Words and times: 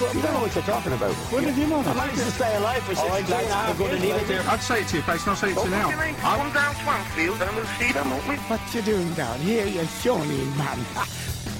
me. 0.00 0.06
You 0.14 0.22
don't 0.22 0.34
know 0.34 0.40
what 0.40 0.54
you're 0.54 0.64
talking 0.64 0.92
about. 0.92 1.14
What 1.14 1.44
did 1.44 1.56
you 1.56 1.66
know? 1.66 1.80
I 1.80 1.94
managed 1.94 2.18
to 2.18 2.30
stay 2.30 2.56
alive 2.56 2.82
for 2.82 2.94
60 2.94 3.32
lads, 3.32 3.78
we're 3.78 3.88
going 3.88 4.00
to 4.00 4.06
leave 4.06 4.22
it 4.22 4.28
there. 4.28 4.42
I'd 4.48 4.60
say 4.60 4.82
it 4.82 4.88
to 4.88 4.96
your 4.96 5.04
face, 5.04 5.26
not 5.26 5.38
say 5.38 5.50
it 5.52 5.58
to 5.58 5.64
you 5.64 5.70
now. 5.70 5.90
Come 5.90 6.52
down 6.52 6.74
Swansfield 6.76 7.42
and 7.42 7.56
we'll 7.56 7.64
see 7.78 7.92
them, 7.92 8.10
won't 8.10 8.28
we? 8.28 8.36
What 8.36 8.74
you 8.74 8.82
doing 8.82 9.12
down 9.14 9.38
here, 9.40 9.66
you 9.66 9.84
shawny 9.84 10.44
man? 10.56 10.78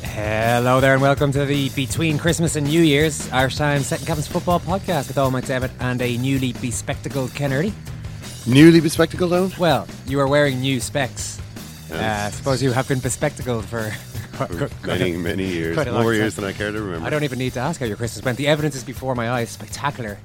Hello 0.04 0.80
there, 0.80 0.92
and 0.92 1.00
welcome 1.00 1.32
to 1.32 1.46
the 1.46 1.70
Between 1.70 2.18
Christmas 2.18 2.56
and 2.56 2.66
New 2.66 2.82
Year's 2.82 3.30
Irish 3.32 3.56
Times 3.56 3.86
Second 3.86 4.06
Captain's 4.06 4.28
Football 4.28 4.60
Podcast 4.60 5.08
with 5.08 5.16
all 5.16 5.30
McDevitt 5.30 5.70
and 5.80 6.02
a 6.02 6.18
newly 6.18 6.52
bespectacled 6.54 7.34
Ken 7.34 7.52
Early. 7.52 7.72
Newly 8.46 8.80
bespectacled, 8.80 9.30
though? 9.30 9.50
Well, 9.58 9.86
you 10.06 10.20
are 10.20 10.28
wearing 10.28 10.60
new 10.60 10.80
specs. 10.80 11.40
Uh, 11.90 12.24
I 12.26 12.30
suppose 12.30 12.62
you 12.62 12.72
have 12.72 12.88
been 12.88 12.98
bespectacled 12.98 13.64
for 13.64 13.90
For 14.48 14.70
many, 14.86 15.16
many 15.16 15.46
years. 15.46 15.74
quite 15.74 15.86
a 15.88 15.92
long 15.92 16.02
More 16.02 16.12
time. 16.12 16.20
years 16.20 16.36
than 16.36 16.44
I 16.44 16.52
care 16.52 16.70
to 16.72 16.80
remember. 16.82 17.06
I 17.06 17.10
don't 17.10 17.24
even 17.24 17.38
need 17.38 17.52
to 17.54 17.60
ask 17.60 17.80
how 17.80 17.86
your 17.86 17.96
Christmas 17.96 18.24
went. 18.24 18.38
The 18.38 18.48
evidence 18.48 18.74
is 18.74 18.84
before 18.84 19.14
my 19.14 19.30
eyes. 19.30 19.50
Spectacular. 19.50 20.18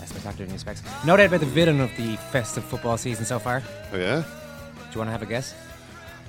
Uh, 0.00 0.04
spectacular 0.04 0.50
new 0.50 0.58
specs. 0.58 0.82
No 1.04 1.16
doubt 1.16 1.26
about 1.26 1.40
the 1.40 1.46
villain 1.46 1.80
of 1.80 1.90
the 1.96 2.16
festive 2.32 2.64
football 2.64 2.96
season 2.96 3.24
so 3.24 3.38
far. 3.38 3.62
Oh, 3.92 3.96
yeah? 3.96 4.22
Do 4.22 4.92
you 4.92 4.98
want 4.98 5.08
to 5.08 5.12
have 5.12 5.22
a 5.22 5.26
guess? 5.26 5.54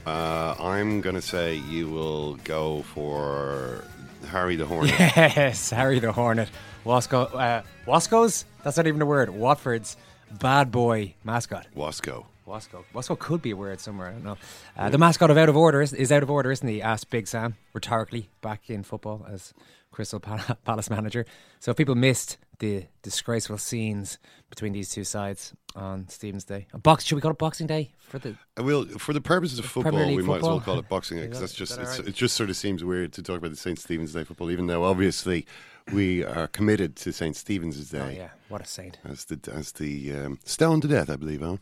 Uh, 0.05 0.55
I'm 0.59 1.01
going 1.01 1.15
to 1.15 1.21
say 1.21 1.55
you 1.55 1.89
will 1.89 2.35
go 2.43 2.81
for 2.93 3.83
Harry 4.29 4.55
the 4.55 4.65
Hornet. 4.65 4.91
Yes, 5.15 5.69
Harry 5.69 5.99
the 5.99 6.11
Hornet. 6.11 6.49
Wasco, 6.85 7.33
uh, 7.35 7.61
Wasco's? 7.85 8.45
That's 8.63 8.77
not 8.77 8.87
even 8.87 9.01
a 9.01 9.05
word. 9.05 9.29
Watford's 9.29 9.97
bad 10.39 10.71
boy 10.71 11.13
mascot. 11.23 11.67
Wasco. 11.75 12.25
Wasco. 12.47 12.83
Wasco 12.93 13.17
could 13.17 13.41
be 13.41 13.51
a 13.51 13.55
word 13.55 13.79
somewhere. 13.79 14.09
I 14.09 14.11
don't 14.11 14.23
know. 14.23 14.37
Uh, 14.77 14.89
the 14.89 14.97
mascot 14.97 15.29
of 15.29 15.37
Out 15.37 15.49
of 15.49 15.55
Order 15.57 15.81
is, 15.81 15.93
is 15.93 16.11
out 16.11 16.23
of 16.23 16.29
order, 16.31 16.51
isn't 16.51 16.67
he? 16.67 16.81
Asked 16.81 17.09
Big 17.09 17.27
Sam 17.27 17.55
rhetorically 17.73 18.29
back 18.41 18.69
in 18.69 18.83
football 18.83 19.25
as 19.29 19.53
Crystal 19.91 20.19
Pal- 20.19 20.57
Palace 20.65 20.89
manager. 20.89 21.25
So 21.59 21.71
if 21.71 21.77
people 21.77 21.95
missed 21.95 22.37
the 22.59 22.85
disgraceful 23.01 23.57
scenes 23.57 24.19
between 24.49 24.73
these 24.73 24.89
two 24.89 25.03
sides 25.03 25.53
on 25.75 26.07
Stephen's 26.07 26.43
Day, 26.43 26.67
a 26.73 26.77
box. 26.77 27.03
Should 27.03 27.15
we 27.15 27.21
call 27.21 27.31
it 27.31 27.37
Boxing 27.37 27.67
Day 27.67 27.93
for 27.99 28.19
the? 28.19 28.35
I 28.57 28.61
will, 28.61 28.85
for 28.85 29.13
the 29.13 29.21
purposes 29.21 29.59
of 29.59 29.65
football, 29.65 30.05
League 30.05 30.17
we 30.17 30.23
might 30.23 30.37
as 30.37 30.43
well 30.43 30.59
call 30.59 30.79
it 30.79 30.87
Boxing 30.87 31.17
Day 31.17 31.23
because 31.25 31.39
that's 31.39 31.53
just 31.53 31.75
that 31.75 31.81
it's, 31.81 31.91
alright? 31.93 32.07
it 32.07 32.15
just 32.15 32.35
sort 32.35 32.49
of 32.49 32.55
seems 32.55 32.83
weird 32.83 33.13
to 33.13 33.23
talk 33.23 33.37
about 33.37 33.51
the 33.51 33.57
St 33.57 33.79
Stephen's 33.79 34.13
Day 34.13 34.23
football, 34.23 34.51
even 34.51 34.67
though 34.67 34.83
obviously 34.83 35.45
we 35.91 36.23
are 36.23 36.47
committed 36.47 36.95
to 36.97 37.11
St 37.11 37.35
Stephen's 37.35 37.89
Day 37.89 37.99
Oh 37.99 38.09
yeah, 38.09 38.29
what 38.49 38.61
a 38.61 38.65
saint! 38.65 38.99
as 39.03 39.25
the 39.25 39.39
as 39.51 39.71
the 39.73 40.13
um, 40.13 40.39
stoned 40.45 40.83
to 40.83 40.87
death, 40.87 41.09
I 41.09 41.15
believe. 41.15 41.39
Eoin. 41.39 41.51
Not 41.51 41.59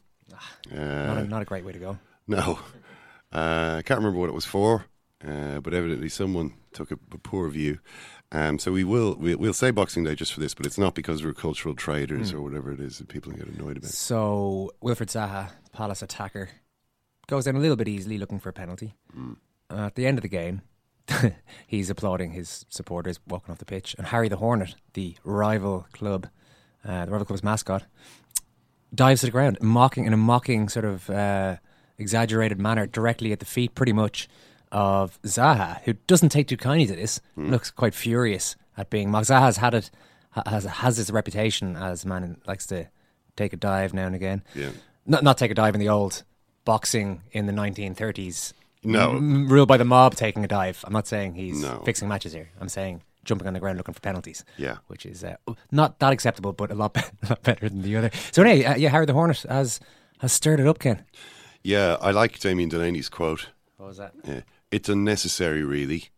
Uh, 0.74 0.78
a, 1.18 1.24
not 1.26 1.42
a 1.42 1.46
great 1.46 1.66
way 1.66 1.72
to 1.74 1.80
go. 1.80 1.98
no, 2.28 2.60
uh, 3.34 3.76
I 3.78 3.82
can't 3.84 4.00
remember 4.00 4.20
what 4.20 4.30
it 4.30 4.34
was 4.34 4.46
for, 4.46 4.86
uh, 5.28 5.60
but 5.60 5.74
evidently 5.74 6.10
someone 6.10 6.54
took 6.74 6.92
a, 6.92 6.98
a 7.12 7.18
poor 7.18 7.50
view. 7.50 7.80
Um, 8.32 8.60
so 8.60 8.72
we 8.72 8.84
will 8.84 9.16
we, 9.16 9.34
we'll 9.36 9.54
say 9.54 9.72
Boxing 9.72 10.04
Day 10.04 10.14
just 10.16 10.34
for 10.34 10.40
this, 10.40 10.54
but 10.54 10.66
it's 10.66 10.78
not 10.78 10.94
because 10.94 11.24
we're 11.24 11.34
cultural 11.34 11.74
traders 11.74 12.32
or 12.32 12.42
whatever 12.42 12.72
it 12.72 12.80
is 12.80 13.00
that 13.00 13.08
people 13.08 13.32
get 13.32 13.48
annoyed 13.48 13.78
about. 13.78 13.90
So 13.90 14.72
Wilfred 14.82 15.10
Zaha, 15.10 15.50
Palace 15.74 16.04
attacker, 16.04 16.50
goes 17.28 17.48
in 17.48 17.56
a 17.56 17.60
little 17.60 17.76
bit 17.76 17.88
easily, 17.88 18.20
looking 18.20 18.40
for 18.40 18.50
a 18.50 18.54
penalty. 18.54 18.94
Uh, 19.18 19.86
at 19.88 19.96
the 19.96 20.06
end 20.06 20.20
of 20.20 20.22
the 20.22 20.30
game, 20.30 20.62
he's 21.68 21.90
applauding 21.90 22.32
his 22.32 22.66
supporters 22.70 23.20
walking 23.28 23.52
off 23.52 23.58
the 23.58 23.66
pitch, 23.66 23.96
and 23.98 24.06
Harry 24.08 24.30
the 24.30 24.38
Hornet, 24.38 24.76
the 24.94 25.16
rival 25.24 25.88
club, 25.92 26.28
uh, 26.86 27.06
the 27.06 27.12
rival 27.12 27.26
club's 27.26 27.44
mascot, 27.44 27.86
dives 28.94 29.22
to 29.22 29.28
the 29.28 29.32
ground, 29.32 29.58
mocking 29.62 30.06
in 30.06 30.14
a 30.14 30.18
mocking 30.18 30.70
sort 30.70 30.86
of 30.86 31.10
uh, 31.10 31.58
exaggerated 31.98 32.60
manner, 32.60 32.88
directly 32.88 33.32
at 33.32 33.40
the 33.40 33.46
feet, 33.46 33.76
pretty 33.76 33.94
much 33.94 34.28
of 34.72 35.20
Zaha, 35.24 35.82
who 35.84 35.94
doesn't 36.08 36.30
take 36.30 36.48
too 36.48 36.58
kindly 36.58 36.86
to 36.88 36.96
this. 36.96 37.22
Looks 37.36 37.72
quite 37.72 37.94
furious 37.96 38.56
at 38.78 38.90
being 38.90 39.10
mocked. 39.12 39.28
Zaha's 39.28 39.58
had 39.58 39.74
it 39.74 39.90
has 40.46 40.64
has 40.66 40.98
his 40.98 41.12
reputation 41.12 41.76
as 41.76 42.06
a 42.06 42.08
man 42.08 42.24
who 42.24 42.36
likes 42.48 42.66
to 42.68 42.88
take 43.36 43.52
a 43.54 43.58
dive 43.58 43.94
now 43.94 44.06
and 44.06 44.16
again. 44.16 44.44
Yeah. 44.54 44.70
Not 45.06 45.24
not 45.24 45.38
take 45.38 45.52
a 45.52 45.56
dive 45.56 45.74
in 45.74 45.80
the 45.82 45.90
old 45.90 46.24
boxing 46.66 47.22
in 47.32 47.46
the 47.48 47.54
1930s. 47.54 48.54
No. 48.84 49.16
M- 49.18 49.50
ruled 49.50 49.68
by 49.68 49.78
the 49.78 49.86
mob 49.86 50.16
taking 50.16 50.44
a 50.44 50.48
dive. 50.48 50.84
I'm 50.86 50.94
not 50.94 51.08
saying 51.08 51.34
he's 51.34 51.62
No. 51.62 51.82
fixing 51.84 52.08
matches 52.08 52.32
here. 52.34 52.50
I'm 52.62 52.70
saying 52.70 53.02
jumping 53.26 53.48
on 53.48 53.54
the 53.54 53.60
ground 53.60 53.78
looking 53.78 53.94
for 53.94 54.02
penalties. 54.02 54.44
Yeah. 54.58 54.78
which 54.88 55.06
is 55.06 55.24
uh, 55.24 55.36
not 55.72 56.00
that 56.00 56.14
acceptable, 56.14 56.54
but 56.54 56.72
a 56.72 56.76
lot, 56.76 56.94
be- 56.94 57.02
a 57.24 57.30
lot 57.30 57.44
better 57.44 57.70
than 57.70 57.82
the 57.82 57.96
other. 57.96 58.12
So 58.32 58.44
anyway, 58.44 58.66
uh, 58.66 58.76
yeah, 58.76 58.90
Harry 58.90 59.06
the 59.06 59.14
Hornet 59.14 59.44
has 59.50 59.80
has 60.20 60.34
stirred 60.34 60.60
it 60.60 60.68
up, 60.68 60.80
Ken. 60.80 61.06
Yeah, 61.64 61.98
I 62.02 62.12
like 62.12 62.40
Damien 62.40 62.70
Delaney's 62.70 63.10
quote. 63.10 63.50
What 63.78 63.88
was 63.88 63.98
that? 63.98 64.14
Yeah. 64.24 64.42
It's 64.72 64.90
unnecessary, 64.90 65.64
really. 65.64 66.10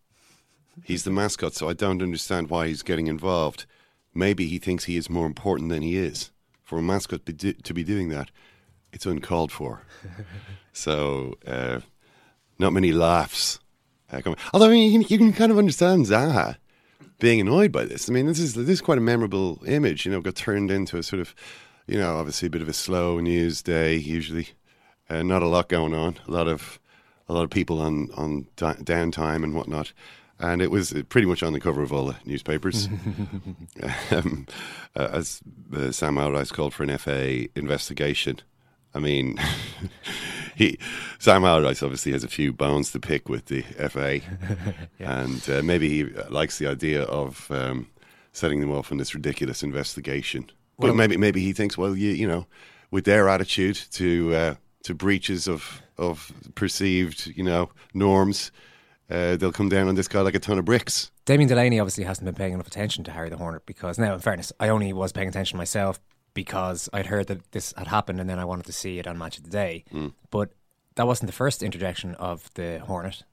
He's 0.83 1.03
the 1.03 1.11
mascot, 1.11 1.53
so 1.53 1.69
I 1.69 1.73
don't 1.73 2.01
understand 2.01 2.49
why 2.49 2.67
he's 2.67 2.81
getting 2.81 3.07
involved. 3.07 3.65
Maybe 4.13 4.47
he 4.47 4.57
thinks 4.57 4.85
he 4.85 4.97
is 4.97 5.09
more 5.09 5.25
important 5.25 5.69
than 5.69 5.81
he 5.83 5.97
is. 5.97 6.31
For 6.63 6.79
a 6.79 6.81
mascot 6.81 7.25
be 7.25 7.33
do- 7.33 7.53
to 7.53 7.73
be 7.73 7.83
doing 7.83 8.09
that, 8.09 8.31
it's 8.91 9.05
uncalled 9.05 9.51
for. 9.51 9.83
so, 10.73 11.35
uh, 11.45 11.81
not 12.57 12.73
many 12.73 12.91
laughs. 12.91 13.59
Uh. 14.11 14.21
Although, 14.53 14.67
I 14.67 14.69
mean, 14.69 14.91
you 14.91 14.99
can, 14.99 15.07
you 15.09 15.17
can 15.17 15.33
kind 15.33 15.51
of 15.51 15.57
understand 15.57 16.05
Zaha 16.05 16.57
being 17.21 17.39
annoyed 17.39 17.71
by 17.71 17.85
this. 17.85 18.09
I 18.09 18.11
mean, 18.11 18.25
this 18.25 18.39
is 18.39 18.55
this 18.55 18.67
is 18.67 18.81
quite 18.81 18.97
a 18.97 19.01
memorable 19.01 19.61
image. 19.65 20.05
You 20.05 20.11
know, 20.11 20.19
got 20.19 20.35
turned 20.35 20.69
into 20.71 20.97
a 20.97 21.03
sort 21.03 21.21
of, 21.21 21.33
you 21.87 21.97
know, 21.97 22.17
obviously 22.17 22.47
a 22.47 22.49
bit 22.49 22.61
of 22.61 22.67
a 22.67 22.73
slow 22.73 23.19
news 23.21 23.61
day. 23.61 23.95
Usually, 23.95 24.49
uh, 25.09 25.23
not 25.23 25.43
a 25.43 25.47
lot 25.47 25.69
going 25.69 25.93
on. 25.93 26.17
A 26.27 26.31
lot 26.31 26.49
of 26.49 26.79
a 27.29 27.33
lot 27.33 27.43
of 27.43 27.49
people 27.49 27.79
on 27.79 28.09
on 28.17 28.47
da- 28.57 28.73
downtime 28.73 29.43
and 29.43 29.55
whatnot. 29.55 29.93
And 30.39 30.59
it 30.59 30.71
was 30.71 30.91
pretty 31.09 31.27
much 31.27 31.43
on 31.43 31.53
the 31.53 31.59
cover 31.59 31.83
of 31.83 31.93
all 31.93 32.07
the 32.07 32.15
newspapers, 32.25 32.89
um, 34.11 34.47
uh, 34.95 35.09
as 35.11 35.39
uh, 35.71 35.91
Sam 35.91 36.17
Allardyce 36.17 36.51
called 36.51 36.73
for 36.73 36.81
an 36.81 36.97
FA 36.97 37.47
investigation. 37.55 38.39
I 38.95 38.99
mean, 38.99 39.37
he 40.55 40.77
Sam 41.19 41.43
Allardyce 41.43 41.83
obviously 41.83 42.11
has 42.11 42.23
a 42.23 42.27
few 42.27 42.53
bones 42.53 42.91
to 42.91 42.99
pick 42.99 43.29
with 43.29 43.45
the 43.45 43.61
FA, 43.61 44.21
and 44.99 45.49
uh, 45.49 45.61
maybe 45.61 45.89
he 45.89 46.03
likes 46.29 46.57
the 46.57 46.67
idea 46.67 47.03
of 47.03 47.49
um, 47.51 47.87
setting 48.31 48.59
them 48.61 48.71
off 48.71 48.91
on 48.91 48.97
this 48.97 49.13
ridiculous 49.13 49.63
investigation. 49.63 50.49
But 50.79 50.95
maybe 50.95 51.17
maybe 51.17 51.41
he 51.41 51.53
thinks, 51.53 51.77
well, 51.77 51.95
you 51.95 52.09
you 52.11 52.27
know, 52.27 52.47
with 52.89 53.05
their 53.05 53.29
attitude 53.29 53.79
to 53.91 54.33
uh, 54.33 54.55
to 54.83 54.95
breaches 54.95 55.47
of 55.47 55.81
of 55.97 56.31
perceived 56.55 57.27
you 57.35 57.43
know 57.43 57.69
norms, 57.93 58.51
uh, 59.09 59.35
they'll 59.35 59.51
come 59.51 59.69
down 59.69 59.87
on 59.87 59.95
this 59.95 60.07
guy 60.07 60.21
like 60.21 60.35
a 60.35 60.39
ton 60.39 60.57
of 60.57 60.65
bricks. 60.65 61.11
Damien 61.25 61.47
Delaney 61.47 61.79
obviously 61.79 62.03
hasn't 62.03 62.25
been 62.25 62.35
paying 62.35 62.53
enough 62.53 62.67
attention 62.67 63.03
to 63.03 63.11
Harry 63.11 63.29
the 63.29 63.37
Hornet 63.37 63.65
because 63.65 63.99
now, 63.99 64.13
in 64.13 64.19
fairness, 64.19 64.51
I 64.59 64.69
only 64.69 64.91
was 64.91 65.11
paying 65.11 65.27
attention 65.27 65.57
myself 65.57 65.99
because 66.33 66.89
I'd 66.93 67.07
heard 67.07 67.27
that 67.27 67.51
this 67.51 67.73
had 67.77 67.87
happened 67.87 68.19
and 68.19 68.29
then 68.29 68.39
I 68.39 68.45
wanted 68.45 68.65
to 68.67 68.73
see 68.73 68.99
it 68.99 69.07
on 69.07 69.17
Match 69.17 69.37
of 69.37 69.43
the 69.43 69.49
Day. 69.49 69.83
But 70.29 70.51
that 70.95 71.07
wasn't 71.07 71.27
the 71.27 71.35
first 71.35 71.61
interjection 71.63 72.15
of 72.15 72.49
the 72.55 72.79
Hornet 72.79 73.23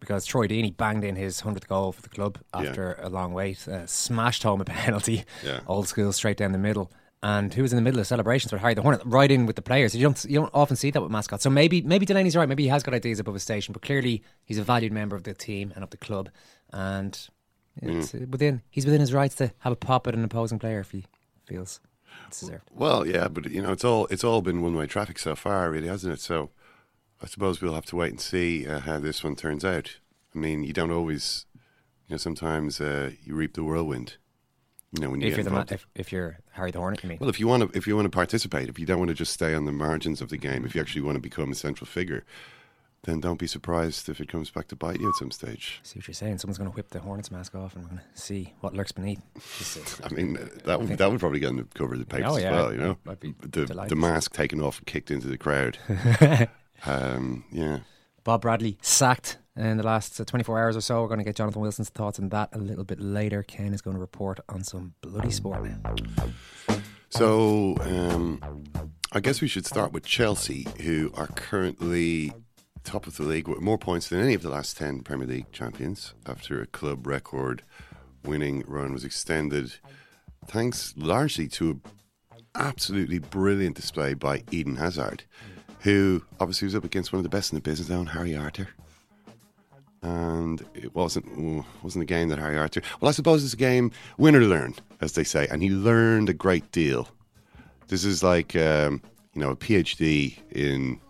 because 0.00 0.26
Troy 0.26 0.46
Deeney 0.46 0.76
banged 0.76 1.04
in 1.04 1.16
his 1.16 1.40
100th 1.42 1.66
goal 1.66 1.92
for 1.92 2.02
the 2.02 2.08
club 2.10 2.38
after 2.52 2.94
a 3.00 3.08
long 3.08 3.32
wait, 3.32 3.66
uh, 3.66 3.86
smashed 3.86 4.42
home 4.42 4.60
a 4.60 4.64
penalty, 4.84 5.24
Yeah. 5.44 5.60
old 5.66 5.88
school, 5.88 6.12
straight 6.12 6.36
down 6.36 6.52
the 6.52 6.58
middle. 6.58 6.90
And 7.22 7.54
who 7.54 7.62
was 7.62 7.72
in 7.72 7.76
the 7.76 7.82
middle 7.82 8.00
of 8.00 8.06
celebrations 8.06 8.52
with 8.52 8.60
Harry 8.60 8.74
the 8.74 8.82
Hornet, 8.82 9.00
right 9.06 9.30
in 9.30 9.46
with 9.46 9.56
the 9.56 9.62
players. 9.62 9.94
You 9.96 10.02
don't 10.02 10.22
you 10.26 10.40
don't 10.40 10.50
often 10.52 10.76
see 10.76 10.90
that 10.90 11.00
with 11.00 11.10
mascots. 11.10 11.42
So 11.42 11.48
maybe 11.48 11.80
maybe 11.80 12.04
Delaney's 12.04 12.36
right. 12.36 12.46
Maybe 12.46 12.64
he 12.64 12.68
has 12.68 12.82
got 12.82 12.92
ideas 12.92 13.18
above 13.18 13.32
his 13.32 13.42
station, 13.42 13.72
but 13.72 13.80
clearly 13.80 14.22
he's 14.44 14.58
a 14.58 14.62
valued 14.62 14.92
member 14.92 15.16
of 15.16 15.22
the 15.22 15.32
team 15.32 15.72
and 15.74 15.82
of 15.82 15.88
the 15.88 15.96
club, 15.96 16.28
and 16.70 17.18
it's 17.80 18.14
uh, 18.14 18.26
within 18.28 18.60
he's 18.68 18.84
within 18.84 19.00
his 19.00 19.14
rights 19.14 19.36
to 19.36 19.52
have 19.60 19.72
a 19.72 19.76
pop 19.76 20.06
at 20.06 20.12
an 20.14 20.22
opposing 20.22 20.58
player 20.58 20.80
if 20.80 20.90
he 20.90 21.06
feels 21.46 21.80
it's 22.28 22.40
deserved. 22.40 22.68
Well, 22.72 23.06
yeah, 23.06 23.28
but 23.28 23.50
you 23.50 23.62
know, 23.62 23.72
it's 23.72 23.84
all 23.84 24.06
it's 24.06 24.24
all 24.24 24.42
been 24.42 24.62
one 24.62 24.74
way 24.76 24.86
traffic 24.86 25.18
so 25.18 25.34
far, 25.34 25.70
really, 25.70 25.88
hasn't 25.88 26.12
it? 26.12 26.20
So, 26.20 26.50
I 27.22 27.26
suppose 27.26 27.60
we'll 27.60 27.74
have 27.74 27.86
to 27.86 27.96
wait 27.96 28.10
and 28.10 28.20
see 28.20 28.66
uh, 28.66 28.80
how 28.80 28.98
this 28.98 29.22
one 29.22 29.36
turns 29.36 29.64
out. 29.64 29.96
I 30.34 30.38
mean, 30.38 30.64
you 30.64 30.72
don't 30.72 30.90
always, 30.90 31.46
you 32.08 32.14
know, 32.14 32.16
sometimes 32.16 32.80
uh, 32.80 33.12
you 33.24 33.34
reap 33.34 33.54
the 33.54 33.62
whirlwind. 33.62 34.16
You 34.92 35.02
know, 35.02 35.10
when 35.10 35.20
you 35.20 35.28
If 35.28 35.36
you're 35.36 35.44
the 35.44 35.74
if, 35.74 35.86
if 35.94 36.12
you're 36.12 36.38
Harry 36.52 36.70
the 36.70 36.78
Hornet, 36.78 37.02
you 37.02 37.08
mean? 37.08 37.18
Well, 37.20 37.30
if 37.30 37.40
you 37.40 37.48
want 37.48 37.72
to, 37.72 37.76
if 37.76 37.86
you 37.86 37.96
want 37.96 38.06
to 38.06 38.10
participate, 38.10 38.68
if 38.68 38.78
you 38.78 38.86
don't 38.86 38.98
want 38.98 39.08
to 39.08 39.14
just 39.14 39.32
stay 39.32 39.54
on 39.54 39.64
the 39.64 39.72
margins 39.72 40.20
of 40.20 40.28
the 40.28 40.36
game, 40.36 40.64
if 40.64 40.74
you 40.74 40.80
actually 40.80 41.02
want 41.02 41.16
to 41.16 41.20
become 41.20 41.50
a 41.50 41.54
central 41.54 41.86
figure, 41.86 42.24
then 43.04 43.20
don't 43.20 43.38
be 43.38 43.46
surprised 43.46 44.08
if 44.08 44.20
it 44.20 44.28
comes 44.28 44.50
back 44.50 44.68
to 44.68 44.76
bite 44.76 44.98
you 45.00 45.08
at 45.08 45.14
some 45.14 45.30
stage. 45.30 45.80
see 45.82 45.98
what 45.98 46.08
you're 46.08 46.14
saying. 46.14 46.38
Someone's 46.38 46.58
going 46.58 46.70
to 46.70 46.74
whip 46.76 46.88
the 46.90 46.98
Hornets 47.00 47.30
mask 47.30 47.54
off, 47.54 47.74
and 47.76 47.84
we're 47.84 47.90
going 47.90 48.00
to 48.14 48.20
see 48.20 48.52
what 48.60 48.74
lurks 48.74 48.92
beneath. 48.92 49.20
I 50.04 50.08
mean, 50.08 50.36
uh, 50.36 50.46
that 50.64 50.80
would, 50.80 50.98
that 50.98 51.10
would 51.10 51.20
probably 51.20 51.40
get 51.40 51.48
on 51.48 51.56
the 51.56 51.64
cover 51.74 51.94
of 51.94 52.00
the 52.00 52.06
papers 52.06 52.32
Oh, 52.32 52.36
yeah. 52.38 52.46
as 52.46 52.52
well. 52.52 52.72
You 52.72 52.78
know, 52.78 52.98
I'd 53.08 53.20
be 53.20 53.34
the 53.40 53.66
delighted. 53.66 53.90
the 53.90 53.96
mask 53.96 54.32
taken 54.34 54.60
off 54.60 54.78
and 54.78 54.86
kicked 54.86 55.10
into 55.10 55.28
the 55.28 55.38
crowd. 55.38 55.78
um, 56.86 57.44
yeah. 57.52 57.78
Bob 58.24 58.40
Bradley 58.42 58.78
sacked 58.82 59.38
in 59.56 59.76
the 59.76 59.82
last 59.82 60.18
uh, 60.20 60.24
24 60.24 60.58
hours 60.58 60.76
or 60.76 60.80
so. 60.80 61.02
We're 61.02 61.08
going 61.08 61.18
to 61.18 61.24
get 61.24 61.36
Jonathan 61.36 61.60
Wilson's 61.62 61.90
thoughts 61.90 62.18
on 62.18 62.30
that 62.30 62.48
a 62.52 62.58
little 62.58 62.84
bit 62.84 63.00
later. 63.00 63.42
Ken 63.42 63.74
is 63.74 63.82
going 63.82 63.94
to 63.94 64.00
report 64.00 64.40
on 64.48 64.64
some 64.64 64.94
bloody 65.02 65.30
sport 65.30 65.62
now. 65.62 65.94
So, 67.10 67.76
um, 67.80 68.40
I 69.12 69.20
guess 69.20 69.40
we 69.40 69.46
should 69.46 69.66
start 69.66 69.92
with 69.92 70.04
Chelsea, 70.04 70.66
who 70.82 71.12
are 71.14 71.28
currently 71.28 72.32
top 72.84 73.06
of 73.06 73.16
the 73.16 73.22
league 73.22 73.48
with 73.48 73.60
more 73.60 73.78
points 73.78 74.08
than 74.08 74.20
any 74.20 74.34
of 74.34 74.42
the 74.42 74.50
last 74.50 74.76
10 74.76 75.00
Premier 75.00 75.26
League 75.26 75.50
champions 75.52 76.14
after 76.26 76.60
a 76.60 76.66
club 76.66 77.06
record 77.06 77.62
winning 78.24 78.62
run 78.66 78.92
was 78.92 79.04
extended, 79.04 79.74
thanks 80.46 80.94
largely 80.96 81.48
to 81.48 81.70
an 81.70 81.80
absolutely 82.54 83.18
brilliant 83.18 83.76
display 83.76 84.14
by 84.14 84.42
Eden 84.50 84.76
Hazard, 84.76 85.24
who 85.80 86.22
obviously 86.40 86.66
was 86.66 86.74
up 86.74 86.84
against 86.84 87.12
one 87.12 87.18
of 87.18 87.22
the 87.24 87.28
best 87.28 87.52
in 87.52 87.56
the 87.56 87.62
business 87.62 87.88
now, 87.88 88.04
Harry 88.04 88.36
Arter. 88.36 88.68
And 90.02 90.62
it 90.74 90.94
wasn't 90.94 91.64
wasn't 91.82 92.02
a 92.02 92.06
game 92.06 92.28
that 92.28 92.38
Harry 92.38 92.58
Arter. 92.58 92.82
Well, 93.00 93.08
I 93.08 93.12
suppose 93.12 93.42
it's 93.42 93.54
a 93.54 93.56
game 93.56 93.90
win 94.18 94.36
or 94.36 94.40
learn, 94.40 94.74
as 95.00 95.12
they 95.12 95.24
say, 95.24 95.48
and 95.50 95.62
he 95.62 95.70
learned 95.70 96.28
a 96.28 96.34
great 96.34 96.70
deal. 96.72 97.08
This 97.88 98.04
is 98.04 98.22
like 98.22 98.54
um, 98.54 99.00
you 99.32 99.40
know 99.40 99.52
a 99.52 99.56
PhD 99.56 100.36
in 100.50 101.00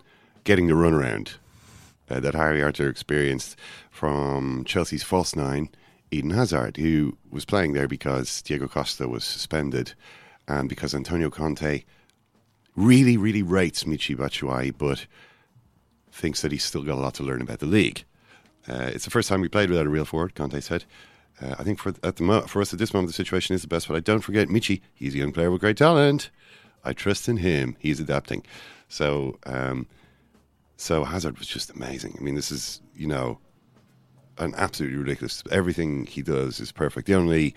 getting 0.45 0.69
the 0.69 0.75
runaround 0.75 1.35
uh, 2.11 2.21
that 2.21 2.35
Harry 2.35 2.63
Arter 2.63 2.89
experienced 2.89 3.57
from 3.91 4.65
Chelsea's 4.65 5.03
false 5.03 5.35
nine, 5.35 5.71
Eden 6.11 6.31
Hazard, 6.31 6.77
who 6.77 7.17
was 7.31 7.45
playing 7.45 7.73
there 7.73 7.89
because 7.89 8.43
Diego 8.43 8.69
Costa 8.69 9.09
was 9.09 9.25
suspended, 9.25 9.95
and 10.47 10.69
because 10.69 10.95
Antonio 10.95 11.31
Conte 11.31 11.85
really, 12.77 13.17
really 13.17 13.43
rates 13.43 13.85
Michi 13.85 14.17
Batshuayi, 14.17 14.75
but 14.77 15.07
thinks 16.13 16.43
that 16.43 16.53
he's 16.53 16.65
still 16.65 16.83
got 16.83 16.95
a 16.95 17.01
lot 17.01 17.15
to 17.15 17.23
learn 17.23 17.43
about 17.43 17.59
the 17.59 17.67
league. 17.67 18.05
Uh, 18.69 18.91
it's 18.93 19.05
the 19.05 19.11
first 19.11 19.29
time 19.29 19.41
we 19.41 19.49
played 19.49 19.69
without 19.69 19.87
a 19.87 19.91
real 19.91 20.05
forward, 20.05 20.35
Conte 20.35 20.61
said. 20.61 20.85
Uh, 21.41 21.55
I 21.59 21.65
think 21.65 21.79
for 21.79 21.93
at 22.03 22.17
the 22.17 22.23
mo- 22.23 22.43
for 22.43 22.63
us 22.63 22.73
at 22.73 22.79
this 22.79 22.95
moment, 22.95 23.09
the 23.09 23.15
situation 23.15 23.55
is 23.55 23.63
the 23.63 23.69
best. 23.69 23.89
But 23.89 23.97
I 23.97 24.01
don't 24.01 24.21
forget 24.21 24.49
Michi. 24.49 24.81
He's 24.95 25.15
a 25.15 25.19
young 25.19 25.33
player 25.33 25.51
with 25.51 25.61
great 25.61 25.77
talent. 25.77 26.31
I 26.85 26.93
trust 26.93 27.29
in 27.29 27.39
him. 27.39 27.77
He's 27.79 27.99
adapting. 27.99 28.45
So, 28.89 29.39
um, 29.47 29.87
so 30.77 31.05
Hazard 31.05 31.39
was 31.39 31.49
just 31.49 31.71
amazing. 31.71 32.17
I 32.19 32.23
mean, 32.23 32.35
this 32.35 32.51
is 32.51 32.81
you 32.95 33.07
know 33.07 33.39
an 34.39 34.55
absolutely 34.57 34.99
ridiculous. 34.99 35.43
Everything 35.51 36.07
he 36.07 36.23
does 36.23 36.61
is 36.61 36.73
perfect. 36.73 37.07
The 37.07 37.15
only 37.15 37.55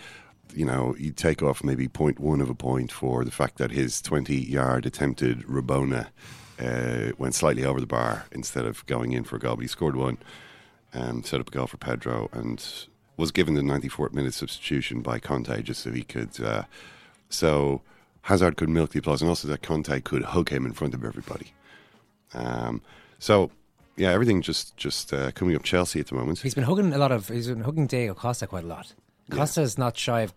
you 0.56 0.66
know, 0.66 0.96
you 0.98 1.12
take 1.12 1.44
off 1.44 1.64
maybe 1.64 1.88
point 1.88 2.20
one 2.20 2.42
of 2.42 2.50
a 2.50 2.56
point 2.56 2.92
for 2.92 3.24
the 3.26 3.32
fact 3.32 3.58
that 3.58 3.72
his 3.72 4.02
20 4.02 4.36
yard 4.36 4.86
attempted 4.86 5.42
Rabona 5.44 6.08
uh, 6.60 7.12
went 7.18 7.36
slightly 7.36 7.66
over 7.66 7.80
the 7.80 7.88
bar 7.88 8.26
instead 8.32 8.66
of 8.66 8.86
going 8.86 9.14
in 9.14 9.24
for 9.24 9.36
a 9.36 9.40
goal, 9.40 9.56
but 9.56 9.62
he 9.62 9.68
scored 9.68 9.96
one 9.96 10.18
and 10.94 11.26
set 11.26 11.40
up 11.40 11.50
a 11.50 11.52
goal 11.52 11.68
for 11.68 11.78
Pedro 11.78 12.30
and 12.32 12.88
was 13.18 13.32
given 13.32 13.54
the 13.56 13.62
94th 13.62 14.14
minute 14.14 14.34
substitution 14.34 15.02
by 15.02 15.20
Conte 15.20 15.62
just 15.62 15.82
so 15.82 15.92
he 15.92 16.04
could. 16.04 16.40
Uh, 16.42 16.64
so 17.30 17.82
Hazard 18.22 18.58
could 18.58 18.70
milk 18.70 18.92
the 18.92 19.00
applause 19.00 19.22
and 19.22 19.30
also 19.30 19.48
that 19.48 19.62
Conte 19.62 20.02
could 20.02 20.24
hug 20.24 20.50
him 20.50 20.66
in 20.66 20.74
front 20.74 20.94
of 20.94 21.04
everybody. 21.04 21.54
Um, 22.34 22.82
so. 23.20 23.52
Yeah, 24.00 24.12
everything 24.12 24.44
just 24.44 24.78
just 24.78 25.12
uh, 25.12 25.32
coming 25.32 25.56
up 25.56 25.64
Chelsea 25.64 26.00
at 26.00 26.06
the 26.06 26.14
moment. 26.14 26.38
He's 26.38 26.54
been 26.54 26.66
hugging 26.66 26.94
a 26.94 27.00
lot 27.00 27.12
of. 27.12 27.30
He's 27.30 27.48
been 27.48 27.62
hugging 27.62 27.88
Diego 27.88 28.14
Costa 28.14 28.46
quite 28.46 28.64
a 28.64 28.68
lot. 28.68 28.94
Costa 29.30 29.36
Costa's 29.38 29.78
not 29.78 29.98
shy 29.98 30.22
of 30.22 30.34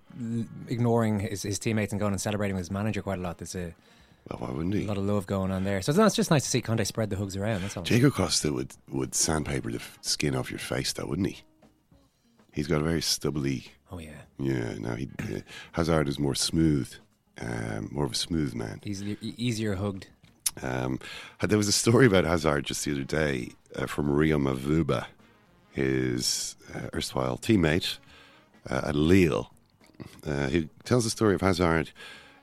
ignoring 0.67 1.21
his, 1.21 1.43
his 1.43 1.59
teammates 1.59 1.93
and 1.93 2.01
going 2.01 2.13
and 2.13 2.21
celebrating 2.21 2.57
with 2.57 2.63
his 2.63 2.71
manager 2.71 3.03
quite 3.03 3.19
a 3.19 3.23
lot. 3.23 3.37
There's 3.39 3.55
a, 3.55 3.75
Well, 4.31 4.39
why 4.41 4.51
wouldn't 4.51 4.75
he? 4.75 4.85
a 4.85 4.89
lot 4.89 4.97
of 4.97 5.05
love 5.05 5.27
going 5.27 5.53
on 5.53 5.65
there. 5.65 5.83
So 5.83 5.93
it's, 5.93 6.17
just 6.17 6.31
nice 6.31 6.43
to 6.45 6.49
see 6.49 6.61
Conte 6.61 6.83
spread 6.85 7.11
the 7.11 7.17
hugs 7.17 7.37
around. 7.37 7.61
That's 7.63 7.77
all. 7.77 7.85
Diego 7.85 8.11
Costa 8.11 8.53
would, 8.53 8.73
would 8.89 9.15
sandpaper 9.15 9.71
the 9.71 9.83
skin 10.01 10.35
off 10.35 10.51
your 10.51 10.59
face, 10.59 10.93
though, 10.93 11.07
wouldn't 11.07 11.29
he? 11.29 11.43
He's 12.53 12.67
got 12.67 12.81
a 12.81 12.85
very 12.85 13.03
stubbly. 13.03 13.67
Oh 13.93 13.99
yeah, 13.99 14.23
Yeah, 14.39 14.75
no, 14.79 14.95
he 14.95 15.09
uh, 15.21 15.41
Hazard 15.73 16.09
is 16.09 16.19
more 16.19 16.35
smooth, 16.35 16.93
um, 17.41 17.89
more 17.93 18.05
of 18.05 18.13
a 18.13 18.17
smooth 18.17 18.55
man. 18.55 18.81
easier 18.85 19.17
easier 19.21 19.75
hugged. 19.75 20.07
Um, 20.63 20.99
there 21.41 21.59
was 21.59 21.69
a 21.69 21.73
story 21.73 22.07
about 22.07 22.25
Hazard 22.25 22.65
just 22.65 22.85
the 22.85 22.93
other 22.93 23.05
day 23.05 23.51
uh, 23.77 23.87
from 23.87 24.11
Rio 24.11 24.39
Mavuba, 24.39 25.07
his 25.73 26.57
uh, 26.75 26.89
erstwhile 26.95 27.39
teammate 27.39 27.99
uh, 28.69 28.83
at 28.89 28.95
Lille, 28.95 29.53
uh, 30.27 30.49
who 30.49 30.69
tells 30.85 31.05
the 31.05 31.11
story 31.11 31.35
of 31.35 31.41
Hazard 31.41 31.91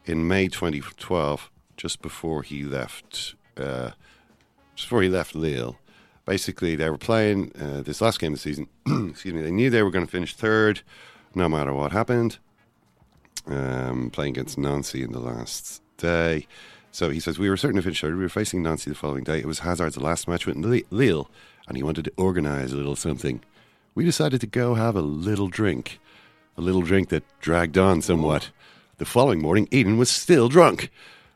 in 0.05 0.27
May 0.27 0.47
2012, 0.47 1.49
just 1.75 2.01
before 2.01 2.43
he 2.43 2.63
left, 2.63 3.35
uh, 3.57 3.91
just 4.75 4.87
before 4.87 5.01
he 5.01 5.09
left 5.09 5.35
Lille. 5.35 5.77
Basically, 6.25 6.75
they 6.75 6.89
were 6.89 6.97
playing 6.97 7.51
uh, 7.59 7.81
this 7.81 8.01
last 8.01 8.19
game 8.19 8.33
of 8.33 8.39
the 8.39 8.41
season. 8.41 8.67
excuse 9.09 9.33
me. 9.33 9.41
They 9.41 9.51
knew 9.51 9.69
they 9.69 9.83
were 9.83 9.91
going 9.91 10.05
to 10.05 10.11
finish 10.11 10.35
third, 10.35 10.81
no 11.33 11.47
matter 11.47 11.73
what 11.73 11.91
happened. 11.91 12.39
Um, 13.45 14.09
playing 14.11 14.33
against 14.33 14.57
Nancy 14.57 15.03
in 15.03 15.13
the 15.13 15.21
last 15.21 15.81
day. 15.97 16.47
So 16.97 17.11
he 17.11 17.19
says, 17.19 17.37
We 17.37 17.47
were 17.47 17.57
certain 17.57 17.75
to 17.75 17.83
finish 17.83 18.01
third. 18.01 18.15
We 18.15 18.23
were 18.23 18.27
facing 18.27 18.63
Nancy 18.63 18.89
the 18.89 18.95
following 18.95 19.23
day. 19.23 19.37
It 19.37 19.45
was 19.45 19.59
Hazard's 19.59 19.97
last 19.97 20.27
match 20.27 20.47
with 20.47 20.55
Li- 20.57 20.87
Lille, 20.89 21.29
and 21.67 21.77
he 21.77 21.83
wanted 21.83 22.05
to 22.05 22.11
organise 22.17 22.71
a 22.71 22.75
little 22.75 22.95
something. 22.95 23.39
We 23.93 24.03
decided 24.03 24.41
to 24.41 24.47
go 24.47 24.73
have 24.73 24.95
a 24.95 25.01
little 25.03 25.47
drink. 25.47 25.99
A 26.57 26.61
little 26.61 26.81
drink 26.81 27.09
that 27.09 27.23
dragged 27.39 27.77
on 27.77 28.01
somewhat. 28.01 28.49
The 28.97 29.05
following 29.05 29.43
morning, 29.43 29.67
Eden 29.69 29.99
was 29.99 30.09
still 30.09 30.49
drunk. 30.49 30.89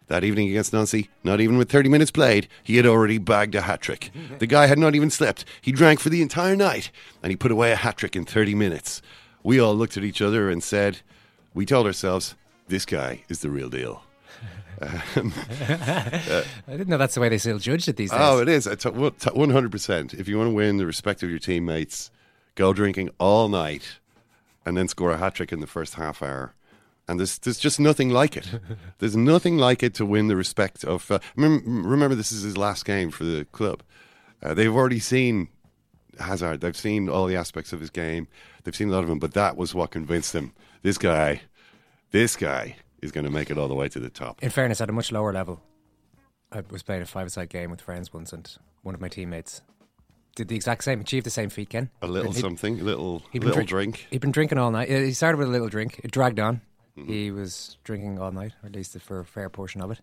That 0.08 0.24
evening 0.24 0.50
against 0.50 0.74
Nancy, 0.74 1.12
not 1.24 1.40
even 1.40 1.60
with 1.60 1.70
30 1.70 1.90
minutes 1.90 2.10
played, 2.10 2.48
he 2.64 2.78
had 2.78 2.88
already 2.88 3.20
bagged 3.20 3.54
a 3.54 3.62
hat 3.62 3.82
trick. 3.82 4.10
The 4.40 4.48
guy 4.48 4.66
had 4.66 4.80
not 4.80 4.96
even 4.96 5.12
slept. 5.12 5.46
He 5.62 5.72
drank 5.72 6.00
for 6.00 6.10
the 6.10 6.24
entire 6.24 6.56
night, 6.56 6.90
and 7.22 7.30
he 7.30 7.36
put 7.36 7.52
away 7.52 7.72
a 7.72 7.76
hat 7.76 7.98
trick 7.98 8.16
in 8.16 8.26
30 8.26 8.56
minutes. 8.56 9.04
We 9.44 9.60
all 9.60 9.76
looked 9.76 9.96
at 9.96 10.04
each 10.04 10.24
other 10.24 10.50
and 10.50 10.64
said, 10.64 11.02
We 11.54 11.68
told 11.68 11.86
ourselves, 11.86 12.34
this 12.68 12.84
guy 12.84 13.26
is 13.30 13.42
the 13.42 13.52
real 13.52 13.70
deal. 13.70 14.02
I 14.82 16.44
didn't 16.68 16.88
know 16.88 16.98
that's 16.98 17.14
the 17.14 17.22
way 17.22 17.30
they 17.30 17.38
still 17.38 17.60
judged 17.60 17.88
it 17.88 17.98
these 17.98 18.10
days. 18.10 18.20
Oh, 18.20 18.40
it 18.40 18.50
is. 18.50 18.66
It's 18.66 18.84
100%. 18.86 20.14
If 20.20 20.28
you 20.28 20.38
want 20.38 20.50
to 20.50 20.54
win 20.54 20.78
the 20.78 20.86
respect 20.86 21.22
of 21.22 21.30
your 21.30 21.40
teammates, 21.40 22.10
go 22.56 22.74
drinking 22.74 23.12
all 23.20 23.48
night, 23.48 24.00
and 24.66 24.76
then 24.76 24.88
score 24.88 25.12
a 25.12 25.18
hat 25.18 25.36
trick 25.36 25.52
in 25.52 25.60
the 25.60 25.68
first 25.68 25.96
half 25.96 26.24
hour. 26.24 26.54
And 27.08 27.20
there's 27.20 27.38
there's 27.40 27.60
just 27.60 27.80
nothing 27.80 28.10
like 28.10 28.38
it. 28.38 28.48
There's 29.00 29.18
nothing 29.18 29.58
like 29.58 29.84
it 29.84 29.94
to 29.96 30.06
win 30.06 30.28
the 30.28 30.36
respect 30.36 30.86
of. 30.86 31.10
Uh, 31.12 31.20
remember, 31.36 31.90
remember, 31.90 32.16
this 32.16 32.32
is 32.32 32.44
his 32.44 32.58
last 32.58 32.86
game 32.86 33.10
for 33.12 33.24
the 33.24 33.46
club. 33.46 33.82
Uh, 34.42 34.54
they've 34.54 34.74
already 34.74 35.00
seen 35.00 35.50
Hazard. 36.20 36.62
They've 36.62 36.78
seen 36.78 37.10
all 37.10 37.26
the 37.26 37.36
aspects 37.36 37.74
of 37.74 37.82
his 37.82 37.90
game. 37.90 38.28
They've 38.64 38.76
seen 38.76 38.90
a 38.90 38.92
lot 38.92 39.04
of 39.04 39.10
him, 39.10 39.20
but 39.20 39.34
that 39.34 39.58
was 39.58 39.74
what 39.76 39.92
convinced 39.92 40.32
them. 40.32 40.54
This 40.84 40.98
guy, 40.98 41.42
this 42.12 42.36
guy 42.38 42.78
is 43.02 43.12
going 43.12 43.24
to 43.26 43.32
make 43.32 43.50
it 43.50 43.58
all 43.58 43.68
the 43.68 43.76
way 43.76 43.90
to 43.90 44.00
the 44.00 44.10
top. 44.10 44.42
In 44.44 44.50
fairness, 44.50 44.82
at 44.82 44.90
a 44.90 44.94
much 44.94 45.12
lower 45.12 45.34
level, 45.34 45.62
I 46.52 46.62
was 46.70 46.84
playing 46.84 47.02
a 47.02 47.06
five-a-side 47.06 47.50
game 47.50 47.72
with 47.72 47.82
friends 47.82 48.14
once, 48.14 48.34
and 48.34 48.50
one 48.84 48.94
of 48.96 49.02
my 49.02 49.08
teammates 49.08 49.62
did 50.36 50.48
the 50.48 50.56
exact 50.56 50.84
same, 50.84 51.02
achieved 51.02 51.26
the 51.26 51.30
same 51.32 51.50
feat, 51.50 51.70
Ken. 51.70 51.90
A 52.02 52.08
little 52.08 52.32
He'd- 52.32 52.42
something, 52.42 52.80
a 52.80 52.84
little 52.84 53.22
little 53.34 53.52
drink- 53.54 53.70
drink. 53.70 54.08
He'd 54.12 54.22
been 54.22 54.32
drinking 54.32 54.58
all 54.58 54.72
night. 54.72 54.90
Uh, 54.90 55.00
He 55.00 55.14
started 55.14 55.38
with 55.38 55.48
a 55.48 55.52
little 55.52 55.70
drink. 55.70 56.00
It 56.04 56.12
dragged 56.12 56.40
on. 56.40 56.62
Mm-hmm. 56.98 57.12
He 57.12 57.32
was 57.32 57.78
drinking 57.84 58.20
all 58.20 58.32
night, 58.32 58.54
or 58.64 58.68
at 58.68 58.76
least 58.76 59.00
for 59.00 59.20
a 59.20 59.26
fair 59.26 59.50
portion 59.50 59.82
of 59.82 59.92
it. 59.92 60.02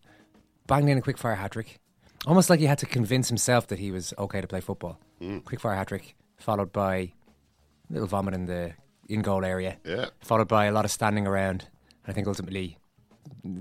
Banged 0.67 0.88
in 0.88 0.99
a 0.99 1.02
quick 1.02 1.19
fire 1.19 1.35
hat 1.35 1.52
trick. 1.52 1.78
Almost 2.26 2.50
like 2.50 2.61
he 2.61 2.67
had 2.67 2.78
to 2.78 2.87
convince 2.87 3.28
himself 3.28 3.67
that 3.69 3.78
he 3.78 3.90
was 3.90 4.12
okay 4.19 4.40
to 4.40 4.47
play 4.47 4.61
football. 4.61 4.99
Mm. 5.21 5.45
Quick 5.45 5.61
fire 5.61 5.75
hat 5.75 5.88
trick, 5.88 6.14
followed 6.38 6.73
by 6.73 6.97
a 6.97 7.12
little 7.90 8.09
vomit 8.09 8.35
in 8.35 8.47
the 8.47 8.73
in 9.09 9.23
goal 9.23 9.45
area. 9.45 9.76
Yeah. 9.85 10.07
Followed 10.21 10.49
by 10.49 10.67
a 10.67 10.73
lot 10.73 10.85
of 10.85 10.90
standing 10.90 11.26
around. 11.26 11.67
And 12.05 12.11
I 12.11 12.12
think 12.12 12.26
ultimately 12.26 12.78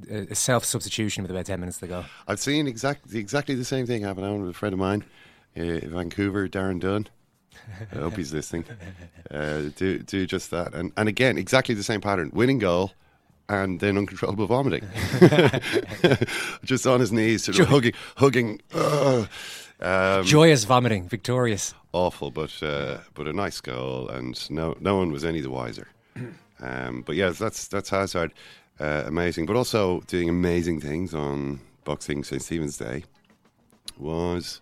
a, 0.10 0.36
self 0.36 0.65
substitution 0.65 1.24
with 1.24 1.31
about 1.31 1.46
10 1.46 1.60
minutes 1.60 1.79
to 1.79 1.88
go. 1.88 2.05
I've 2.27 2.39
seen 2.39 2.67
exactly 2.67 3.19
exactly 3.19 3.55
the 3.55 3.65
same 3.65 3.86
thing 3.86 4.03
happen 4.03 4.41
with 4.41 4.50
a 4.50 4.53
friend 4.53 4.74
of 4.74 4.79
mine, 4.79 5.03
uh, 5.57 5.62
in 5.62 5.91
Vancouver, 5.91 6.48
Darren 6.48 6.79
Dunn. 6.79 7.07
I 7.91 7.98
hope 7.98 8.15
he's 8.17 8.34
listening. 8.34 8.65
Uh, 9.29 9.63
do 9.75 10.00
do 10.00 10.25
just 10.25 10.51
that, 10.51 10.74
and 10.74 10.93
and 10.96 11.10
again, 11.10 11.38
exactly 11.38 11.75
the 11.75 11.84
same 11.84 12.00
pattern: 12.00 12.31
winning 12.34 12.60
goal, 12.60 12.93
and 13.50 13.81
then 13.81 13.98
uncontrollable 13.98 14.48
vomiting, 14.48 14.88
just 16.63 16.88
on 16.88 17.01
his 17.01 17.12
knees, 17.12 17.43
sort 17.43 17.60
of 17.60 17.67
hugging, 17.67 17.91
hugging. 18.15 18.62
ugh. 18.74 19.27
Um, 19.81 20.24
Joyous 20.24 20.63
vomiting, 20.63 21.10
victorious. 21.10 21.74
awful, 21.91 22.31
but 22.31 22.63
uh, 22.63 23.00
but 23.15 23.27
a 23.27 23.34
nice 23.34 23.60
goal, 23.60 24.07
and 24.07 24.50
no 24.50 24.77
no 24.79 24.96
one 24.96 25.12
was 25.12 25.25
any 25.25 25.41
the 25.41 25.51
wiser. 25.51 25.88
Um, 26.60 27.03
but 27.05 27.15
yeah, 27.15 27.29
that's 27.29 27.67
that's 27.67 27.89
Hazard, 27.89 28.34
uh, 28.79 29.03
amazing, 29.05 29.46
but 29.46 29.55
also 29.55 30.01
doing 30.01 30.29
amazing 30.29 30.79
things 30.79 31.13
on 31.13 31.60
Boxing 31.84 32.24
St 32.24 32.41
Stephen's 32.41 32.77
Day 32.77 33.03
was 33.98 34.62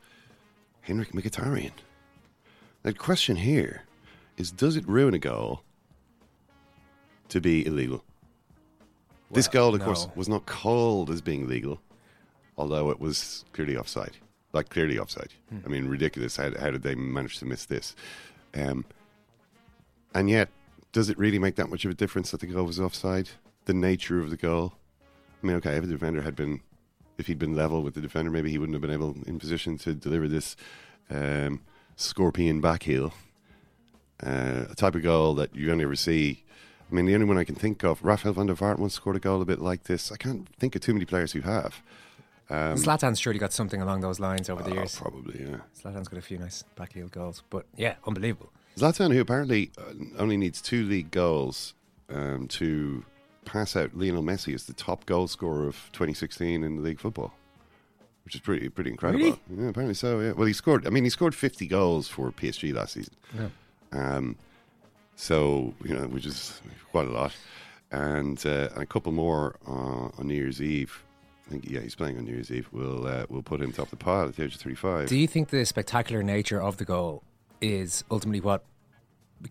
Henrik 0.81 1.11
Mkhitaryan. 1.11 1.71
The 2.83 2.93
question 2.93 3.35
here 3.35 3.83
is: 4.37 4.51
Does 4.51 4.75
it 4.75 4.87
ruin 4.87 5.13
a 5.13 5.19
goal 5.19 5.61
to 7.29 7.41
be 7.41 7.65
illegal? 7.65 8.03
this 9.31 9.47
goal, 9.47 9.75
of 9.75 9.81
course, 9.81 10.07
was 10.15 10.29
not 10.29 10.45
called 10.45 11.09
as 11.09 11.21
being 11.21 11.47
legal, 11.47 11.81
although 12.57 12.89
it 12.89 12.99
was 12.99 13.43
clearly 13.53 13.75
offside. 13.77 14.17
Like 14.53 14.69
clearly 14.69 14.97
offside. 14.97 15.33
Hmm. 15.49 15.57
I 15.65 15.69
mean, 15.69 15.87
ridiculous. 15.87 16.37
How, 16.37 16.51
how 16.57 16.71
did 16.71 16.83
they 16.83 16.95
manage 16.95 17.39
to 17.39 17.45
miss 17.45 17.65
this? 17.65 17.95
Um, 18.53 18.85
and 20.13 20.29
yet, 20.29 20.49
does 20.93 21.09
it 21.09 21.17
really 21.17 21.39
make 21.39 21.55
that 21.55 21.69
much 21.69 21.83
of 21.83 21.91
a 21.91 21.93
difference 21.93 22.31
that 22.31 22.39
the 22.39 22.47
goal 22.47 22.65
was 22.65 22.79
offside? 22.79 23.29
The 23.65 23.73
nature 23.73 24.19
of 24.19 24.29
the 24.29 24.37
goal. 24.37 24.73
I 25.43 25.47
mean, 25.47 25.55
okay, 25.57 25.75
if 25.75 25.83
the 25.83 25.91
defender 25.91 26.21
had 26.21 26.35
been, 26.35 26.61
if 27.17 27.27
he'd 27.27 27.39
been 27.39 27.55
level 27.55 27.83
with 27.83 27.95
the 27.95 28.01
defender, 28.01 28.31
maybe 28.31 28.49
he 28.49 28.57
wouldn't 28.57 28.73
have 28.75 28.81
been 28.81 28.91
able 28.91 29.15
in 29.25 29.39
position 29.39 29.77
to 29.79 29.93
deliver 29.93 30.27
this 30.27 30.55
um, 31.09 31.61
scorpion 31.95 32.61
backheel. 32.61 33.11
Uh, 34.23 34.65
a 34.69 34.75
type 34.75 34.95
of 34.95 35.03
goal 35.03 35.35
that 35.35 35.55
you 35.55 35.71
only 35.71 35.83
ever 35.83 35.95
see. 35.95 36.43
I 36.89 36.95
mean, 36.95 37.05
the 37.05 37.15
only 37.15 37.25
one 37.25 37.37
I 37.37 37.43
can 37.43 37.55
think 37.55 37.83
of, 37.83 38.03
Rafael 38.03 38.33
van 38.33 38.45
der 38.45 38.53
Vaart 38.53 38.79
once 38.79 38.93
scored 38.93 39.15
a 39.15 39.19
goal 39.19 39.41
a 39.41 39.45
bit 39.45 39.59
like 39.59 39.83
this. 39.83 40.11
I 40.11 40.17
can't 40.17 40.47
think 40.57 40.75
of 40.75 40.81
too 40.81 40.93
many 40.93 41.05
players 41.05 41.33
who 41.33 41.41
have. 41.41 41.81
Um, 42.49 42.75
Zlatan's 42.75 43.19
surely 43.19 43.39
got 43.39 43.53
something 43.53 43.81
along 43.81 44.01
those 44.01 44.19
lines 44.19 44.49
over 44.49 44.61
the 44.61 44.71
oh, 44.71 44.75
years. 44.75 44.95
probably, 44.95 45.41
yeah. 45.49 45.57
Zlatan's 45.79 46.07
got 46.07 46.19
a 46.19 46.21
few 46.21 46.37
nice 46.37 46.63
backheel 46.77 47.09
goals. 47.11 47.43
But 47.49 47.65
yeah, 47.75 47.95
unbelievable. 48.05 48.51
Zlatan, 48.77 49.13
who 49.13 49.21
apparently 49.21 49.71
uh, 49.77 49.93
only 50.19 50.37
needs 50.37 50.61
two 50.61 50.83
league 50.83 51.09
goals 51.09 51.73
um, 52.09 52.47
to 52.49 53.03
pass 53.45 53.75
out 53.75 53.95
Lionel 53.95 54.23
Messi 54.23 54.53
as 54.53 54.65
the 54.65 54.73
top 54.73 55.05
goal 55.05 55.27
scorer 55.27 55.67
of 55.67 55.89
2016 55.93 56.63
in 56.63 56.75
the 56.75 56.81
league 56.81 56.99
football, 56.99 57.33
which 58.25 58.35
is 58.35 58.41
pretty 58.41 58.69
pretty 58.69 58.89
incredible. 58.89 59.23
Really? 59.23 59.39
Yeah, 59.57 59.69
apparently 59.69 59.93
so. 59.93 60.19
Yeah. 60.19 60.31
Well, 60.33 60.47
he 60.47 60.53
scored. 60.53 60.85
I 60.85 60.89
mean, 60.89 61.03
he 61.03 61.09
scored 61.09 61.35
50 61.35 61.67
goals 61.67 62.07
for 62.07 62.31
PSG 62.31 62.73
last 62.73 62.93
season. 62.93 63.13
Yeah. 63.33 63.47
Um, 63.91 64.35
so 65.15 65.73
you 65.83 65.95
know, 65.95 66.07
which 66.07 66.25
is 66.25 66.61
quite 66.91 67.07
a 67.07 67.11
lot, 67.11 67.33
and, 67.91 68.43
uh, 68.45 68.69
and 68.73 68.83
a 68.83 68.85
couple 68.85 69.11
more 69.11 69.55
uh, 69.67 70.09
on 70.19 70.27
New 70.27 70.35
Year's 70.35 70.61
Eve. 70.61 71.03
I 71.47 71.51
think 71.51 71.69
yeah, 71.69 71.81
he's 71.81 71.95
playing 71.95 72.17
on 72.17 72.25
New 72.25 72.33
Year's 72.33 72.51
Eve. 72.51 72.67
We'll 72.71 73.05
uh, 73.07 73.25
we'll 73.29 73.43
put 73.43 73.61
him 73.61 73.71
top 73.71 73.85
of 73.85 73.91
the 73.91 74.03
pile 74.03 74.27
at 74.27 74.35
the 74.35 74.43
age 74.43 74.55
of 74.55 74.61
35. 74.61 75.07
Do 75.07 75.17
you 75.17 75.27
think 75.27 75.49
the 75.49 75.65
spectacular 75.65 76.23
nature 76.23 76.61
of 76.61 76.77
the 76.77 76.85
goal 76.85 77.23
is 77.61 78.03
ultimately 78.09 78.41
what 78.41 78.65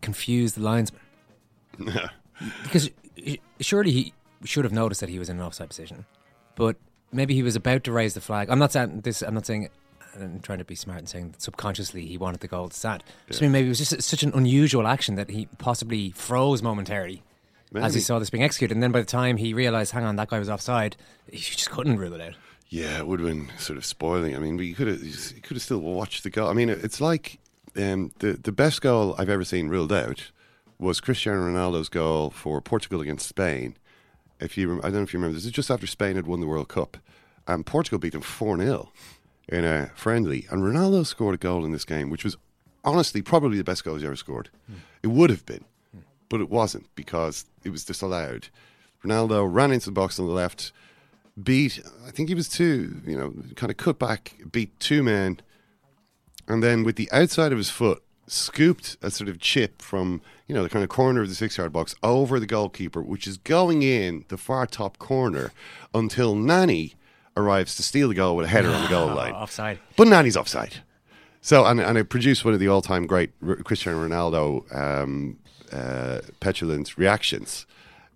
confused 0.01 0.57
the 0.57 0.63
linesman? 0.63 1.01
No. 1.79 2.07
Because 2.65 2.91
surely 3.61 3.91
he 3.91 4.13
should 4.45 4.65
have 4.65 4.73
noticed 4.73 5.01
that 5.01 5.09
he 5.09 5.19
was 5.19 5.29
in 5.29 5.39
an 5.39 5.43
offside 5.43 5.69
position, 5.69 6.05
but 6.55 6.77
maybe 7.13 7.35
he 7.35 7.43
was 7.43 7.57
about 7.57 7.85
to 7.85 7.93
raise 7.93 8.15
the 8.15 8.21
flag. 8.21 8.51
I'm 8.51 8.59
not 8.59 8.73
saying 8.73 9.01
this. 9.03 9.23
I'm 9.23 9.35
not 9.35 9.47
saying. 9.47 9.69
I'm 10.17 10.39
trying 10.41 10.59
to 10.59 10.65
be 10.65 10.77
smart 10.77 11.01
and 11.01 11.09
saying 11.09 11.33
that 11.33 11.43
subconsciously 11.43 12.07
he 12.07 12.17
wanted 12.17 12.41
the 12.41 12.47
goal 12.47 12.69
to 12.69 12.77
stand. 12.77 13.03
Just 13.27 13.43
mean 13.43 13.51
maybe 13.51 13.67
it 13.67 13.71
was 13.71 13.79
just 13.79 14.01
such 14.03 14.23
an 14.23 14.33
unusual 14.33 14.87
action 14.87 15.17
that 15.17 15.29
he 15.29 15.47
possibly 15.59 16.13
froze 16.13 16.63
momentarily 16.63 17.23
as 17.75 17.95
he 17.95 18.01
saw 18.01 18.21
this 18.21 18.31
being 18.31 18.45
executed. 18.45 18.75
And 18.75 18.83
then 18.83 18.93
by 18.93 19.01
the 19.01 19.07
time 19.07 19.37
he 19.37 19.53
realised, 19.53 19.91
hang 19.93 20.05
on, 20.05 20.15
that 20.17 20.29
guy 20.29 20.39
was 20.39 20.49
offside, 20.49 20.97
he 21.31 21.39
just 21.39 21.71
couldn't 21.71 21.97
rule 21.97 22.13
it 22.13 22.21
out. 22.21 22.35
Yeah, 22.69 22.99
it 22.99 23.07
would 23.07 23.21
have 23.21 23.29
been 23.29 23.51
sort 23.59 23.77
of 23.77 23.85
spoiling. 23.85 24.35
I 24.35 24.39
mean, 24.39 24.57
we 24.57 24.73
could 24.73 24.87
have 24.87 25.03
you 25.03 25.41
could 25.43 25.57
have 25.57 25.63
still 25.63 25.81
watched 25.81 26.23
the 26.23 26.31
goal. 26.31 26.49
I 26.49 26.53
mean, 26.53 26.69
it's 26.69 27.01
like 27.01 27.39
um, 27.77 28.13
the 28.19 28.33
the 28.33 28.53
best 28.53 28.83
goal 28.83 29.15
I've 29.19 29.29
ever 29.29 29.45
seen 29.45 29.69
ruled 29.69 29.93
out 29.93 30.31
was 30.85 31.01
Cristiano 31.01 31.41
Ronaldo's 31.41 31.89
goal 31.89 32.29
for 32.29 32.61
Portugal 32.61 33.01
against 33.01 33.27
Spain. 33.27 33.77
If 34.39 34.59
you, 34.59 34.79
I 34.81 34.83
don't 34.83 34.93
know 34.93 35.03
if 35.03 35.15
you 35.15 35.19
remember, 35.19 35.35
this 35.35 35.47
is 35.47 35.51
just 35.51 35.71
after 35.71 35.87
Spain 35.87 36.15
had 36.15 36.27
won 36.27 36.41
the 36.41 36.47
World 36.47 36.69
Cup, 36.69 36.99
and 37.49 37.65
Portugal 37.65 37.99
beat 37.99 38.13
them 38.13 38.21
four 38.21 38.59
0 38.59 38.93
in 39.49 39.65
a 39.65 39.91
friendly, 39.95 40.47
and 40.51 40.63
Ronaldo 40.63 41.07
scored 41.07 41.37
a 41.37 41.39
goal 41.39 41.65
in 41.65 41.73
this 41.73 41.87
game, 41.87 42.11
which 42.11 42.23
was 42.23 42.37
honestly 42.85 43.23
probably 43.23 43.57
the 43.57 43.65
best 43.65 43.83
goal 43.83 43.95
he's 43.95 44.05
ever 44.05 44.15
scored. 44.15 44.51
It 45.03 45.07
would 45.07 45.31
have 45.31 45.47
been, 45.47 45.65
but 46.29 46.43
it 46.43 46.51
wasn't 46.51 46.95
because 46.95 47.47
it 47.65 47.71
was 47.71 47.85
disallowed. 47.85 48.49
Ronaldo 49.03 49.49
ran 49.51 49.73
into 49.73 49.87
the 49.87 49.93
box 49.93 50.19
on 50.19 50.27
the 50.27 50.33
left, 50.33 50.71
beat, 51.43 51.83
I 52.07 52.11
think 52.11 52.29
he 52.29 52.35
was 52.35 52.49
two, 52.49 53.01
you 53.07 53.17
know, 53.17 53.33
kind 53.57 53.71
of 53.71 53.79
cut 53.79 53.99
back, 53.99 54.35
beat 54.53 54.79
two 54.81 55.03
men, 55.03 55.41
and 56.47 56.63
then 56.63 56.85
with 56.85 56.97
the 56.97 57.11
outside 57.11 57.53
of 57.53 57.59
his 57.59 57.71
foot, 57.71 58.03
scooped 58.27 58.97
a 59.03 59.11
sort 59.11 59.29
of 59.29 59.39
chip 59.39 59.83
from, 59.83 60.21
you 60.47 60.55
know, 60.55 60.63
the 60.63 60.69
kind 60.69 60.83
of 60.83 60.89
corner 60.89 61.23
of 61.23 61.29
the 61.29 61.35
six 61.35 61.59
yard 61.59 61.73
box 61.73 61.95
over 62.03 62.41
the 62.41 62.47
goalkeeper, 62.47 63.03
which 63.03 63.27
is 63.27 63.37
going 63.37 63.83
in 63.83 64.25
the 64.29 64.37
far 64.37 64.67
top 64.67 64.99
corner 64.99 65.53
until 65.95 66.35
Nani 66.35 66.95
arrives 67.37 67.75
to 67.77 67.83
steal 67.83 68.09
the 68.09 68.15
goal 68.15 68.37
with 68.37 68.47
a 68.47 68.49
header 68.49 68.71
on 68.71 68.83
the 68.83 68.89
goal 68.89 69.09
line. 69.15 69.33
Offside. 69.33 69.79
But 69.97 70.09
Nani's 70.09 70.37
offside. 70.37 70.77
So, 71.41 71.67
and, 71.67 71.81
and 71.81 71.99
it 71.99 72.09
produced 72.09 72.45
one 72.45 72.55
of 72.55 72.61
the 72.61 72.69
all 72.69 72.81
time 72.81 73.07
great 73.07 73.33
R- 73.47 73.57
Cristiano 73.57 74.07
Ronaldo 74.07 74.75
um, 74.75 75.39
uh, 75.71 76.21
petulant 76.41 76.97
reactions 76.97 77.67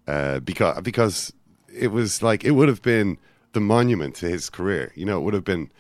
uh, 0.06 0.40
because, 0.40 0.80
because 0.80 1.32
it 1.72 1.88
was 1.88 2.22
like, 2.22 2.44
it 2.44 2.52
would 2.52 2.68
have 2.68 2.80
been 2.80 3.18
the 3.52 3.60
monument 3.60 4.14
to 4.16 4.28
his 4.28 4.48
career. 4.48 4.92
You 4.94 5.04
know, 5.04 5.18
it 5.18 5.22
would 5.22 5.34
have 5.34 5.44
been, 5.44 5.70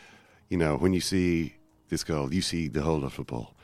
you 0.48 0.58
know, 0.58 0.76
when 0.76 0.92
you 0.92 1.00
see 1.00 1.54
this 1.88 2.04
goal, 2.04 2.32
you 2.34 2.42
see 2.42 2.68
the 2.68 2.82
whole 2.82 3.04
of 3.04 3.12
football, 3.12 3.54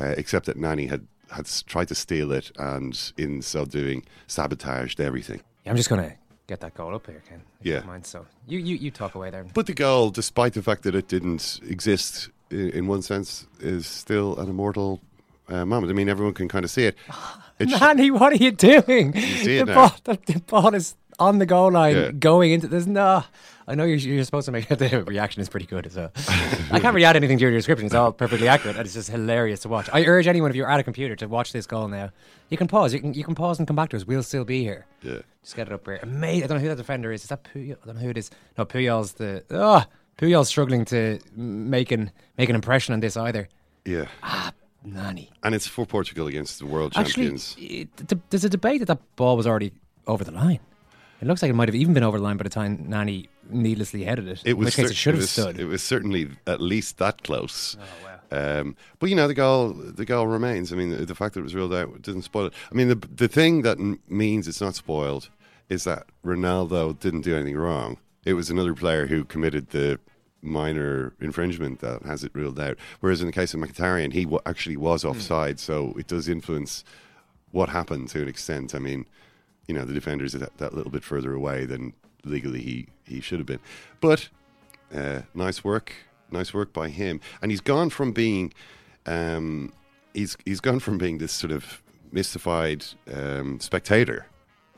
uh, 0.00 0.14
except 0.16 0.46
that 0.46 0.56
Nani 0.56 0.86
had, 0.86 1.06
had 1.30 1.46
tried 1.66 1.88
to 1.88 1.94
steal 1.94 2.32
it 2.32 2.50
and 2.58 3.12
in 3.16 3.42
so 3.42 3.64
doing 3.64 4.04
sabotaged 4.26 5.00
everything. 5.00 5.40
Yeah, 5.64 5.70
I'm 5.72 5.76
just 5.76 5.88
going 5.88 6.02
to 6.02 6.16
get 6.46 6.60
that 6.60 6.74
goal 6.74 6.94
up 6.94 7.06
here, 7.06 7.22
Ken. 7.28 7.42
if 7.60 7.66
Yeah. 7.66 7.78
don't 7.78 7.86
Mind, 7.86 8.06
so 8.06 8.26
you, 8.46 8.58
you, 8.58 8.76
you 8.76 8.90
talk 8.90 9.14
away 9.14 9.30
there. 9.30 9.44
But 9.54 9.66
the 9.66 9.74
goal, 9.74 10.10
despite 10.10 10.54
the 10.54 10.62
fact 10.62 10.82
that 10.84 10.94
it 10.94 11.08
didn't 11.08 11.60
exist 11.66 12.30
in, 12.50 12.70
in 12.70 12.86
one 12.86 13.02
sense, 13.02 13.46
is 13.60 13.86
still 13.86 14.38
an 14.38 14.48
immortal 14.48 15.00
uh, 15.48 15.64
moment. 15.64 15.90
I 15.90 15.94
mean, 15.94 16.08
everyone 16.08 16.34
can 16.34 16.48
kind 16.48 16.64
of 16.64 16.70
see 16.70 16.84
it. 16.84 16.96
It 17.60 17.68
sh- 17.68 17.78
Manny, 17.78 18.10
what 18.10 18.32
are 18.32 18.36
you 18.36 18.52
doing? 18.52 19.12
see 19.14 19.58
the, 19.58 19.66
ball, 19.66 19.94
the, 20.04 20.18
the 20.24 20.40
ball 20.40 20.74
is 20.74 20.96
on 21.20 21.38
the 21.38 21.46
goal 21.46 21.70
line 21.70 21.94
Yeah. 21.96 22.10
going 22.10 22.50
into 22.52 22.66
this. 22.66 22.86
No, 22.86 23.22
I 23.68 23.74
know 23.74 23.84
you're, 23.84 23.96
you're 23.98 24.24
supposed 24.24 24.46
to 24.46 24.52
make 24.52 24.66
the 24.68 25.04
reaction 25.06 25.40
is 25.42 25.48
pretty 25.48 25.66
good. 25.66 25.90
So 25.92 26.10
I 26.72 26.80
can't 26.80 26.94
really 26.94 27.04
add 27.04 27.16
anything 27.16 27.38
to 27.38 27.42
your 27.42 27.50
description. 27.52 27.86
It's 27.86 27.94
all 27.94 28.10
perfectly 28.12 28.48
accurate. 28.48 28.76
and 28.76 28.84
It's 28.84 28.94
just 28.94 29.10
hilarious 29.10 29.60
to 29.60 29.68
watch. 29.68 29.88
I 29.92 30.04
urge 30.04 30.26
anyone 30.26 30.50
if 30.50 30.56
you're 30.56 30.70
at 30.70 30.80
a 30.80 30.82
computer 30.82 31.14
to 31.16 31.28
watch 31.28 31.52
this 31.52 31.66
goal 31.66 31.88
now. 31.88 32.10
You 32.48 32.56
can 32.56 32.66
pause. 32.66 32.92
You 32.92 33.00
can 33.00 33.14
you 33.14 33.22
can 33.22 33.34
pause 33.36 33.58
and 33.58 33.66
come 33.68 33.76
back 33.76 33.90
to 33.90 33.96
us. 33.96 34.04
We'll 34.06 34.22
still 34.24 34.44
be 34.44 34.62
here. 34.62 34.86
yeah. 35.02 35.18
Just 35.42 35.56
get 35.56 35.68
it 35.68 35.72
up 35.72 35.84
here. 35.86 36.00
Amazing. 36.02 36.44
I 36.44 36.46
don't 36.48 36.56
know 36.58 36.62
who 36.62 36.68
that 36.68 36.76
defender 36.76 37.12
is. 37.12 37.22
Is 37.22 37.28
that 37.28 37.44
Puyol? 37.44 37.76
I 37.82 37.86
don't 37.86 37.94
know 37.96 38.02
who 38.02 38.10
it 38.10 38.18
is. 38.18 38.30
No, 38.58 38.64
Puyol's 38.66 39.12
the. 39.14 39.42
Oh, 39.50 39.84
Puyol's 40.18 40.48
struggling 40.48 40.84
to 40.86 41.18
make 41.34 41.90
an, 41.92 42.10
make 42.36 42.48
an 42.50 42.54
impression 42.54 42.92
on 42.92 43.00
this 43.00 43.16
either. 43.16 43.48
Yeah. 43.86 44.04
Ah, 44.22 44.52
Nani. 44.84 45.30
And 45.42 45.54
it's 45.54 45.66
for 45.66 45.86
Portugal 45.86 46.26
against 46.26 46.58
the 46.58 46.66
world 46.66 46.92
Actually, 46.94 47.12
champions. 47.24 47.56
it, 47.58 47.88
th- 48.08 48.20
there's 48.28 48.44
a 48.44 48.50
debate 48.50 48.80
that 48.80 48.86
that 48.86 49.16
ball 49.16 49.36
was 49.38 49.46
already 49.46 49.72
over 50.06 50.22
the 50.24 50.32
line. 50.32 50.60
It 51.20 51.26
looks 51.26 51.42
like 51.42 51.50
it 51.50 51.54
might 51.54 51.68
have 51.68 51.74
even 51.74 51.92
been 51.94 52.02
over 52.02 52.18
the 52.18 52.24
line 52.24 52.36
by 52.36 52.44
the 52.44 52.48
time 52.50 52.84
Nani 52.88 53.28
needlessly 53.50 54.04
headed 54.04 54.26
it. 54.28 54.40
It 54.44 54.52
in 54.52 54.56
was 54.58 54.66
which 54.66 54.76
case 54.76 54.86
cer- 54.86 54.90
it 54.92 54.96
should 54.96 55.14
have 55.14 55.22
was- 55.22 55.30
stood. 55.30 55.58
It 55.60 55.66
was 55.66 55.82
certainly 55.82 56.30
at 56.46 56.60
least 56.60 56.98
that 56.98 57.22
close. 57.22 57.76
Um, 58.32 58.76
but 59.00 59.10
you 59.10 59.16
know 59.16 59.26
the 59.26 59.34
goal, 59.34 59.70
the 59.72 60.04
goal 60.04 60.26
remains. 60.28 60.72
I 60.72 60.76
mean, 60.76 60.90
the, 60.90 61.04
the 61.04 61.14
fact 61.16 61.34
that 61.34 61.40
it 61.40 61.42
was 61.42 61.54
ruled 61.54 61.74
out 61.74 62.00
didn't 62.02 62.22
spoil 62.22 62.46
it. 62.46 62.52
I 62.70 62.74
mean, 62.74 62.88
the 62.88 62.94
the 62.94 63.26
thing 63.28 63.62
that 63.62 63.78
m- 63.78 63.98
means 64.08 64.46
it's 64.46 64.60
not 64.60 64.76
spoiled 64.76 65.30
is 65.68 65.82
that 65.84 66.06
Ronaldo 66.24 66.98
didn't 66.98 67.22
do 67.22 67.34
anything 67.34 67.56
wrong. 67.56 67.98
It 68.24 68.34
was 68.34 68.48
another 68.48 68.74
player 68.74 69.06
who 69.06 69.24
committed 69.24 69.70
the 69.70 69.98
minor 70.42 71.12
infringement 71.20 71.80
that 71.80 72.02
has 72.02 72.24
it 72.24 72.30
ruled 72.34 72.58
out. 72.60 72.76
Whereas 73.00 73.20
in 73.20 73.26
the 73.26 73.32
case 73.32 73.52
of 73.52 73.60
Mkhitaryan, 73.60 74.12
he 74.12 74.24
w- 74.24 74.40
actually 74.46 74.76
was 74.76 75.04
offside, 75.04 75.58
so 75.58 75.94
it 75.98 76.06
does 76.06 76.28
influence 76.28 76.84
what 77.50 77.68
happened 77.68 78.08
to 78.10 78.22
an 78.22 78.28
extent. 78.28 78.74
I 78.74 78.78
mean, 78.78 79.06
you 79.70 79.76
know, 79.76 79.84
the 79.84 79.94
defender's 79.94 80.32
that, 80.32 80.56
that 80.58 80.74
little 80.74 80.90
bit 80.90 81.04
further 81.04 81.32
away 81.32 81.64
than 81.64 81.92
legally 82.24 82.60
he, 82.60 82.86
he 83.04 83.20
should 83.20 83.38
have 83.38 83.46
been. 83.46 83.60
But 84.00 84.28
uh, 84.92 85.20
nice 85.32 85.62
work, 85.62 85.92
nice 86.32 86.52
work 86.52 86.72
by 86.72 86.88
him. 86.88 87.20
And 87.40 87.52
he's 87.52 87.60
gone 87.60 87.88
from 87.88 88.10
being, 88.10 88.52
um, 89.06 89.72
he's 90.12 90.36
he's 90.44 90.58
gone 90.58 90.80
from 90.80 90.98
being 90.98 91.18
this 91.18 91.30
sort 91.30 91.52
of 91.52 91.82
mystified 92.10 92.84
um, 93.14 93.60
spectator 93.60 94.26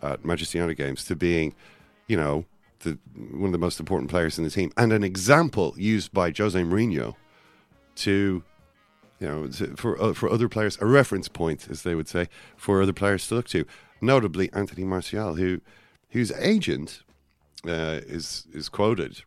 at 0.02 0.26
Manchester 0.26 0.58
United 0.58 0.74
games 0.74 1.06
to 1.06 1.16
being, 1.16 1.54
you 2.06 2.18
know, 2.18 2.44
the, 2.80 2.98
one 3.30 3.46
of 3.46 3.52
the 3.52 3.58
most 3.58 3.80
important 3.80 4.10
players 4.10 4.36
in 4.36 4.44
the 4.44 4.50
team 4.50 4.72
and 4.76 4.92
an 4.92 5.02
example 5.02 5.72
used 5.78 6.12
by 6.12 6.30
Jose 6.36 6.60
Mourinho 6.60 7.14
to, 7.94 8.42
you 9.20 9.26
know, 9.26 9.48
for 9.74 9.98
uh, 10.02 10.12
for 10.12 10.30
other 10.30 10.50
players, 10.50 10.76
a 10.82 10.84
reference 10.84 11.28
point, 11.28 11.68
as 11.70 11.82
they 11.82 11.94
would 11.94 12.08
say, 12.08 12.28
for 12.58 12.82
other 12.82 12.92
players 12.92 13.26
to 13.28 13.36
look 13.36 13.48
to. 13.48 13.64
Notably, 14.02 14.52
Anthony 14.52 14.84
Martial, 14.84 15.36
who 15.36 15.60
whose 16.10 16.32
agent 16.32 17.02
uh, 17.66 18.00
is 18.06 18.46
is 18.52 18.68
quoted 18.68 19.22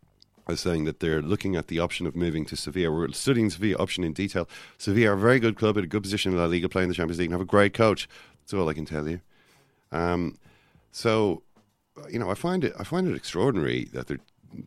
as 0.47 0.59
saying 0.59 0.83
that 0.83 0.99
they're 0.99 1.21
looking 1.23 1.55
at 1.55 1.67
the 1.67 1.79
option 1.79 2.05
of 2.05 2.15
moving 2.15 2.45
to 2.45 2.55
Sevilla. 2.55 2.93
We're 2.93 3.11
studying 3.13 3.49
Sevilla 3.49 3.77
option 3.79 4.03
in 4.03 4.13
detail. 4.13 4.47
Sevilla 4.77 5.11
are 5.11 5.13
a 5.13 5.17
very 5.17 5.39
good 5.39 5.55
club, 5.55 5.77
at 5.77 5.85
a 5.85 5.87
good 5.87 6.03
position 6.03 6.33
in 6.33 6.37
La 6.37 6.45
Liga, 6.45 6.69
playing 6.69 6.89
the 6.89 6.95
Champions 6.95 7.17
League, 7.17 7.31
and 7.31 7.33
have 7.33 7.41
a 7.41 7.45
great 7.45 7.73
coach. 7.73 8.07
That's 8.41 8.53
all 8.53 8.69
I 8.69 8.73
can 8.73 8.85
tell 8.85 9.07
you. 9.07 9.21
Um, 9.91 10.37
so, 10.91 11.41
you 12.11 12.19
know, 12.19 12.29
I 12.29 12.35
find 12.35 12.63
it 12.63 12.73
I 12.77 12.83
find 12.83 13.07
it 13.07 13.15
extraordinary 13.15 13.85
that 13.93 14.07
they're 14.07 14.19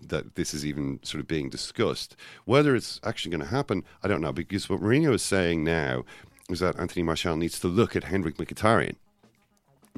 that 0.08 0.34
this 0.34 0.54
is 0.54 0.66
even 0.66 1.00
sort 1.02 1.20
of 1.20 1.28
being 1.28 1.48
discussed. 1.48 2.16
Whether 2.44 2.74
it's 2.74 3.00
actually 3.04 3.30
going 3.30 3.42
to 3.42 3.54
happen, 3.54 3.84
I 4.02 4.08
don't 4.08 4.20
know. 4.20 4.32
Because 4.32 4.68
what 4.68 4.80
Mourinho 4.80 5.14
is 5.14 5.22
saying 5.22 5.64
now 5.64 6.04
is 6.48 6.60
that 6.60 6.78
Anthony 6.78 7.02
Martial 7.02 7.36
needs 7.36 7.60
to 7.60 7.68
look 7.68 7.94
at 7.94 8.04
Henrik 8.04 8.36
Mkhitaryan. 8.36 8.96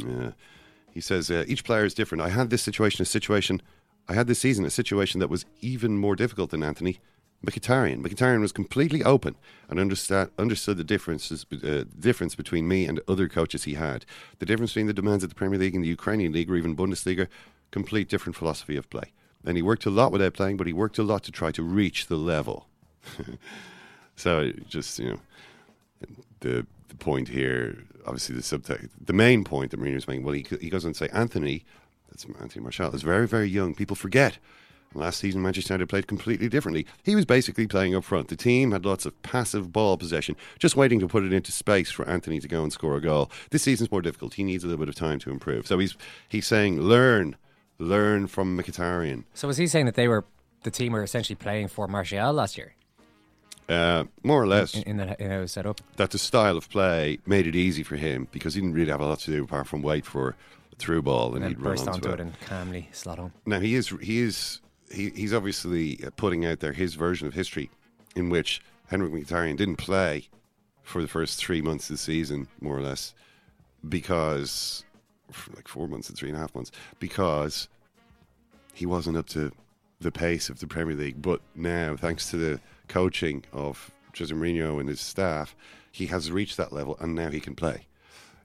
Uh, 0.03 0.33
he 0.93 1.01
says 1.01 1.31
uh, 1.31 1.45
each 1.47 1.65
player 1.65 1.85
is 1.85 1.95
different. 1.95 2.23
I 2.23 2.31
had 2.31 2.51
this 2.51 2.63
situation, 2.63 3.03
a 3.03 3.07
situation, 3.07 3.63
I 4.09 4.15
had 4.15 4.27
this 4.27 4.41
season, 4.41 4.65
a 4.65 4.71
situation 4.71 5.21
that 5.21 5.31
was 5.31 5.45
even 5.61 5.99
more 5.99 6.17
difficult 6.17 6.51
than 6.51 6.63
Anthony. 6.63 7.01
Mkhitaryan. 7.45 8.03
Mkhitaryan 8.03 8.41
was 8.41 8.53
completely 8.53 9.03
open 9.03 9.35
and 9.69 9.81
understand, 9.81 10.31
understood 10.39 10.77
the 10.77 10.85
differences, 10.85 11.47
uh, 11.65 11.85
difference 11.99 12.35
between 12.35 12.69
me 12.69 12.85
and 12.85 13.01
other 13.09 13.29
coaches 13.29 13.65
he 13.65 13.75
had. 13.75 14.05
The 14.41 14.47
difference 14.47 14.73
between 14.73 14.89
the 14.89 14.93
demands 14.93 15.25
of 15.25 15.31
the 15.31 15.37
Premier 15.37 15.59
League 15.59 15.75
and 15.75 15.83
the 15.83 15.89
Ukrainian 15.89 16.33
League 16.33 16.51
or 16.51 16.57
even 16.57 16.77
Bundesliga, 16.77 17.29
complete 17.71 18.09
different 18.09 18.37
philosophy 18.37 18.77
of 18.77 18.91
play. 18.91 19.13
And 19.45 19.57
he 19.57 19.63
worked 19.63 19.87
a 19.87 19.91
lot 19.91 20.13
without 20.13 20.35
playing, 20.35 20.59
but 20.59 20.67
he 20.67 20.75
worked 20.75 20.99
a 20.99 21.03
lot 21.03 21.23
to 21.25 21.33
try 21.33 21.51
to 21.53 21.63
reach 21.63 22.09
the 22.09 22.17
level. 22.17 22.69
so 24.17 24.53
just, 24.69 24.99
you 24.99 25.11
know, 25.11 25.21
the, 26.41 26.67
the 26.89 26.95
point 26.97 27.29
here, 27.29 27.85
obviously 28.07 28.35
the 28.35 28.43
subtext, 28.43 28.89
the 29.01 29.13
main 29.13 29.45
point 29.45 29.71
that 29.71 29.81
Mourinho's 29.81 30.09
making, 30.09 30.25
well, 30.25 30.35
he, 30.35 30.47
he 30.61 30.71
goes 30.71 30.85
on 30.85 30.93
to 30.93 30.99
say, 30.99 31.09
Anthony, 31.13 31.65
that's 32.11 32.27
Anthony 32.41 32.63
Martial, 32.63 32.95
is 32.95 33.03
very, 33.03 33.27
very 33.27 33.49
young. 33.49 33.75
People 33.75 33.97
forget. 33.97 34.39
Last 34.93 35.21
season, 35.21 35.41
Manchester 35.41 35.75
United 35.75 35.89
played 35.89 36.09
completely 36.09 36.49
differently. 36.49 36.85
He 37.05 37.15
was 37.15 37.25
basically 37.25 37.69
playing 37.69 37.95
up 37.95 38.03
front. 38.03 38.27
The 38.27 38.35
team 38.35 38.73
had 38.73 38.85
lots 38.85 39.07
of 39.07 39.23
passive 39.23 39.73
ball 39.73 39.97
possession, 39.97 40.35
just 40.59 40.75
waiting 40.75 40.99
to 40.99 41.07
put 41.07 41.23
it 41.23 41.33
into 41.33 41.53
space 41.53 41.93
for 41.93 42.09
Anthony 42.09 42.41
to 42.41 42.49
go 42.49 42.65
and 42.65 42.73
score 42.73 42.97
a 42.97 43.01
goal. 43.01 43.31
This 43.51 43.63
season's 43.63 43.93
more 43.93 44.03
difficult. 44.03 44.35
He 44.35 44.43
needs 44.43 44.65
a 44.65 44.67
little 44.67 44.85
bit 44.85 44.89
of 44.89 44.97
time 44.97 45.21
to 45.21 45.31
improve. 45.31 45.69
So 45.69 45.79
he's 45.79 45.97
he's 46.29 46.45
saying, 46.49 46.81
learn, 46.81 47.37
learn 47.79 48.27
from 48.27 48.59
Mkhitaryan. 48.59 49.23
So 49.33 49.47
was 49.47 49.59
he 49.59 49.69
saying 49.69 49.87
that 49.87 49.95
they 49.95 50.09
were 50.09 50.25
the 50.65 50.73
team 50.73 50.93
were 50.93 51.05
essentially 51.05 51.37
playing 51.37 51.69
for 51.69 51.87
Martial 51.87 52.33
last 52.33 52.59
year? 52.59 52.75
Uh, 53.71 54.05
more 54.25 54.43
or 54.43 54.49
less. 54.49 54.75
In, 54.75 54.83
in 54.83 54.97
that 54.97 55.21
in 55.21 55.31
how 55.31 55.39
it 55.39 55.41
was 55.43 55.53
set 55.53 55.65
up? 55.65 55.81
That 55.97 56.11
the 56.11 56.19
style 56.19 56.57
of 56.57 56.69
play 56.69 57.19
made 57.25 57.47
it 57.47 57.55
easy 57.55 57.83
for 57.85 57.97
him 57.97 58.27
because 58.33 58.55
he 58.55 58.61
didn't 58.61 58.75
really 58.75 58.91
have 58.91 59.01
a 59.01 59.07
lot 59.07 59.21
to 59.21 59.31
do 59.31 59.45
apart 59.45 59.69
from 59.69 59.81
wait 59.81 60.05
for 60.05 60.31
a 60.73 60.77
through 60.77 61.03
ball 61.03 61.35
and, 61.35 61.45
And 61.45 61.55
he'd 61.57 61.63
run 61.63 61.75
burst 61.75 61.87
onto 61.87 62.09
onto 62.09 62.09
it. 62.09 62.15
it 62.15 62.21
and 62.21 62.41
calmly 62.41 62.89
slot 62.93 63.19
on. 63.21 63.33
Now 63.47 63.61
he 63.61 63.77
is 63.77 63.89
he 64.03 64.21
is 64.21 64.61
he, 64.91 65.11
he's 65.11 65.33
obviously 65.33 66.01
uh, 66.05 66.11
putting 66.17 66.45
out 66.45 66.59
there 66.61 66.73
his 66.73 66.95
version 66.95 67.29
of 67.29 67.35
history, 67.35 67.71
in 68.17 68.29
which 68.29 68.61
Henrik 68.89 69.13
Mkhitaryan 69.13 69.57
didn't 69.57 69.77
play 69.77 70.29
for 70.83 71.01
the 71.01 71.09
first 71.09 71.39
three 71.39 71.63
months 71.63 71.89
of 71.89 71.95
the 71.95 72.03
season, 72.03 72.49
more 72.61 72.77
or 72.77 72.83
less, 72.83 73.15
because 73.89 74.85
for 75.31 75.53
like 75.55 75.69
four 75.69 75.87
months 75.87 76.09
and 76.09 76.19
three 76.19 76.29
and 76.29 76.37
a 76.37 76.41
half 76.41 76.53
months, 76.57 76.73
because 76.99 77.69
he 78.75 78.85
wasn't 78.87 79.17
up 79.17 79.29
to 79.29 79.53
the 80.01 80.11
pace 80.11 80.49
of 80.49 80.59
the 80.59 80.67
Premier 80.67 80.97
League. 80.97 81.23
But 81.23 81.41
now, 81.55 81.95
thanks 81.97 82.31
to 82.31 82.37
the 82.37 82.61
coaching 82.91 83.45
of 83.53 83.91
Jose 84.19 84.35
Mourinho 84.35 84.81
and 84.81 84.89
his 84.89 85.01
staff, 85.01 85.57
he 85.93 86.07
has 86.07 86.31
reached 86.31 86.57
that 86.57 86.73
level, 86.73 86.97
and 87.01 87.15
now 87.15 87.31
he 87.31 87.41
can 87.41 87.55
play. 87.55 87.87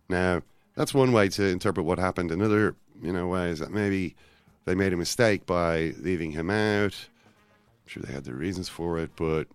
Now, 0.08 0.42
that's 0.76 0.94
one 0.94 1.12
way 1.12 1.30
to 1.30 1.46
interpret 1.46 1.86
what 1.86 2.00
happened. 2.00 2.32
Another, 2.32 2.76
you 3.02 3.12
know, 3.12 3.28
way 3.28 3.50
is 3.50 3.60
that 3.60 3.72
maybe 3.72 4.16
they 4.66 4.76
made 4.76 4.94
a 4.94 4.98
mistake 4.98 5.46
by 5.46 5.94
leaving 6.00 6.32
him 6.32 6.50
out. 6.50 6.94
I'm 6.94 7.88
sure 7.88 8.04
they 8.04 8.14
had 8.14 8.24
their 8.24 8.36
reasons 8.36 8.70
for 8.70 9.00
it, 9.00 9.12
but 9.16 9.48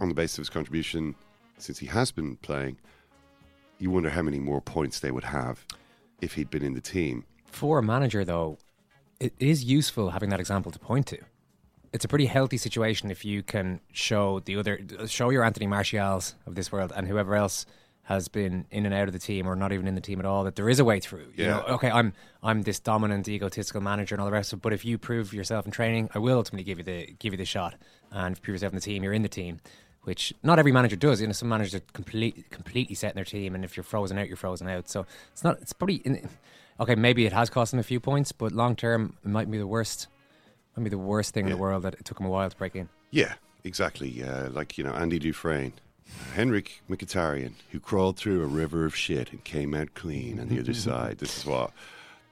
on 0.00 0.08
the 0.08 0.14
basis 0.14 0.38
of 0.38 0.42
his 0.42 0.50
contribution, 0.50 1.14
since 1.58 1.78
he 1.78 1.86
has 1.86 2.10
been 2.10 2.36
playing, 2.36 2.78
you 3.78 3.90
wonder 3.90 4.10
how 4.10 4.22
many 4.22 4.38
more 4.38 4.60
points 4.60 5.00
they 5.00 5.10
would 5.10 5.24
have 5.24 5.64
if 6.20 6.34
he'd 6.34 6.50
been 6.50 6.64
in 6.64 6.74
the 6.74 6.80
team. 6.80 7.24
For 7.46 7.78
a 7.78 7.82
manager, 7.82 8.24
though, 8.24 8.58
it 9.20 9.32
is 9.38 9.64
useful 9.64 10.10
having 10.10 10.30
that 10.30 10.40
example 10.40 10.72
to 10.72 10.78
point 10.78 11.06
to. 11.08 11.18
It's 11.94 12.04
a 12.04 12.08
pretty 12.08 12.26
healthy 12.26 12.56
situation 12.56 13.08
if 13.12 13.24
you 13.24 13.44
can 13.44 13.80
show 13.92 14.40
the 14.40 14.56
other, 14.56 14.80
show 15.06 15.30
your 15.30 15.44
Anthony 15.44 15.68
Martials 15.68 16.34
of 16.44 16.56
this 16.56 16.72
world 16.72 16.92
and 16.94 17.06
whoever 17.06 17.36
else 17.36 17.66
has 18.02 18.26
been 18.26 18.66
in 18.72 18.84
and 18.84 18.92
out 18.92 19.06
of 19.06 19.12
the 19.12 19.20
team 19.20 19.46
or 19.46 19.54
not 19.54 19.72
even 19.72 19.86
in 19.86 19.94
the 19.94 20.00
team 20.00 20.18
at 20.18 20.26
all 20.26 20.42
that 20.42 20.56
there 20.56 20.68
is 20.68 20.80
a 20.80 20.84
way 20.84 20.98
through. 20.98 21.28
You 21.36 21.44
Yeah. 21.44 21.50
know, 21.50 21.62
okay, 21.76 21.90
I'm 21.92 22.12
I'm 22.42 22.62
this 22.62 22.80
dominant, 22.80 23.28
egotistical 23.28 23.80
manager 23.80 24.16
and 24.16 24.20
all 24.20 24.26
the 24.26 24.32
rest 24.32 24.52
of 24.52 24.58
it, 24.58 24.62
but 24.62 24.72
if 24.72 24.84
you 24.84 24.98
prove 24.98 25.32
yourself 25.32 25.66
in 25.66 25.70
training, 25.70 26.10
I 26.14 26.18
will 26.18 26.36
ultimately 26.36 26.64
give 26.64 26.78
you 26.78 26.84
the 26.84 27.14
give 27.20 27.32
you 27.32 27.36
the 27.36 27.44
shot. 27.44 27.76
And 28.10 28.32
if 28.32 28.38
you 28.40 28.42
prove 28.42 28.54
yourself 28.56 28.72
in 28.72 28.76
the 28.76 28.80
team, 28.82 29.04
you're 29.04 29.12
in 29.12 29.22
the 29.22 29.28
team. 29.28 29.60
Which 30.02 30.34
not 30.42 30.58
every 30.58 30.72
manager 30.72 30.96
does. 30.96 31.20
You 31.20 31.28
know, 31.28 31.32
some 31.32 31.48
managers 31.48 31.76
are 31.76 31.82
complete, 31.94 32.50
completely 32.50 32.94
set 32.94 33.12
in 33.12 33.14
their 33.14 33.24
team, 33.24 33.54
and 33.54 33.64
if 33.64 33.74
you're 33.76 33.84
frozen 33.84 34.18
out, 34.18 34.26
you're 34.26 34.36
frozen 34.36 34.68
out. 34.68 34.88
So 34.90 35.06
it's 35.32 35.44
not. 35.44 35.58
It's 35.62 35.72
probably 35.72 36.02
in, 36.04 36.28
okay. 36.80 36.96
Maybe 36.96 37.24
it 37.24 37.32
has 37.32 37.48
cost 37.48 37.70
them 37.70 37.78
a 37.80 37.84
few 37.84 38.00
points, 38.00 38.32
but 38.32 38.52
long 38.52 38.74
term, 38.76 39.16
it 39.24 39.30
might 39.30 39.48
be 39.50 39.58
the 39.58 39.66
worst. 39.66 40.08
Might 40.76 40.84
be 40.84 40.90
the 40.90 40.98
worst 40.98 41.34
thing 41.34 41.44
in 41.44 41.50
the 41.50 41.56
world 41.56 41.84
that 41.84 41.94
it 41.94 42.04
took 42.04 42.18
him 42.18 42.26
a 42.26 42.30
while 42.30 42.50
to 42.50 42.56
break 42.56 42.74
in. 42.74 42.88
Yeah, 43.10 43.34
exactly. 43.62 44.22
Uh, 44.24 44.50
like, 44.50 44.76
you 44.76 44.82
know, 44.82 44.92
Andy 44.92 45.20
Dufresne, 45.20 45.72
Henrik 46.34 46.82
Mkhitaryan, 46.90 47.52
who 47.70 47.78
crawled 47.78 48.16
through 48.16 48.42
a 48.42 48.46
river 48.46 48.84
of 48.84 48.96
shit 48.96 49.30
and 49.30 49.42
came 49.44 49.72
out 49.72 49.94
clean 49.94 50.40
on 50.40 50.48
the 50.48 50.58
other 50.58 50.74
side. 50.88 51.18
This 51.18 51.38
is 51.38 51.46
what, 51.46 51.70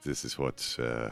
this 0.03 0.25
is 0.25 0.37
what 0.37 0.77
uh, 0.77 1.11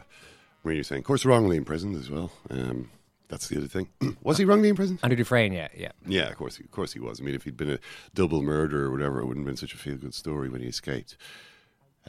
Mourinho's 0.64 0.88
saying. 0.88 1.00
Of 1.00 1.06
course, 1.06 1.24
wrongly 1.24 1.56
imprisoned 1.56 1.96
as 1.96 2.10
well. 2.10 2.30
Um, 2.50 2.90
that's 3.28 3.48
the 3.48 3.56
other 3.56 3.66
thing. 3.66 3.88
was 4.22 4.36
he 4.36 4.44
wrongly 4.44 4.68
imprisoned? 4.68 5.00
Andrew 5.02 5.16
Dufresne, 5.16 5.54
yeah, 5.54 5.68
yeah. 5.74 5.92
Yeah, 6.06 6.28
of 6.28 6.36
course, 6.36 6.58
of 6.58 6.70
course 6.70 6.92
he 6.92 7.00
was. 7.00 7.18
I 7.18 7.24
mean, 7.24 7.34
if 7.34 7.44
he'd 7.44 7.56
been 7.56 7.70
a 7.70 7.78
double 8.14 8.42
murder 8.42 8.84
or 8.84 8.90
whatever, 8.90 9.20
it 9.20 9.26
wouldn't 9.26 9.46
have 9.46 9.50
been 9.50 9.56
such 9.56 9.72
a 9.72 9.78
feel-good 9.78 10.12
story 10.12 10.50
when 10.50 10.60
he 10.60 10.68
escaped. 10.68 11.16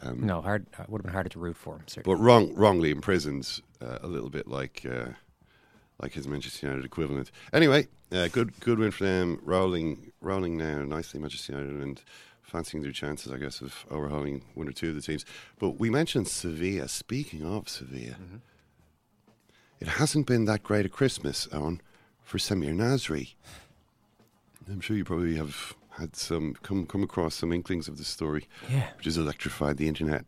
Um, 0.01 0.25
No, 0.25 0.41
hard. 0.41 0.65
It 0.79 0.89
would 0.89 0.99
have 0.99 1.05
been 1.05 1.13
harder 1.13 1.29
to 1.29 1.39
root 1.39 1.55
for 1.55 1.75
him. 1.75 1.83
Certainly. 1.87 2.15
but 2.15 2.21
wrong, 2.23 2.53
wrongly 2.55 2.91
imprisoned, 2.91 3.61
uh, 3.81 3.99
a 4.01 4.07
little 4.07 4.29
bit 4.29 4.47
like 4.47 4.85
uh, 4.89 5.09
like 6.01 6.13
his 6.13 6.27
Manchester 6.27 6.67
United 6.67 6.85
equivalent. 6.85 7.31
Anyway, 7.53 7.87
uh, 8.11 8.27
good 8.29 8.59
good 8.59 8.79
win 8.79 8.91
for 8.91 9.03
them. 9.03 9.39
Rolling 9.43 10.11
rolling 10.21 10.57
now 10.57 10.83
nicely, 10.83 11.19
Manchester 11.19 11.53
United, 11.53 11.81
and 11.81 12.01
fancying 12.41 12.83
their 12.83 12.91
chances, 12.91 13.31
I 13.31 13.37
guess, 13.37 13.61
of 13.61 13.85
overhauling 13.89 14.43
one 14.55 14.67
or 14.67 14.71
two 14.71 14.89
of 14.89 14.95
the 14.95 15.01
teams. 15.01 15.25
But 15.59 15.79
we 15.79 15.89
mentioned 15.89 16.27
Sevilla. 16.27 16.87
Speaking 16.87 17.45
of 17.45 17.69
Sevilla, 17.69 18.15
it 19.79 19.87
hasn't 19.87 20.27
been 20.27 20.45
that 20.45 20.63
great 20.63 20.85
a 20.85 20.89
Christmas, 20.89 21.47
Eoin, 21.51 21.79
for 22.23 22.37
Samir 22.37 22.73
Nasri. 22.73 23.33
I'm 24.69 24.81
sure 24.81 24.95
you 24.95 25.03
probably 25.03 25.35
have 25.35 25.73
had 25.99 26.15
some 26.15 26.55
come 26.63 26.85
come 26.85 27.03
across 27.03 27.35
some 27.35 27.51
inklings 27.53 27.87
of 27.87 27.97
the 27.97 28.03
story, 28.03 28.47
Yeah. 28.69 28.89
which 28.97 29.05
has 29.05 29.17
electrified 29.17 29.77
the 29.77 29.87
internet. 29.87 30.25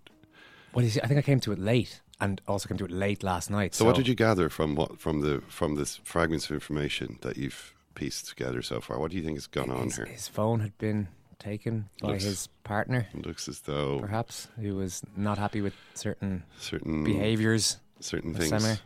Well, 0.73 0.84
you 0.86 0.91
see, 0.91 1.01
I 1.01 1.08
think 1.08 1.17
I 1.17 1.21
came 1.21 1.39
to 1.41 1.51
it 1.51 1.60
late, 1.60 2.01
and 2.19 2.41
also 2.47 2.67
came 2.67 2.78
to 2.78 2.86
it 2.86 2.91
late 2.91 3.23
last 3.23 3.49
night. 3.49 3.73
So, 3.75 3.86
what 3.86 3.95
did 3.95 4.08
you 4.08 4.15
gather 4.15 4.49
from 4.49 4.75
what 4.75 4.99
from 4.99 5.21
the 5.21 5.41
from 5.47 5.75
this 5.75 5.97
fragments 6.04 6.45
of 6.49 6.51
information 6.54 7.17
that 7.21 7.38
you've 7.38 7.73
pieced 7.95 8.28
together 8.28 8.62
so 8.62 8.82
far? 8.82 8.99
What 8.99 9.12
do 9.12 9.17
you 9.17 9.23
think 9.23 9.38
has 9.38 9.47
gone 9.47 9.69
on 9.69 9.89
here? 9.89 10.06
his 10.06 10.28
phone 10.28 10.60
had 10.60 10.78
been 10.78 11.08
taken 11.39 11.89
by 12.01 12.10
Looks- 12.12 12.23
his 12.23 12.49
partner, 12.63 13.08
looks 13.13 13.47
as 13.47 13.62
though 13.62 13.99
perhaps, 13.99 14.47
he 14.60 14.71
was 14.71 15.01
not 15.15 15.38
happy 15.38 15.62
with 15.62 15.73
certain 15.93 16.43
certain 16.60 17.04
behaviours. 17.04 17.78
certain 17.99 18.34
things. 18.34 18.51
Samir. 18.51 18.80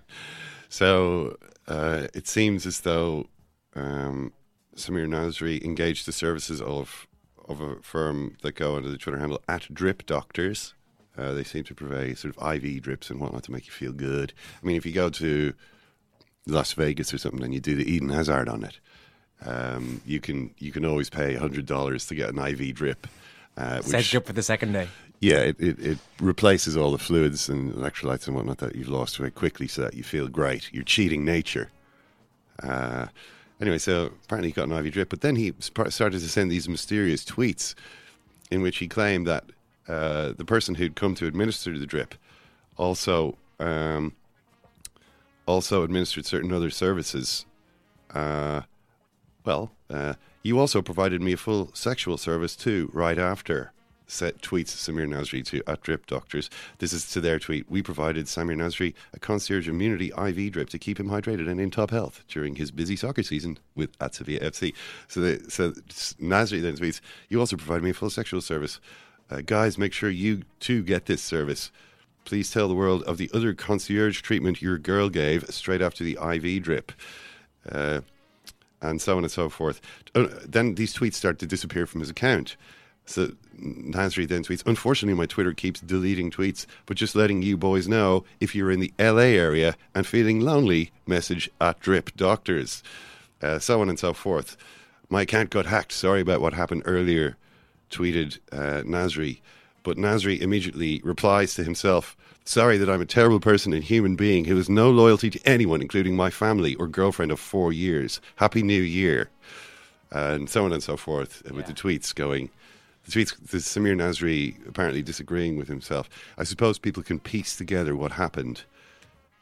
So 0.70 1.38
uh, 1.68 2.08
it 2.14 2.28
seems 2.28 2.66
as 2.66 2.82
though 2.82 3.28
um, 3.76 4.32
Samir 4.80 5.08
Nasri 5.08 5.64
engaged 5.64 6.06
the 6.06 6.12
services 6.12 6.62
of 6.62 7.08
of 7.48 7.62
a 7.62 7.76
firm 7.82 8.38
that 8.44 8.54
go 8.54 8.76
under 8.76 8.90
the 8.90 8.98
Twitter 8.98 9.18
handle 9.18 9.42
at 9.48 9.74
Drip 9.74 10.06
Doctors. 10.06 10.76
Uh, 11.18 11.34
they 11.34 11.44
seem 11.44 11.64
to 11.66 11.74
provide 11.74 12.18
sort 12.18 12.36
of 12.38 12.56
IV 12.64 12.82
drips 12.84 13.10
and 13.10 13.20
whatnot 13.20 13.44
to 13.44 13.52
make 13.52 13.66
you 13.66 13.72
feel 13.72 13.92
good. 13.92 14.32
I 14.62 14.66
mean, 14.66 14.78
if 14.78 14.86
you 14.86 14.92
go 14.94 15.10
to 15.10 15.54
Las 16.48 16.74
Vegas 16.74 17.14
or 17.14 17.18
something, 17.18 17.44
and 17.44 17.54
you 17.54 17.60
do 17.60 17.76
the 17.76 17.92
Eden 17.92 18.10
Hazard 18.10 18.48
on 18.48 18.64
it, 18.64 18.80
um, 19.46 20.02
you 20.06 20.20
can 20.20 20.54
you 20.60 20.72
can 20.72 20.86
always 20.86 21.10
pay 21.10 21.36
hundred 21.36 21.66
dollars 21.66 22.06
to 22.08 22.16
get 22.16 22.30
an 22.30 22.40
IV 22.40 22.76
drip. 22.76 23.08
Uh, 23.58 23.82
Set 23.82 24.14
you 24.14 24.20
up 24.20 24.28
for 24.28 24.34
the 24.34 24.44
second 24.44 24.72
day. 24.72 24.88
yeah, 25.20 25.40
it, 25.40 25.60
it, 25.60 25.80
it 25.80 25.98
replaces 26.22 26.78
all 26.78 26.92
the 26.92 26.98
fluids 26.98 27.50
and 27.50 27.74
electrolytes 27.74 28.28
and 28.28 28.36
whatnot 28.36 28.60
that 28.60 28.76
you've 28.76 28.88
lost 28.88 29.18
very 29.18 29.32
quickly 29.32 29.68
so 29.68 29.82
that 29.82 29.96
you 29.96 30.04
feel 30.04 30.28
great. 30.30 30.72
You're 30.72 30.84
cheating 30.84 31.26
nature. 31.26 31.70
Uh, 32.62 33.08
anyway, 33.60 33.78
so 33.78 34.12
apparently 34.24 34.50
he 34.50 34.54
got 34.54 34.68
an 34.68 34.86
IV 34.86 34.94
drip, 34.94 35.10
but 35.10 35.22
then 35.22 35.36
he 35.36 35.54
started 35.60 36.20
to 36.20 36.30
send 36.30 36.52
these 36.52 36.70
mysterious 36.70 37.24
tweets 37.24 37.76
in 38.52 38.62
which 38.62 38.78
he 38.78 38.88
claimed 38.88 39.28
that 39.28 39.46
uh, 39.88 40.34
the 40.38 40.46
person 40.46 40.76
who'd 40.76 40.96
come 40.96 41.16
to 41.16 41.26
administer 41.26 41.78
the 41.78 41.86
drip 41.86 42.16
also 42.78 43.38
um, 43.60 44.14
also 45.46 45.84
administered 45.84 46.26
certain 46.26 46.54
other 46.54 46.70
services. 46.70 47.46
Uh, 48.14 48.62
well, 49.44 49.72
uh, 49.90 50.14
you 50.44 50.60
also 50.60 50.82
provided 50.82 51.22
me 51.22 51.34
a 51.34 51.38
full 51.38 51.72
sexual 51.74 52.18
service 52.18 52.56
too, 52.56 52.90
right 52.94 53.18
after. 53.18 53.72
Set 54.10 54.42
tweets 54.42 54.72
Samir 54.72 55.08
Nasri 55.08 55.46
to 55.46 55.62
at 55.68 55.82
Drip 55.82 56.08
Doctors. 56.08 56.50
This 56.80 56.94
is 56.94 57.10
to 57.12 57.22
their 57.22 57.38
tweet. 57.38 57.70
We 57.70 57.84
provided 57.84 58.26
Samir 58.26 58.56
Nasri 58.56 58.96
a 59.14 59.20
concierge 59.20 59.70
immunity 59.70 60.12
IV 60.18 60.52
drip 60.54 60.70
to 60.70 60.80
keep 60.80 61.00
him 61.00 61.10
hydrated 61.10 61.48
and 61.48 61.62
in 61.62 61.70
top 61.70 61.92
health 61.92 62.24
during 62.28 62.56
his 62.56 62.72
busy 62.72 62.96
soccer 62.96 63.22
season 63.22 63.60
with 63.76 63.92
at 64.02 64.16
Sevilla 64.16 64.40
FC. 64.40 64.74
So, 65.08 65.22
they, 65.22 65.38
so 65.48 65.72
Nasri 65.72 66.60
then 66.60 66.76
tweets, 66.76 67.02
"You 67.30 67.40
also 67.40 67.56
provided 67.56 67.84
me 67.84 67.92
a 67.92 67.94
full 67.94 68.10
sexual 68.10 68.42
service, 68.42 68.80
uh, 69.30 69.42
guys. 69.46 69.78
Make 69.78 69.94
sure 69.94 70.10
you 70.10 70.42
too 70.60 70.82
get 70.82 71.06
this 71.06 71.22
service. 71.22 71.72
Please 72.26 72.50
tell 72.52 72.68
the 72.68 72.76
world 72.76 73.04
of 73.04 73.18
the 73.18 73.30
other 73.32 73.54
concierge 73.54 74.22
treatment 74.22 74.62
your 74.62 74.80
girl 74.80 75.10
gave 75.10 75.46
straight 75.50 75.84
after 75.84 76.04
the 76.04 76.18
IV 76.20 76.64
drip." 76.64 76.92
Uh, 77.70 78.02
and 78.82 79.02
so 79.02 79.18
on 79.18 79.24
and 79.24 79.32
so 79.32 79.50
forth. 79.50 79.82
Uh, 80.16 80.28
then 80.46 80.76
these 80.76 80.96
tweets 80.96 81.16
start 81.16 81.38
to 81.40 81.46
disappear 81.46 81.86
from 81.86 82.00
his 82.00 82.10
account. 82.10 82.56
So 83.10 83.32
Nasri 83.60 84.28
then 84.28 84.44
tweets, 84.44 84.64
Unfortunately, 84.68 85.18
my 85.18 85.26
Twitter 85.26 85.52
keeps 85.52 85.82
deleting 85.82 86.30
tweets, 86.30 86.68
but 86.86 86.96
just 86.96 87.16
letting 87.16 87.42
you 87.42 87.58
boys 87.58 87.88
know 87.88 88.24
if 88.40 88.54
you're 88.54 88.72
in 88.72 88.80
the 88.80 88.94
LA 89.00 89.34
area 89.34 89.76
and 89.96 90.06
feeling 90.06 90.42
lonely, 90.42 90.92
message 91.08 91.50
at 91.60 91.80
Drip 91.80 92.16
Doctors. 92.16 92.84
Uh, 93.42 93.58
so 93.58 93.82
on 93.82 93.90
and 93.90 93.98
so 93.98 94.14
forth. 94.14 94.56
My 95.10 95.24
account 95.24 95.50
got 95.50 95.66
hacked. 95.66 95.92
Sorry 95.92 96.22
about 96.22 96.40
what 96.40 96.54
happened 96.54 96.84
earlier, 96.86 97.36
tweeted 97.90 98.38
uh, 98.52 98.84
Nasri. 98.84 99.40
But 99.82 99.98
Nasri 99.98 100.40
immediately 100.40 101.02
replies 101.04 101.56
to 101.56 101.64
himself, 101.64 102.16
Sorry 102.46 102.78
that 102.78 102.90
I'm 102.90 103.02
a 103.02 103.06
terrible 103.06 103.40
person 103.40 103.74
and 103.74 103.84
human 103.84 104.16
being 104.16 104.46
who 104.46 104.56
has 104.56 104.70
no 104.70 104.92
loyalty 104.92 105.32
to 105.32 105.40
anyone, 105.46 105.82
including 105.82 106.16
my 106.16 106.30
family 106.30 106.76
or 106.76 106.88
girlfriend 106.88 107.32
of 107.32 107.40
four 107.40 107.74
years. 107.74 108.22
Happy 108.36 108.62
New 108.62 108.82
Year. 108.82 109.30
And 110.12 110.50
so 110.50 110.66
on 110.66 110.74
and 110.74 110.82
so 110.82 110.96
forth, 110.96 111.44
uh, 111.50 111.56
with 111.56 111.66
the 111.66 111.74
tweets 111.74 112.14
going. 112.14 112.52
Tweets, 113.10 113.36
the 113.50 113.58
Samir 113.58 113.96
Nasri 113.96 114.68
apparently 114.68 115.02
disagreeing 115.02 115.58
with 115.58 115.68
himself. 115.68 116.10
I 116.38 116.44
suppose 116.44 116.80
people 116.80 117.04
can 117.04 117.20
piece 117.20 117.56
together 117.56 117.96
what 117.96 118.12
happened 118.14 118.64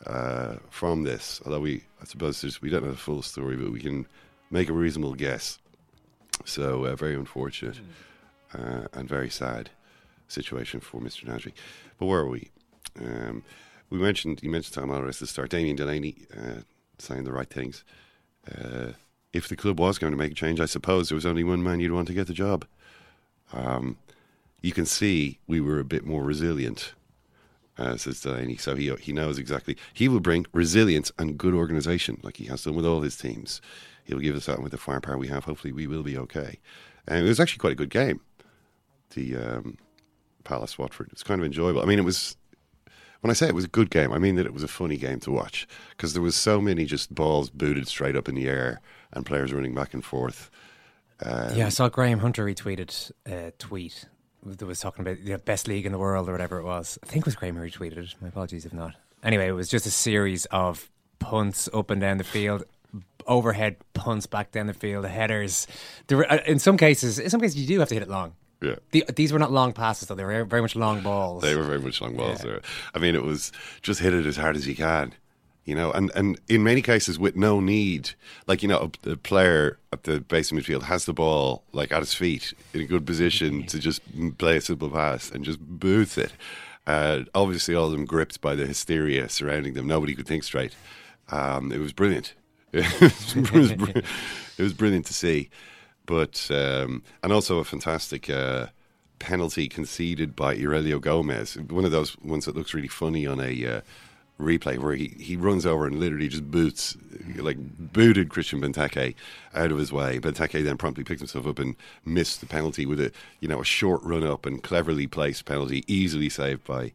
uh, 0.05 0.55
from 0.69 1.03
this, 1.03 1.41
although 1.45 1.59
we, 1.59 1.83
I 2.01 2.05
suppose 2.05 2.41
there's, 2.41 2.61
we 2.61 2.69
don't 2.69 2.83
know 2.83 2.91
the 2.91 2.97
full 2.97 3.21
story, 3.21 3.55
but 3.55 3.71
we 3.71 3.79
can 3.79 4.07
make 4.51 4.69
a 4.69 4.73
reasonable 4.73 5.15
guess. 5.15 5.59
So, 6.45 6.85
uh, 6.85 6.95
very 6.95 7.15
unfortunate 7.15 7.79
uh, 8.53 8.87
and 8.93 9.09
very 9.09 9.29
sad 9.29 9.69
situation 10.27 10.79
for 10.79 11.01
Mr. 11.01 11.25
Nasri. 11.25 11.53
But 11.97 12.05
where 12.05 12.19
are 12.19 12.29
we? 12.29 12.51
Um, 12.99 13.43
we 13.89 13.97
mentioned 13.97 14.41
you 14.43 14.49
mentioned 14.49 14.75
Tom 14.75 14.91
Alvarez 14.91 15.17
at 15.17 15.21
the 15.21 15.27
start. 15.27 15.49
Damien 15.49 15.75
Delaney 15.75 16.25
uh, 16.35 16.61
saying 16.99 17.23
the 17.23 17.31
right 17.31 17.49
things. 17.49 17.83
Uh, 18.49 18.91
if 19.33 19.47
the 19.47 19.55
club 19.55 19.79
was 19.79 19.97
going 19.97 20.11
to 20.11 20.17
make 20.17 20.31
a 20.31 20.35
change, 20.35 20.59
I 20.59 20.65
suppose 20.65 21.09
there 21.09 21.15
was 21.15 21.25
only 21.25 21.43
one 21.43 21.63
man 21.63 21.79
you'd 21.79 21.91
want 21.91 22.07
to 22.07 22.13
get 22.13 22.27
the 22.27 22.33
job. 22.33 22.65
Um, 23.53 23.97
you 24.61 24.71
can 24.71 24.85
see 24.85 25.39
we 25.47 25.61
were 25.61 25.79
a 25.79 25.85
bit 25.85 26.05
more 26.05 26.23
resilient, 26.23 26.93
uh, 27.77 27.95
says 27.97 28.21
Delaney. 28.21 28.57
So 28.57 28.75
he 28.75 28.93
he 28.95 29.13
knows 29.13 29.37
exactly. 29.37 29.77
He 29.93 30.07
will 30.07 30.19
bring 30.19 30.45
resilience 30.51 31.11
and 31.17 31.37
good 31.37 31.53
organisation, 31.53 32.19
like 32.23 32.37
he 32.37 32.45
has 32.45 32.63
done 32.63 32.75
with 32.75 32.85
all 32.85 33.01
his 33.01 33.17
teams. 33.17 33.61
He'll 34.03 34.19
give 34.19 34.35
us 34.35 34.45
that, 34.45 34.61
with 34.61 34.71
the 34.71 34.77
firepower 34.77 35.17
we 35.17 35.27
have, 35.27 35.43
hopefully 35.43 35.73
we 35.73 35.85
will 35.85 36.03
be 36.03 36.17
okay. 36.17 36.59
And 37.07 37.25
it 37.25 37.27
was 37.27 37.39
actually 37.39 37.59
quite 37.59 37.73
a 37.73 37.75
good 37.75 37.89
game. 37.89 38.21
The 39.13 39.35
um, 39.35 39.77
Palace 40.43 40.77
Watford. 40.77 41.07
It 41.07 41.13
was 41.13 41.23
kind 41.23 41.41
of 41.41 41.45
enjoyable. 41.45 41.81
I 41.81 41.85
mean, 41.85 41.99
it 41.99 42.05
was 42.05 42.37
when 43.21 43.31
I 43.31 43.33
say 43.33 43.47
it 43.47 43.55
was 43.55 43.65
a 43.65 43.69
good 43.69 43.89
game, 43.89 44.13
I 44.13 44.17
mean 44.17 44.35
that 44.35 44.45
it 44.45 44.53
was 44.53 44.63
a 44.63 44.67
funny 44.67 44.97
game 44.97 45.19
to 45.21 45.31
watch 45.31 45.67
because 45.91 46.13
there 46.13 46.21
was 46.21 46.35
so 46.35 46.61
many 46.61 46.85
just 46.85 47.13
balls 47.13 47.49
booted 47.49 47.87
straight 47.87 48.15
up 48.15 48.29
in 48.29 48.35
the 48.35 48.47
air 48.47 48.79
and 49.11 49.25
players 49.25 49.53
running 49.53 49.73
back 49.73 49.93
and 49.93 50.05
forth. 50.05 50.49
Um, 51.21 51.55
yeah, 51.55 51.65
I 51.65 51.69
saw 51.69 51.89
Graham 51.89 52.19
Hunter 52.19 52.45
retweeted 52.45 53.11
a 53.25 53.51
tweet 53.57 54.05
that 54.43 54.65
was 54.65 54.79
talking 54.79 55.01
about 55.01 55.23
the 55.23 55.37
best 55.39 55.67
league 55.67 55.85
in 55.85 55.91
the 55.91 55.97
world 55.97 56.29
or 56.29 56.31
whatever 56.31 56.59
it 56.59 56.63
was. 56.63 56.99
I 57.03 57.07
think 57.07 57.23
it 57.23 57.25
was 57.25 57.35
Graham 57.35 57.55
who 57.55 57.63
retweeted 57.63 57.97
it. 57.97 58.15
My 58.21 58.27
apologies 58.27 58.65
if 58.65 58.73
not. 58.73 58.93
Anyway, 59.23 59.47
it 59.47 59.53
was 59.53 59.67
just 59.67 59.85
a 59.85 59.91
series 59.91 60.45
of 60.45 60.89
punts 61.19 61.67
up 61.73 61.89
and 61.89 61.99
down 61.99 62.17
the 62.17 62.23
field, 62.23 62.63
overhead 63.25 63.77
punts 63.93 64.27
back 64.27 64.51
down 64.51 64.67
the 64.67 64.73
field, 64.73 65.05
headers. 65.05 65.67
There 66.05 66.19
were, 66.19 66.31
uh, 66.31 66.39
in 66.45 66.59
some 66.59 66.77
cases, 66.77 67.19
in 67.19 67.29
some 67.29 67.41
cases, 67.41 67.57
you 67.57 67.67
do 67.67 67.79
have 67.79 67.89
to 67.89 67.95
hit 67.95 68.03
it 68.03 68.09
long. 68.09 68.35
Yeah. 68.61 68.75
The, 68.91 69.05
these 69.15 69.33
were 69.33 69.39
not 69.39 69.51
long 69.51 69.73
passes, 69.73 70.07
though. 70.07 70.15
They 70.15 70.23
were 70.23 70.43
very 70.43 70.61
much 70.61 70.75
long 70.75 71.01
balls. 71.01 71.43
They 71.43 71.55
were 71.55 71.63
very 71.63 71.79
much 71.79 71.99
long 72.01 72.15
balls. 72.15 72.43
Yeah. 72.43 72.59
I 72.93 72.99
mean, 72.99 73.15
it 73.15 73.23
was 73.23 73.51
just 73.81 73.99
hit 73.99 74.13
it 74.13 74.25
as 74.25 74.37
hard 74.37 74.55
as 74.55 74.67
you 74.67 74.75
can, 74.75 75.13
you 75.67 75.75
know, 75.75 75.91
and, 75.91 76.11
and 76.15 76.39
in 76.47 76.63
many 76.63 76.81
cases 76.81 77.19
with 77.19 77.35
no 77.35 77.59
need. 77.59 78.11
Like, 78.47 78.63
you 78.63 78.69
know, 78.69 78.91
the 79.03 79.17
player 79.17 79.77
at 79.91 80.03
the 80.03 80.21
base 80.21 80.51
of 80.51 80.57
midfield 80.57 80.83
has 80.83 81.05
the 81.05 81.13
ball, 81.13 81.63
like, 81.73 81.91
at 81.91 81.99
his 81.99 82.13
feet 82.13 82.53
in 82.73 82.81
a 82.81 82.85
good 82.85 83.05
position 83.05 83.65
to 83.67 83.77
just 83.77 84.01
play 84.37 84.57
a 84.57 84.61
simple 84.61 84.89
pass 84.89 85.29
and 85.29 85.43
just 85.43 85.59
boots 85.59 86.17
it. 86.17 86.31
Uh, 86.87 87.23
obviously, 87.35 87.75
all 87.75 87.87
of 87.87 87.91
them 87.91 88.05
gripped 88.05 88.39
by 88.39 88.55
the 88.55 88.65
hysteria 88.65 89.27
surrounding 89.27 89.73
them. 89.73 89.87
Nobody 89.87 90.15
could 90.15 90.25
think 90.25 90.45
straight. 90.45 90.73
Um, 91.29 91.73
it 91.73 91.79
was 91.79 91.91
brilliant. 91.91 92.33
it, 92.73 93.51
was, 93.51 93.71
it 94.57 94.63
was 94.63 94.73
brilliant 94.73 95.05
to 95.07 95.13
see 95.13 95.49
but 96.07 96.49
um, 96.49 97.03
and 97.21 97.33
also 97.33 97.59
a 97.59 97.63
fantastic 97.63 98.29
uh, 98.29 98.67
penalty 99.19 99.67
conceded 99.67 100.35
by 100.35 100.55
Heurelho 100.55 100.99
Gomes. 100.99 101.57
One 101.57 101.85
of 101.85 101.91
those 101.91 102.17
ones 102.19 102.45
that 102.45 102.55
looks 102.55 102.73
really 102.73 102.87
funny 102.87 103.27
on 103.27 103.39
a 103.39 103.65
uh, 103.65 103.81
replay 104.39 104.77
where 104.77 104.93
he, 104.95 105.07
he 105.19 105.35
runs 105.35 105.65
over 105.65 105.87
and 105.87 105.99
literally 105.99 106.27
just 106.27 106.49
boots, 106.51 106.95
like 107.37 107.57
booted 107.59 108.29
Christian 108.29 108.61
Benteke 108.61 109.15
out 109.55 109.71
of 109.71 109.77
his 109.79 109.91
way. 109.91 110.19
Benteke 110.19 110.63
then 110.63 110.77
promptly 110.77 111.03
picked 111.03 111.21
himself 111.21 111.47
up 111.47 111.57
and 111.59 111.75
missed 112.05 112.39
the 112.39 112.45
penalty 112.45 112.85
with 112.85 112.99
a 113.01 113.11
you 113.39 113.47
know 113.47 113.61
a 113.61 113.65
short 113.65 114.01
run 114.03 114.23
up 114.23 114.45
and 114.45 114.61
cleverly 114.63 115.07
placed 115.07 115.45
penalty, 115.45 115.83
easily 115.87 116.29
saved 116.29 116.63
by. 116.65 116.91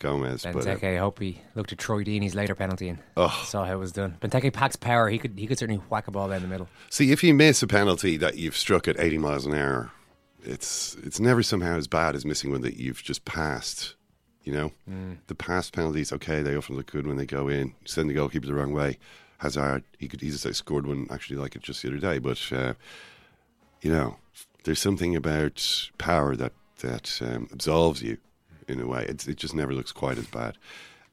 Gomes, 0.00 0.44
but, 0.44 0.56
uh, 0.56 0.60
Benteke, 0.76 0.94
I 0.96 0.98
hope 0.98 1.18
he 1.20 1.42
looked 1.54 1.72
at 1.72 1.78
Troy 1.78 2.02
Deeney's 2.02 2.34
later 2.34 2.54
penalty 2.54 2.88
and 2.88 3.00
Oh. 3.18 3.28
saw 3.44 3.66
how 3.66 3.74
it 3.74 3.78
was 3.78 3.92
done. 3.92 4.16
Benteke 4.22 4.50
packs 4.50 4.74
power. 4.74 5.10
He 5.10 5.18
could 5.18 5.34
he 5.38 5.46
could 5.46 5.58
certainly 5.58 5.82
whack 5.90 6.08
a 6.08 6.10
ball 6.10 6.30
down 6.30 6.40
the 6.40 6.48
middle. 6.48 6.70
See, 6.88 7.12
if 7.12 7.22
you 7.22 7.34
miss 7.34 7.62
a 7.62 7.66
penalty 7.66 8.16
that 8.16 8.38
you've 8.38 8.56
struck 8.56 8.88
at 8.88 8.98
80 8.98 9.18
miles 9.18 9.44
an 9.44 9.52
hour, 9.52 9.90
it's 10.42 10.96
it's 11.04 11.20
never 11.20 11.42
somehow 11.42 11.76
as 11.76 11.86
bad 11.86 12.14
as 12.16 12.24
missing 12.24 12.50
one 12.50 12.62
that 12.62 12.78
you've 12.78 13.02
just 13.02 13.26
passed. 13.26 13.94
You 14.44 14.52
know, 14.52 14.72
the 15.26 15.34
past 15.34 15.72
penalties, 15.74 16.12
okay, 16.14 16.40
they 16.42 16.56
often 16.56 16.76
look 16.76 16.90
good 16.90 17.06
when 17.06 17.16
they 17.16 17.26
go 17.26 17.48
in. 17.48 17.74
Send 17.84 18.08
the 18.08 18.14
goalkeeper 18.14 18.46
the 18.46 18.54
wrong 18.54 18.72
way. 18.72 18.98
Hazard, 19.38 19.84
he 19.98 20.08
could 20.08 20.22
easily 20.22 20.54
scored 20.54 20.86
one 20.86 21.06
actually 21.10 21.36
like 21.36 21.56
it 21.56 21.62
just 21.62 21.82
the 21.82 21.88
other 21.88 21.98
day, 21.98 22.18
but 22.18 22.40
uh, 22.52 22.74
you 23.82 23.90
know, 23.90 24.16
there's 24.64 24.80
something 24.80 25.16
about 25.16 25.90
power 25.98 26.36
that 26.36 26.52
that 26.80 27.20
um, 27.22 27.48
absolves 27.52 28.02
you 28.02 28.16
in 28.68 28.80
a 28.80 28.86
way. 28.86 29.04
It's, 29.08 29.26
it 29.26 29.36
just 29.36 29.54
never 29.54 29.74
looks 29.74 29.92
quite 29.92 30.18
as 30.18 30.26
bad. 30.26 30.56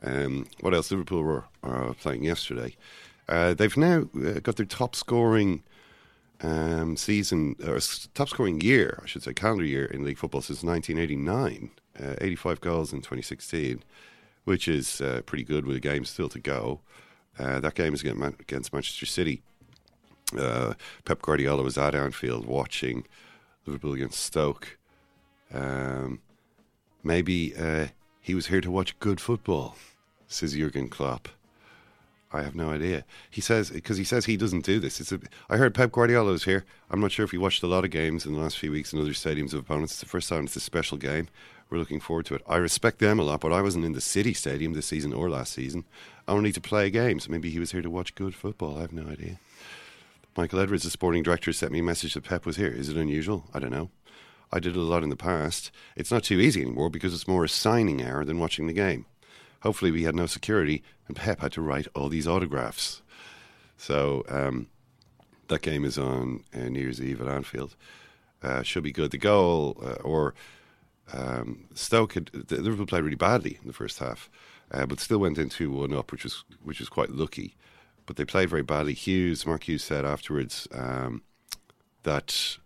Um, 0.04 0.48
what 0.62 0.74
else? 0.74 0.92
Liverpool 0.92 1.24
were 1.24 1.46
uh, 1.64 1.94
playing 1.94 2.24
yesterday. 2.24 2.76
Uh, 3.28 3.54
they've 3.54 3.76
now 3.76 4.08
uh, 4.16 4.40
got 4.40 4.56
their 4.56 4.66
top 4.66 4.96
scoring 4.96 5.64
um, 6.42 6.96
season, 6.96 7.56
or 7.66 7.80
top 8.14 8.30
scoring 8.30 8.62
year, 8.62 9.00
I 9.04 9.08
should 9.08 9.24
say, 9.24 9.34
calendar 9.34 9.66
year 9.66 9.86
in 9.86 10.04
league 10.04 10.18
football 10.18 10.42
since 10.42 10.64
1989. 10.64 11.72
Uh, 12.02 12.16
85 12.22 12.62
goals 12.62 12.94
in 12.94 13.00
2016, 13.00 13.84
which 14.44 14.68
is 14.68 15.02
uh, 15.02 15.22
pretty 15.26 15.44
good 15.44 15.66
with 15.66 15.76
a 15.76 15.80
game 15.80 16.06
still 16.06 16.30
to 16.30 16.40
go. 16.40 16.82
Uh, 17.40 17.60
that 17.60 17.76
game 17.76 17.94
is 17.94 18.02
against, 18.02 18.20
Man- 18.20 18.36
against 18.40 18.74
Manchester 18.74 19.06
City. 19.06 19.42
Uh, 20.38 20.74
Pep 21.06 21.22
Guardiola 21.22 21.64
was 21.64 21.78
at 21.78 21.96
Anfield 21.96 22.46
watching 22.46 23.06
Liverpool 23.66 23.94
against 23.94 24.20
Stoke. 24.20 24.78
Um, 25.54 26.20
maybe 27.04 27.56
uh, 27.56 27.88
he 28.20 28.36
was 28.36 28.48
here 28.48 28.62
to 28.62 28.70
watch 28.72 28.98
good 29.00 29.22
football, 29.22 29.78
says 30.28 30.54
Jurgen 30.54 30.90
Klopp. 30.90 31.30
I 32.34 32.44
have 32.44 32.56
no 32.56 32.72
idea. 32.72 33.06
He 33.30 33.40
says 33.40 33.70
because 33.70 33.96
he 33.98 34.04
says 34.04 34.26
he 34.26 34.36
doesn't 34.36 34.66
do 34.66 34.80
this. 34.80 35.00
It's 35.00 35.14
a, 35.14 35.20
I 35.50 35.56
heard 35.56 35.74
Pep 35.74 35.94
Guardiola 35.94 36.32
was 36.32 36.44
here. 36.44 36.66
I'm 36.92 37.00
not 37.00 37.12
sure 37.12 37.24
if 37.24 37.32
he 37.32 37.38
watched 37.38 37.64
a 37.64 37.68
lot 37.68 37.86
of 37.86 37.92
games 37.92 38.26
in 38.26 38.34
the 38.34 38.40
last 38.40 38.60
few 38.60 38.72
weeks 38.72 38.92
in 38.92 39.00
other 39.00 39.12
stadiums 39.12 39.54
of 39.54 39.60
opponents. 39.60 39.94
It's 39.94 40.02
the 40.02 40.08
first 40.08 40.28
time 40.28 40.44
it's 40.44 40.56
a 40.58 40.60
special 40.60 40.98
game. 40.98 41.30
We're 41.70 41.80
looking 41.80 42.00
forward 42.00 42.26
to 42.28 42.36
it. 42.36 42.44
I 42.48 42.58
respect 42.58 43.00
them 43.00 43.20
a 43.20 43.24
lot, 43.24 43.42
but 43.42 43.52
I 43.52 43.62
wasn't 43.62 43.86
in 43.86 43.94
the 43.94 44.02
City 44.02 44.34
Stadium 44.34 44.74
this 44.74 44.86
season 44.86 45.14
or 45.14 45.30
last 45.30 45.54
season. 45.54 45.84
Only 46.28 46.52
to 46.54 46.62
play 46.62 46.90
games. 46.90 47.28
Maybe 47.28 47.50
he 47.50 47.60
was 47.60 47.72
here 47.72 47.82
to 47.82 47.90
watch 47.90 48.16
good 48.16 48.36
football. 48.36 48.78
I 48.78 48.82
have 48.82 48.94
no 48.94 49.08
idea. 49.08 49.40
Michael 50.38 50.60
Edwards, 50.60 50.84
the 50.84 50.90
sporting 50.90 51.24
director, 51.24 51.52
sent 51.52 51.72
me 51.72 51.80
a 51.80 51.84
message 51.84 52.14
that 52.14 52.24
Pep 52.24 52.46
was 52.46 52.58
here. 52.58 52.72
Is 52.72 52.90
it 52.90 52.98
unusual? 52.98 53.46
I 53.54 53.60
don't 53.60 53.72
know. 53.72 53.90
I 54.52 54.60
did 54.60 54.78
it 54.78 54.80
a 54.80 54.84
lot 54.84 55.04
in 55.04 55.10
the 55.10 55.18
past. 55.18 55.72
It's 55.96 56.12
not 56.12 56.24
too 56.24 56.40
easy 56.40 56.62
anymore 56.62 56.90
because 56.90 57.14
it's 57.14 57.28
more 57.28 57.44
a 57.44 57.50
signing 57.50 58.02
error 58.02 58.24
than 58.24 58.40
watching 58.40 58.68
the 58.68 58.74
game. 58.74 59.06
Hopefully, 59.62 59.92
we 59.92 60.04
had 60.04 60.16
no 60.16 60.26
security, 60.26 60.84
and 61.08 61.18
Pep 61.18 61.42
had 61.42 61.52
to 61.54 61.62
write 61.62 61.88
all 61.96 62.08
these 62.08 62.28
autographs. 62.28 63.02
So 63.78 64.24
um, 64.30 64.68
that 65.48 65.62
game 65.62 65.84
is 65.84 65.98
on 65.98 66.44
uh, 66.56 66.70
New 66.70 66.82
Year's 66.82 67.02
Eve 67.02 67.22
at 67.22 67.28
Anfield. 67.28 67.76
Uh, 68.42 68.62
should 68.62 68.84
be 68.84 68.92
good. 68.92 69.12
The 69.12 69.18
goal, 69.18 69.78
uh, 69.84 70.02
or 70.04 70.34
um, 71.14 71.66
Stoke, 71.74 72.14
had, 72.14 72.32
Liverpool 72.52 72.86
played 72.86 73.04
really 73.04 73.16
badly 73.16 73.58
in 73.62 73.68
the 73.68 73.74
first 73.74 74.00
half, 74.00 74.30
uh, 74.72 74.86
but 74.86 75.00
still 75.00 75.20
went 75.20 75.38
in 75.38 75.50
two 75.50 75.72
one 75.72 75.94
up, 75.94 76.12
which 76.12 76.24
was 76.24 76.44
which 76.64 76.80
was 76.80 76.90
quite 76.90 77.10
lucky. 77.12 77.56
But 78.06 78.16
they 78.16 78.26
played 78.26 78.50
very 78.50 78.64
badly. 78.64 78.94
Hughes, 78.94 79.46
Mark 79.46 79.68
Hughes 79.68 79.84
said 79.84 80.06
afterwards 80.06 80.68
um, 80.72 81.22
that 82.04 82.58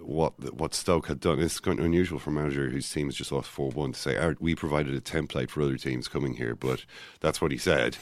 what 0.00 0.54
what 0.54 0.74
Stoke 0.74 1.08
had 1.08 1.20
done. 1.20 1.40
It's 1.40 1.60
kind 1.60 1.78
of 1.78 1.84
unusual 1.84 2.18
for 2.18 2.30
a 2.30 2.34
manager 2.34 2.68
whose 2.68 2.90
team 2.90 3.08
is 3.08 3.16
just 3.16 3.32
lost 3.32 3.48
four 3.48 3.70
one 3.70 3.92
to 3.92 3.98
say 3.98 4.34
we 4.40 4.54
provided 4.54 4.94
a 4.94 5.00
template 5.00 5.50
for 5.50 5.62
other 5.62 5.76
teams 5.76 6.08
coming 6.08 6.34
here, 6.34 6.54
but 6.54 6.84
that's 7.20 7.40
what 7.40 7.52
he 7.52 7.58
said 7.58 7.96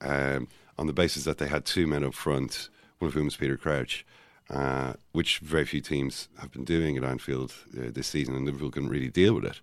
um, 0.00 0.48
on 0.78 0.86
the 0.86 0.92
basis 0.92 1.24
that 1.24 1.38
they 1.38 1.48
had 1.48 1.64
two 1.64 1.86
men 1.86 2.04
up 2.04 2.14
front, 2.14 2.68
one 2.98 3.08
of 3.08 3.14
whom 3.14 3.28
is 3.28 3.36
Peter 3.36 3.56
Crouch. 3.56 4.06
Uh, 4.50 4.92
which 5.12 5.38
very 5.38 5.64
few 5.64 5.80
teams 5.80 6.28
have 6.38 6.52
been 6.52 6.64
doing 6.64 6.98
at 6.98 7.04
Anfield 7.04 7.54
uh, 7.78 7.90
this 7.90 8.06
season, 8.06 8.34
and 8.34 8.44
Liverpool 8.44 8.70
couldn't 8.70 8.90
really 8.90 9.08
deal 9.08 9.32
with 9.32 9.46
it 9.46 9.60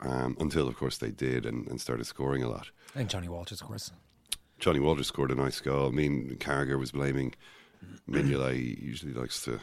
um, 0.00 0.36
until, 0.38 0.68
of 0.68 0.76
course, 0.76 0.98
they 0.98 1.10
did 1.10 1.46
and, 1.46 1.66
and, 1.68 1.80
started 1.80 2.04
scoring 2.04 2.42
a 2.42 2.48
lot. 2.48 2.70
And 2.94 3.08
Johnny 3.08 3.28
Walters, 3.28 3.60
of 3.60 3.68
course. 3.68 3.92
Johnny 4.58 4.78
Walters 4.78 5.06
scored 5.06 5.30
a 5.30 5.34
nice 5.34 5.60
goal. 5.60 5.88
I 5.88 5.90
mean, 5.90 6.36
Carragher 6.38 6.78
was 6.78 6.92
blaming 6.92 7.34
Mignolet. 8.10 8.56
He 8.56 8.78
usually 8.82 9.14
likes 9.14 9.42
to 9.44 9.58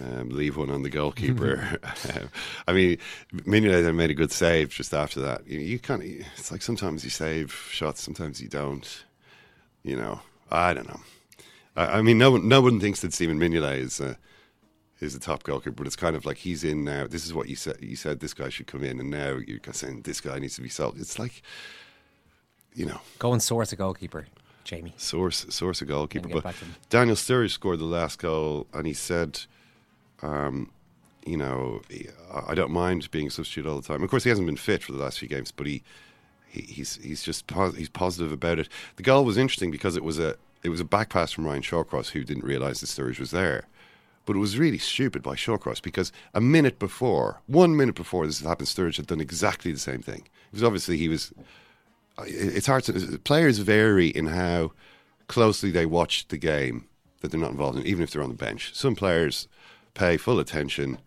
um, 0.00 0.28
leave 0.30 0.56
one 0.56 0.70
on 0.70 0.82
the 0.82 0.90
goalkeeper. 0.90 1.78
I 2.68 2.72
mean, 2.72 2.98
Mignolet 3.34 3.94
made 3.94 4.10
a 4.10 4.14
good 4.14 4.32
save 4.32 4.70
just 4.70 4.94
after 4.94 5.20
that. 5.20 5.46
You, 5.46 5.58
you 5.58 5.78
kind 5.78 6.02
of, 6.02 6.08
it's 6.36 6.52
like 6.52 6.62
sometimes 6.62 7.04
you 7.04 7.10
save 7.10 7.52
shots, 7.70 8.02
sometimes 8.02 8.40
you 8.40 8.48
don't. 8.48 9.04
You 9.84 9.96
know, 9.96 10.20
I 10.50 10.74
don't 10.74 10.88
know. 10.88 11.00
I, 11.78 11.98
I 11.98 12.02
mean, 12.02 12.18
no 12.18 12.32
one, 12.32 12.48
no 12.48 12.60
one 12.60 12.80
thinks 12.80 13.00
that 13.00 13.12
Stephen 13.12 13.38
Mignolet 13.38 13.78
is. 13.78 14.00
Uh, 14.00 14.14
is 15.00 15.14
the 15.14 15.20
top 15.20 15.44
goalkeeper, 15.44 15.70
but 15.70 15.86
it's 15.86 15.94
kind 15.94 16.16
of 16.16 16.26
like 16.26 16.38
he's 16.38 16.64
in 16.64 16.82
now. 16.82 17.06
This 17.06 17.24
is 17.24 17.32
what 17.32 17.48
you 17.48 17.54
said. 17.54 17.76
You 17.80 17.94
said 17.94 18.18
this 18.18 18.34
guy 18.34 18.48
should 18.48 18.66
come 18.66 18.82
in, 18.82 18.98
and 18.98 19.08
now 19.08 19.36
you're 19.46 19.60
saying 19.70 20.02
this 20.02 20.20
guy 20.20 20.40
needs 20.40 20.56
to 20.56 20.60
be 20.60 20.68
sold. 20.68 20.98
It's 20.98 21.20
like, 21.20 21.40
you 22.74 22.84
know, 22.84 23.00
go 23.20 23.32
and 23.32 23.40
source 23.40 23.72
a 23.72 23.76
goalkeeper. 23.76 24.26
Jamie. 24.64 24.94
Source 24.96 25.46
source 25.50 25.80
a 25.82 25.84
goalkeeper. 25.84 26.28
But 26.28 26.52
Daniel 26.90 27.14
Sturridge 27.14 27.52
scored 27.52 27.78
the 27.78 27.84
last 27.84 28.18
goal, 28.18 28.66
and 28.74 28.88
he 28.88 28.92
said 28.92 29.42
um, 30.22 30.70
you 31.24 31.36
know, 31.36 31.82
I 32.46 32.54
don't 32.54 32.70
mind 32.70 33.10
being 33.10 33.26
a 33.26 33.30
substitute 33.30 33.66
all 33.66 33.80
the 33.80 33.86
time. 33.86 34.02
Of 34.02 34.10
course, 34.10 34.24
he 34.24 34.30
hasn't 34.30 34.46
been 34.46 34.56
fit 34.56 34.82
for 34.82 34.92
the 34.92 34.98
last 34.98 35.18
few 35.18 35.28
games, 35.28 35.52
but 35.52 35.66
he, 35.66 35.82
he 36.48 36.62
he's 36.62 36.96
he's 36.96 37.22
just 37.22 37.46
pos- 37.46 37.76
he's 37.76 37.88
positive 37.88 38.32
about 38.32 38.58
it. 38.58 38.68
The 38.96 39.02
goal 39.02 39.24
was 39.24 39.36
interesting 39.36 39.70
because 39.70 39.96
it 39.96 40.04
was 40.04 40.18
a 40.18 40.36
it 40.62 40.68
was 40.70 40.80
a 40.80 40.84
back 40.84 41.10
pass 41.10 41.32
from 41.32 41.46
Ryan 41.46 41.62
Shawcross 41.62 42.10
who 42.10 42.24
didn't 42.24 42.44
realise 42.44 42.80
that 42.80 42.86
Sturridge 42.86 43.20
was 43.20 43.30
there. 43.30 43.66
But 44.26 44.36
it 44.36 44.40
was 44.40 44.58
really 44.58 44.78
stupid 44.78 45.22
by 45.22 45.36
Shawcross 45.36 45.80
because 45.80 46.12
a 46.34 46.40
minute 46.40 46.78
before, 46.78 47.40
one 47.46 47.76
minute 47.76 47.94
before 47.94 48.26
this 48.26 48.40
had 48.40 48.48
happened, 48.48 48.68
Sturridge 48.68 48.96
had 48.96 49.06
done 49.06 49.20
exactly 49.20 49.72
the 49.72 49.78
same 49.78 50.02
thing. 50.02 50.28
Because 50.50 50.64
obviously 50.64 50.98
he 50.98 51.08
was. 51.08 51.32
Uh, 52.18 52.24
it's 52.26 52.66
hard 52.66 52.84
to. 52.84 52.96
Uh, 52.96 53.16
players 53.24 53.58
vary 53.58 54.08
in 54.08 54.26
how 54.26 54.72
closely 55.28 55.70
they 55.70 55.86
watch 55.86 56.28
the 56.28 56.36
game 56.36 56.86
that 57.20 57.30
they're 57.30 57.40
not 57.40 57.52
involved 57.52 57.78
in, 57.78 57.86
even 57.86 58.02
if 58.02 58.10
they're 58.10 58.22
on 58.22 58.28
the 58.28 58.34
bench. 58.34 58.74
Some 58.74 58.94
players 58.94 59.48
pay 59.94 60.16
full 60.16 60.38
attention 60.38 60.98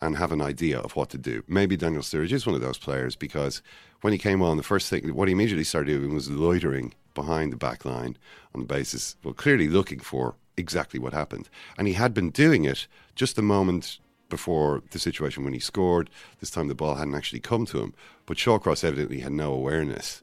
and 0.00 0.16
have 0.16 0.32
an 0.32 0.42
idea 0.42 0.78
of 0.78 0.96
what 0.96 1.08
to 1.10 1.18
do. 1.18 1.42
Maybe 1.48 1.76
Daniel 1.76 2.02
Sturridge 2.02 2.32
is 2.32 2.46
one 2.46 2.54
of 2.54 2.60
those 2.60 2.78
players 2.78 3.16
because 3.16 3.62
when 4.02 4.12
he 4.12 4.18
came 4.18 4.42
on, 4.42 4.58
the 4.58 4.62
first 4.62 4.90
thing, 4.90 5.14
what 5.14 5.28
he 5.28 5.32
immediately 5.32 5.64
started 5.64 5.98
doing 5.98 6.14
was 6.14 6.30
loitering 6.30 6.92
behind 7.16 7.52
the 7.52 7.56
back 7.56 7.84
line 7.84 8.16
on 8.54 8.60
the 8.60 8.66
basis, 8.66 9.16
well, 9.24 9.34
clearly 9.34 9.66
looking 9.66 9.98
for 9.98 10.36
exactly 10.56 11.00
what 11.00 11.12
happened. 11.12 11.48
And 11.76 11.88
he 11.88 11.94
had 11.94 12.14
been 12.14 12.30
doing 12.30 12.64
it 12.64 12.86
just 13.16 13.38
a 13.38 13.42
moment 13.42 13.98
before 14.28 14.82
the 14.90 14.98
situation 14.98 15.42
when 15.42 15.52
he 15.52 15.58
scored. 15.58 16.08
This 16.40 16.50
time 16.50 16.68
the 16.68 16.74
ball 16.74 16.94
hadn't 16.94 17.14
actually 17.14 17.40
come 17.40 17.66
to 17.66 17.80
him, 17.80 17.94
but 18.24 18.36
Shawcross 18.36 18.84
evidently 18.84 19.20
had 19.20 19.32
no 19.32 19.52
awareness 19.52 20.22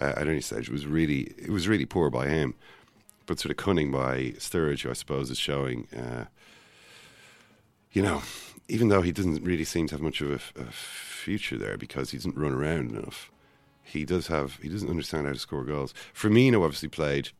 uh, 0.00 0.14
at 0.16 0.28
any 0.28 0.40
stage. 0.40 0.68
It 0.68 0.72
was 0.72 0.86
really, 0.86 1.34
it 1.38 1.50
was 1.50 1.68
really 1.68 1.86
poor 1.86 2.10
by 2.10 2.28
him, 2.28 2.54
but 3.26 3.40
sort 3.40 3.50
of 3.50 3.56
cunning 3.56 3.90
by 3.90 4.34
Sturridge, 4.38 4.82
who 4.82 4.90
I 4.90 4.94
suppose 4.94 5.30
is 5.30 5.38
showing. 5.38 5.88
Uh, 5.96 6.24
you 7.92 8.02
know, 8.02 8.22
even 8.68 8.88
though 8.88 9.02
he 9.02 9.12
doesn't 9.12 9.44
really 9.44 9.64
seem 9.64 9.86
to 9.88 9.94
have 9.94 10.02
much 10.02 10.20
of 10.20 10.30
a, 10.56 10.60
a 10.60 10.66
future 10.72 11.56
there 11.56 11.76
because 11.76 12.10
he 12.10 12.18
doesn't 12.18 12.36
run 12.36 12.52
around 12.52 12.90
enough, 12.90 13.30
he 13.84 14.04
does 14.04 14.26
have 14.28 14.56
he 14.56 14.68
doesn't 14.68 14.90
understand 14.90 15.26
how 15.26 15.32
to 15.32 15.38
score 15.38 15.64
goals. 15.64 15.94
Firmino 16.14 16.64
obviously 16.64 16.88
played, 16.88 17.30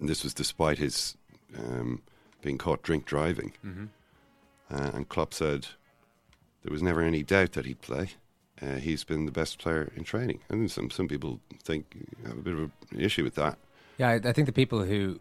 and 0.00 0.08
this 0.08 0.22
was 0.22 0.32
despite 0.32 0.78
his 0.78 1.16
um, 1.58 2.02
being 2.40 2.58
caught 2.58 2.82
drink 2.82 3.04
driving. 3.04 3.52
Mm-hmm. 3.64 3.84
Uh, 4.70 4.90
and 4.94 5.08
Klopp 5.08 5.34
said 5.34 5.66
there 6.62 6.72
was 6.72 6.82
never 6.82 7.02
any 7.02 7.22
doubt 7.22 7.52
that 7.52 7.66
he'd 7.66 7.80
play. 7.82 8.10
Uh, 8.60 8.76
he's 8.76 9.02
been 9.02 9.26
the 9.26 9.32
best 9.32 9.58
player 9.58 9.92
in 9.96 10.04
training, 10.04 10.40
and 10.48 10.70
some 10.70 10.90
some 10.90 11.08
people 11.08 11.40
think 11.62 11.96
have 12.24 12.38
a 12.38 12.42
bit 12.42 12.54
of 12.54 12.70
an 12.90 13.00
issue 13.00 13.24
with 13.24 13.34
that. 13.34 13.58
Yeah, 13.98 14.08
I, 14.08 14.14
I 14.14 14.32
think 14.32 14.46
the 14.46 14.52
people 14.52 14.84
who 14.84 15.18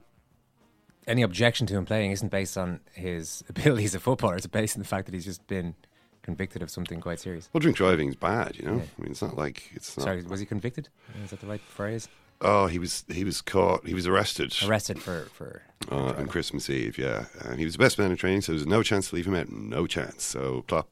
any 1.08 1.24
objection 1.24 1.66
to 1.68 1.76
him 1.76 1.86
playing 1.86 2.12
isn't 2.12 2.30
based 2.30 2.58
on 2.58 2.80
his 2.94 3.44
abilities 3.50 3.92
as 3.92 3.96
a 3.96 4.00
footballer. 4.00 4.36
It's 4.36 4.48
based 4.48 4.76
on 4.76 4.82
the 4.82 4.88
fact 4.88 5.06
that 5.08 5.16
he's 5.16 5.26
just 5.26 5.46
been 5.48 5.76
convicted 6.22 6.62
of 6.62 6.70
something 6.70 7.02
quite 7.02 7.20
serious. 7.20 7.50
Well, 7.54 7.60
drink 7.60 7.78
driving 7.78 8.10
is 8.10 8.16
bad, 8.16 8.58
you 8.58 8.66
know. 8.66 8.76
Yeah. 8.76 8.84
I 8.98 9.02
mean, 9.02 9.12
it's 9.12 9.22
not 9.22 9.38
like 9.38 9.72
it's. 9.74 9.98
Not 9.98 10.04
Sorry, 10.04 10.24
was 10.24 10.40
he 10.40 10.46
convicted? 10.46 10.90
Is 11.24 11.32
that 11.32 11.42
the 11.42 11.48
right 11.48 11.62
phrase? 11.62 12.08
Oh, 12.42 12.68
he 12.68 12.80
was. 12.80 13.04
He 13.12 13.24
was 13.24 13.42
caught. 13.42 13.86
He 13.86 13.94
was 13.94 14.08
arrested. 14.08 14.56
Arrested 14.66 15.00
for 15.00 15.26
for. 15.34 15.62
Uh, 15.92 16.14
on 16.18 16.28
Christmas 16.28 16.70
Eve, 16.70 16.98
yeah, 16.98 17.26
and 17.44 17.58
he 17.58 17.66
was 17.66 17.74
the 17.74 17.80
best 17.80 17.98
man 17.98 18.12
in 18.12 18.18
training, 18.18 18.42
so 18.42 18.52
there's 18.52 18.68
no 18.68 18.84
chance 18.84 19.10
to 19.10 19.16
leave 19.16 19.26
him 19.26 19.36
out. 19.36 19.50
No 19.50 19.88
chance. 19.88 20.24
So 20.24 20.64
Klopp 20.68 20.90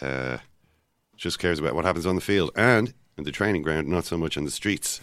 uh, 0.00 0.38
just 1.16 1.38
cares 1.38 1.60
about 1.60 1.74
what 1.74 1.84
happens 1.84 2.06
on 2.06 2.16
the 2.16 2.20
field 2.20 2.50
and 2.56 2.92
in 3.16 3.24
the 3.24 3.32
training 3.32 3.62
ground, 3.62 3.88
not 3.88 4.04
so 4.04 4.18
much 4.18 4.36
on 4.36 4.44
the 4.44 4.50
streets. 4.50 5.00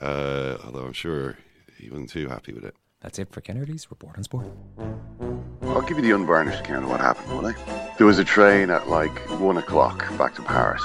Uh, 0.00 0.56
although 0.64 0.84
I'm 0.84 0.92
sure 0.92 1.36
he 1.78 1.90
wasn't 1.90 2.10
too 2.10 2.28
happy 2.28 2.52
with 2.52 2.64
it. 2.64 2.74
That's 3.04 3.18
it 3.18 3.30
for 3.30 3.42
Kennedy's 3.42 3.90
Report 3.90 4.16
on 4.16 4.24
Sport. 4.24 4.46
I'll 5.60 5.82
give 5.82 5.98
you 5.98 6.02
the 6.02 6.12
unvarnished 6.12 6.60
account 6.60 6.84
of 6.84 6.90
what 6.90 7.02
happened, 7.02 7.36
will 7.36 7.46
I? 7.46 7.52
There 7.98 8.06
was 8.06 8.18
a 8.18 8.24
train 8.24 8.70
at 8.70 8.88
like 8.88 9.18
one 9.38 9.58
o'clock 9.58 10.08
back 10.16 10.34
to 10.36 10.42
Paris. 10.42 10.82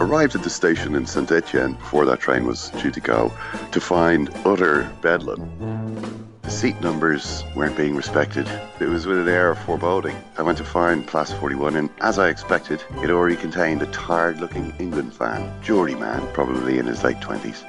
Arrived 0.00 0.34
at 0.34 0.42
the 0.42 0.50
station 0.50 0.96
in 0.96 1.06
Saint 1.06 1.30
Etienne 1.30 1.74
before 1.74 2.04
that 2.06 2.18
train 2.18 2.46
was 2.46 2.70
due 2.70 2.90
to 2.90 2.98
go 2.98 3.32
to 3.70 3.80
find 3.80 4.28
utter 4.44 4.90
bedlam. 5.02 6.28
The 6.42 6.50
seat 6.50 6.80
numbers 6.80 7.44
weren't 7.54 7.76
being 7.76 7.94
respected. 7.94 8.48
It 8.80 8.88
was 8.88 9.06
with 9.06 9.18
an 9.18 9.28
air 9.28 9.52
of 9.52 9.60
foreboding. 9.60 10.16
I 10.36 10.42
went 10.42 10.58
to 10.58 10.64
find 10.64 11.06
Place 11.06 11.32
41, 11.32 11.76
and 11.76 11.90
as 12.00 12.18
I 12.18 12.28
expected, 12.28 12.82
it 13.04 13.10
already 13.10 13.36
contained 13.36 13.82
a 13.82 13.86
tired 13.86 14.40
looking 14.40 14.74
England 14.80 15.14
fan, 15.14 15.62
Geordie 15.62 15.94
man, 15.94 16.26
probably 16.32 16.78
in 16.78 16.86
his 16.86 17.04
late 17.04 17.18
20s. 17.18 17.62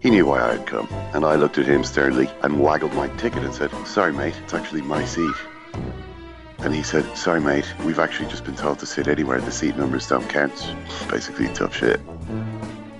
He 0.00 0.10
knew 0.10 0.26
why 0.26 0.42
I 0.42 0.56
had 0.56 0.66
come, 0.66 0.88
and 1.14 1.24
I 1.24 1.36
looked 1.36 1.58
at 1.58 1.66
him 1.66 1.82
sternly 1.82 2.30
and 2.42 2.60
waggled 2.60 2.92
my 2.92 3.08
ticket 3.16 3.42
and 3.42 3.54
said, 3.54 3.70
Sorry, 3.86 4.12
mate, 4.12 4.34
it's 4.42 4.54
actually 4.54 4.82
my 4.82 5.04
seat. 5.04 5.34
And 6.58 6.74
he 6.74 6.82
said, 6.82 7.16
Sorry, 7.16 7.40
mate, 7.40 7.66
we've 7.84 7.98
actually 7.98 8.28
just 8.28 8.44
been 8.44 8.56
told 8.56 8.78
to 8.80 8.86
sit 8.86 9.08
anywhere. 9.08 9.40
The 9.40 9.50
seat 9.50 9.76
numbers 9.76 10.06
don't 10.08 10.28
count. 10.28 10.74
Basically, 11.08 11.48
tough 11.48 11.74
shit. 11.74 12.00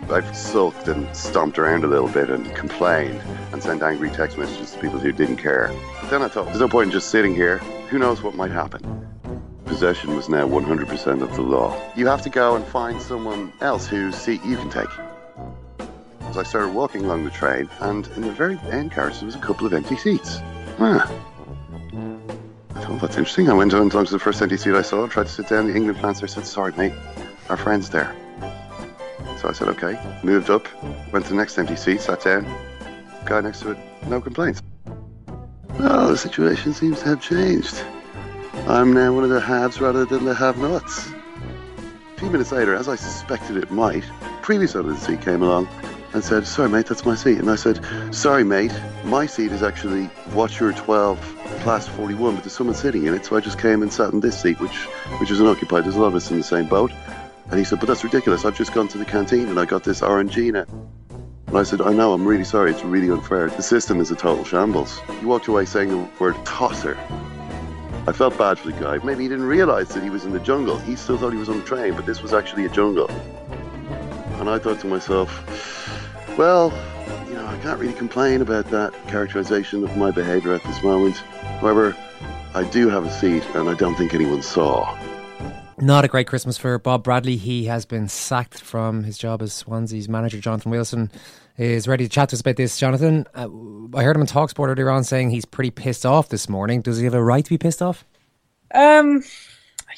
I've 0.08 0.36
sulked 0.36 0.88
and 0.88 1.14
stomped 1.14 1.58
around 1.58 1.84
a 1.84 1.88
little 1.88 2.08
bit 2.08 2.30
and 2.30 2.54
complained 2.54 3.20
and 3.52 3.62
sent 3.62 3.82
angry 3.82 4.10
text 4.10 4.38
messages 4.38 4.72
to 4.72 4.78
people 4.78 4.98
who 4.98 5.12
didn't 5.12 5.36
care. 5.36 5.74
But 6.00 6.10
then 6.10 6.22
I 6.22 6.28
thought, 6.28 6.46
there's 6.46 6.60
no 6.60 6.68
point 6.68 6.86
in 6.86 6.92
just 6.92 7.10
sitting 7.10 7.34
here. 7.34 7.58
Who 7.90 7.98
knows 7.98 8.22
what 8.22 8.34
might 8.34 8.52
happen? 8.52 9.06
Possession 9.64 10.14
was 10.14 10.28
now 10.28 10.46
100% 10.46 11.22
of 11.22 11.34
the 11.34 11.42
law. 11.42 11.76
You 11.96 12.06
have 12.06 12.22
to 12.22 12.30
go 12.30 12.56
and 12.56 12.64
find 12.64 13.02
someone 13.02 13.52
else 13.60 13.86
whose 13.86 14.16
seat 14.16 14.44
you 14.44 14.56
can 14.56 14.70
take. 14.70 14.88
I 16.38 16.42
started 16.42 16.74
walking 16.74 17.04
along 17.04 17.24
the 17.24 17.30
train, 17.30 17.68
and 17.80 18.06
in 18.08 18.22
the 18.22 18.32
very 18.32 18.58
end 18.70 18.92
carriage, 18.92 19.16
there 19.16 19.26
was 19.26 19.34
a 19.34 19.40
couple 19.40 19.66
of 19.66 19.72
empty 19.72 19.96
seats. 19.96 20.38
Ah. 20.78 21.10
I 22.74 22.80
thought, 22.80 23.00
that's 23.00 23.16
interesting. 23.16 23.48
I 23.48 23.54
went 23.54 23.72
on 23.72 23.88
to 23.88 24.04
the 24.04 24.18
first 24.18 24.42
empty 24.42 24.56
seat 24.56 24.74
I 24.74 24.82
saw, 24.82 25.06
tried 25.06 25.26
to 25.26 25.32
sit 25.32 25.48
down. 25.48 25.66
The 25.66 25.74
England 25.74 25.98
there 26.02 26.28
said, 26.28 26.44
Sorry, 26.44 26.72
mate, 26.76 26.92
our 27.48 27.56
friend's 27.56 27.88
there. 27.88 28.14
So 29.38 29.38
So 29.38 29.48
I 29.48 29.52
said, 29.52 29.68
okay. 29.68 30.20
Moved 30.22 30.50
up, 30.50 30.66
went 31.12 31.24
to 31.26 31.30
the 31.30 31.36
next 31.36 31.56
empty 31.58 31.76
seat, 31.76 32.00
sat 32.00 32.22
down. 32.22 32.44
Guy 33.24 33.40
next 33.40 33.60
to 33.60 33.70
it, 33.70 33.78
no 34.08 34.20
complaints. 34.20 34.62
Well, 35.78 36.08
the 36.08 36.18
situation 36.18 36.74
seems 36.74 37.00
to 37.00 37.06
have 37.06 37.22
changed. 37.22 37.82
I'm 38.66 38.92
now 38.92 39.14
one 39.14 39.24
of 39.24 39.30
the 39.30 39.40
haves 39.40 39.80
rather 39.80 40.04
than 40.04 40.24
the 40.24 40.34
have-nots. 40.34 41.08
A 41.08 42.18
few 42.18 42.30
minutes 42.30 42.52
later, 42.52 42.74
as 42.74 42.88
I 42.88 42.96
suspected 42.96 43.56
it 43.56 43.70
might, 43.70 44.04
previous 44.42 44.74
owner 44.74 44.90
of 44.90 45.00
the 45.00 45.06
seat 45.06 45.22
came 45.22 45.42
along 45.42 45.68
and 46.12 46.24
said, 46.24 46.46
sorry 46.46 46.68
mate, 46.68 46.86
that's 46.86 47.04
my 47.04 47.14
seat. 47.14 47.38
And 47.38 47.50
I 47.50 47.56
said, 47.56 47.84
sorry 48.14 48.44
mate, 48.44 48.72
my 49.04 49.26
seat 49.26 49.52
is 49.52 49.62
actually 49.62 50.10
Voiture 50.28 50.72
12 50.72 51.18
Class 51.60 51.88
41, 51.88 52.34
but 52.34 52.44
there's 52.44 52.52
someone 52.52 52.76
sitting 52.76 53.06
in 53.06 53.14
it, 53.14 53.24
so 53.24 53.36
I 53.36 53.40
just 53.40 53.58
came 53.58 53.82
and 53.82 53.92
sat 53.92 54.12
in 54.12 54.20
this 54.20 54.40
seat, 54.40 54.60
which, 54.60 54.76
which 55.20 55.30
is 55.30 55.40
unoccupied. 55.40 55.84
There's 55.84 55.96
a 55.96 56.00
lot 56.00 56.08
of 56.08 56.14
us 56.14 56.30
in 56.30 56.36
the 56.38 56.44
same 56.44 56.66
boat. 56.68 56.92
And 57.50 57.58
he 57.58 57.64
said, 57.64 57.78
but 57.78 57.86
that's 57.86 58.02
ridiculous. 58.02 58.44
I've 58.44 58.56
just 58.56 58.72
gone 58.72 58.88
to 58.88 58.98
the 58.98 59.04
canteen 59.04 59.48
and 59.48 59.58
I 59.58 59.64
got 59.64 59.84
this 59.84 60.00
Orangina. 60.00 60.66
And 61.46 61.56
I 61.56 61.62
said, 61.62 61.80
I 61.80 61.92
know, 61.92 62.12
I'm 62.12 62.26
really 62.26 62.44
sorry. 62.44 62.72
It's 62.72 62.82
really 62.82 63.08
unfair. 63.08 63.48
The 63.48 63.62
system 63.62 64.00
is 64.00 64.10
a 64.10 64.16
total 64.16 64.44
shambles. 64.44 64.98
He 65.20 65.26
walked 65.26 65.46
away 65.46 65.64
saying 65.64 65.90
the 65.90 66.08
word 66.18 66.34
tosser. 66.44 66.98
I 68.08 68.12
felt 68.12 68.36
bad 68.36 68.58
for 68.58 68.70
the 68.70 68.80
guy. 68.80 68.98
Maybe 69.04 69.24
he 69.24 69.28
didn't 69.28 69.46
realise 69.46 69.88
that 69.88 70.02
he 70.02 70.10
was 70.10 70.24
in 70.24 70.32
the 70.32 70.40
jungle. 70.40 70.78
He 70.78 70.96
still 70.96 71.18
thought 71.18 71.32
he 71.32 71.38
was 71.38 71.48
on 71.48 71.58
the 71.58 71.64
train, 71.64 71.94
but 71.94 72.04
this 72.04 72.20
was 72.20 72.32
actually 72.32 72.64
a 72.64 72.68
jungle. 72.68 73.08
And 74.38 74.48
I 74.48 74.58
thought 74.58 74.80
to 74.80 74.86
myself, 74.86 75.30
well, 76.36 76.72
you 77.28 77.34
know, 77.34 77.46
I 77.46 77.56
can't 77.58 77.78
really 77.78 77.92
complain 77.94 78.42
about 78.42 78.70
that 78.70 78.92
characterization 79.08 79.84
of 79.84 79.96
my 79.96 80.10
behaviour 80.10 80.52
at 80.52 80.62
this 80.64 80.82
moment. 80.82 81.16
However, 81.60 81.96
I 82.54 82.64
do 82.64 82.88
have 82.88 83.04
a 83.04 83.10
seat, 83.10 83.44
and 83.54 83.68
I 83.68 83.74
don't 83.74 83.94
think 83.96 84.14
anyone 84.14 84.42
saw. 84.42 84.96
Not 85.78 86.04
a 86.04 86.08
great 86.08 86.26
Christmas 86.26 86.56
for 86.56 86.78
Bob 86.78 87.04
Bradley. 87.04 87.36
He 87.36 87.66
has 87.66 87.84
been 87.84 88.08
sacked 88.08 88.62
from 88.62 89.04
his 89.04 89.18
job 89.18 89.42
as 89.42 89.52
Swansea's 89.52 90.08
manager. 90.08 90.40
Jonathan 90.40 90.70
Wilson 90.70 91.10
is 91.58 91.86
ready 91.86 92.04
to 92.04 92.10
chat 92.10 92.30
to 92.30 92.36
us 92.36 92.40
about 92.40 92.56
this. 92.56 92.78
Jonathan, 92.78 93.26
uh, 93.34 93.48
I 93.94 94.02
heard 94.02 94.16
him 94.16 94.22
on 94.22 94.26
Talksport 94.26 94.68
earlier 94.68 94.88
on 94.88 95.04
saying 95.04 95.30
he's 95.30 95.44
pretty 95.44 95.70
pissed 95.70 96.06
off 96.06 96.30
this 96.30 96.48
morning. 96.48 96.80
Does 96.80 96.98
he 96.98 97.04
have 97.04 97.14
a 97.14 97.22
right 97.22 97.44
to 97.44 97.50
be 97.50 97.58
pissed 97.58 97.82
off? 97.82 98.06
Um, 98.74 99.22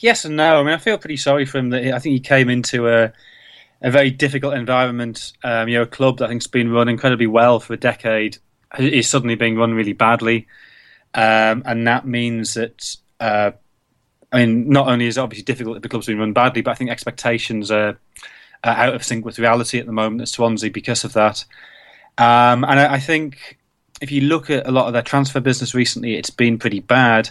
yes 0.00 0.24
and 0.24 0.36
no. 0.36 0.60
I 0.60 0.62
mean, 0.64 0.74
I 0.74 0.78
feel 0.78 0.98
pretty 0.98 1.16
sorry 1.16 1.46
for 1.46 1.58
him. 1.58 1.70
That 1.70 1.94
I 1.94 1.98
think 2.00 2.12
he 2.12 2.20
came 2.20 2.48
into 2.48 2.88
a 2.88 3.12
a 3.82 3.90
very 3.90 4.10
difficult 4.10 4.54
environment. 4.54 5.32
Um, 5.42 5.68
you 5.68 5.76
know, 5.76 5.82
a 5.82 5.86
club 5.86 6.18
that 6.18 6.26
I 6.26 6.28
think's 6.28 6.46
been 6.46 6.70
run 6.70 6.88
incredibly 6.88 7.26
well 7.26 7.60
for 7.60 7.74
a 7.74 7.78
decade 7.78 8.38
is 8.78 9.08
suddenly 9.08 9.34
being 9.34 9.56
run 9.56 9.74
really 9.74 9.92
badly, 9.92 10.46
um, 11.14 11.62
and 11.64 11.86
that 11.86 12.06
means 12.06 12.54
that. 12.54 12.96
Uh, 13.20 13.52
I 14.30 14.44
mean, 14.44 14.68
not 14.68 14.88
only 14.88 15.06
is 15.06 15.16
it 15.16 15.20
obviously 15.20 15.44
difficult 15.44 15.76
if 15.76 15.82
the 15.82 15.88
club's 15.88 16.06
been 16.06 16.18
run 16.18 16.34
badly, 16.34 16.60
but 16.60 16.72
I 16.72 16.74
think 16.74 16.90
expectations 16.90 17.70
are, 17.70 17.98
are 18.62 18.76
out 18.76 18.94
of 18.94 19.02
sync 19.02 19.24
with 19.24 19.38
reality 19.38 19.78
at 19.78 19.86
the 19.86 19.92
moment 19.92 20.20
at 20.20 20.28
Swansea 20.28 20.70
because 20.70 21.02
of 21.02 21.14
that. 21.14 21.46
Um, 22.18 22.64
and 22.64 22.78
I, 22.78 22.94
I, 22.94 23.00
think 23.00 23.58
if 24.02 24.10
you 24.10 24.22
look 24.22 24.50
at 24.50 24.66
a 24.66 24.70
lot 24.70 24.86
of 24.86 24.92
their 24.92 25.02
transfer 25.02 25.40
business 25.40 25.74
recently, 25.74 26.16
it's 26.16 26.30
been 26.30 26.58
pretty 26.58 26.80
bad. 26.80 27.30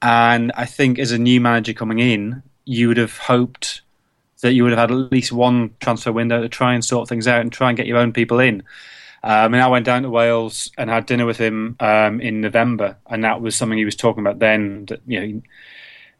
And 0.00 0.52
I 0.54 0.66
think 0.66 0.98
as 0.98 1.12
a 1.12 1.18
new 1.18 1.40
manager 1.40 1.72
coming 1.72 1.98
in, 1.98 2.42
you 2.64 2.88
would 2.88 2.98
have 2.98 3.16
hoped 3.16 3.80
that 4.42 4.52
you 4.52 4.62
would 4.62 4.72
have 4.72 4.90
had 4.90 4.90
at 4.90 5.10
least 5.10 5.32
one 5.32 5.74
transfer 5.80 6.12
window 6.12 6.42
to 6.42 6.48
try 6.48 6.74
and 6.74 6.84
sort 6.84 7.08
things 7.08 7.26
out 7.26 7.40
and 7.40 7.50
try 7.50 7.70
and 7.70 7.76
get 7.76 7.86
your 7.86 7.98
own 7.98 8.12
people 8.12 8.38
in. 8.38 8.62
Um, 9.24 9.54
and 9.54 9.62
I 9.62 9.68
went 9.68 9.86
down 9.86 10.02
to 10.02 10.10
Wales 10.10 10.70
and 10.76 10.90
had 10.90 11.06
dinner 11.06 11.26
with 11.26 11.38
him 11.38 11.76
um, 11.78 12.20
in 12.20 12.40
November, 12.40 12.96
and 13.08 13.22
that 13.24 13.40
was 13.40 13.56
something 13.56 13.78
he 13.78 13.84
was 13.84 13.96
talking 13.96 14.20
about 14.20 14.40
then. 14.40 14.86
That 14.86 15.00
you 15.06 15.20
know, 15.20 15.26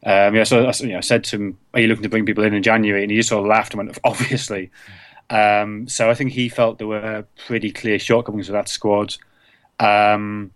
um, 0.05 0.35
yeah, 0.35 0.43
so 0.43 0.71
you 0.79 0.93
know, 0.93 0.97
I 0.97 1.01
said 1.01 1.25
to 1.25 1.35
him, 1.35 1.57
"Are 1.73 1.81
you 1.81 1.87
looking 1.87 2.03
to 2.03 2.09
bring 2.09 2.25
people 2.25 2.45
in 2.45 2.53
in 2.53 2.63
January?" 2.63 3.03
And 3.03 3.11
he 3.11 3.17
just 3.17 3.29
sort 3.29 3.41
of 3.43 3.49
laughed 3.49 3.73
and 3.73 3.85
went, 3.85 3.99
"Obviously." 4.05 4.71
Um, 5.29 5.87
so 5.87 6.09
I 6.09 6.13
think 6.13 6.31
he 6.31 6.47
felt 6.47 6.77
there 6.77 6.87
were 6.87 7.25
pretty 7.45 7.71
clear 7.71 7.99
shortcomings 7.99 8.47
with 8.47 8.53
that 8.53 8.69
squad. 8.69 9.15
Um, 9.79 10.51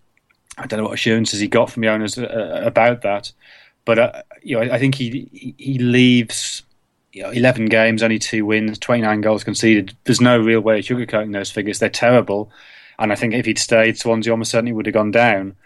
I 0.56 0.66
don't 0.66 0.78
know 0.78 0.84
what 0.84 0.94
assurances 0.94 1.40
he 1.40 1.48
got 1.48 1.70
from 1.70 1.82
the 1.82 1.88
owners 1.88 2.16
uh, 2.18 2.62
about 2.64 3.02
that, 3.02 3.30
but 3.84 3.98
uh, 3.98 4.22
you 4.42 4.56
know, 4.56 4.62
I, 4.62 4.76
I 4.76 4.78
think 4.78 4.94
he 4.94 5.54
he 5.58 5.78
leaves. 5.78 6.62
You 7.12 7.22
know, 7.22 7.30
11 7.30 7.66
games, 7.66 8.02
only 8.02 8.18
two 8.18 8.44
wins, 8.44 8.78
29 8.78 9.20
goals 9.22 9.44
conceded. 9.44 9.96
There's 10.04 10.20
no 10.20 10.38
real 10.38 10.60
way 10.60 10.78
of 10.78 10.84
sugarcoating 10.84 11.32
those 11.32 11.50
figures. 11.50 11.78
They're 11.78 11.88
terrible. 11.88 12.50
And 12.98 13.12
I 13.12 13.14
think 13.14 13.34
if 13.34 13.46
he'd 13.46 13.58
stayed, 13.58 13.98
Swansea 13.98 14.32
almost 14.32 14.50
certainly 14.50 14.72
would 14.72 14.86
have 14.86 14.92
gone 14.92 15.10
down. 15.10 15.56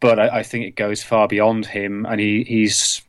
But 0.00 0.18
I, 0.18 0.38
I 0.38 0.42
think 0.42 0.64
it 0.64 0.76
goes 0.76 1.02
far 1.02 1.28
beyond 1.28 1.66
him, 1.66 2.04
and 2.04 2.20
he, 2.20 2.44
he's 2.44 3.02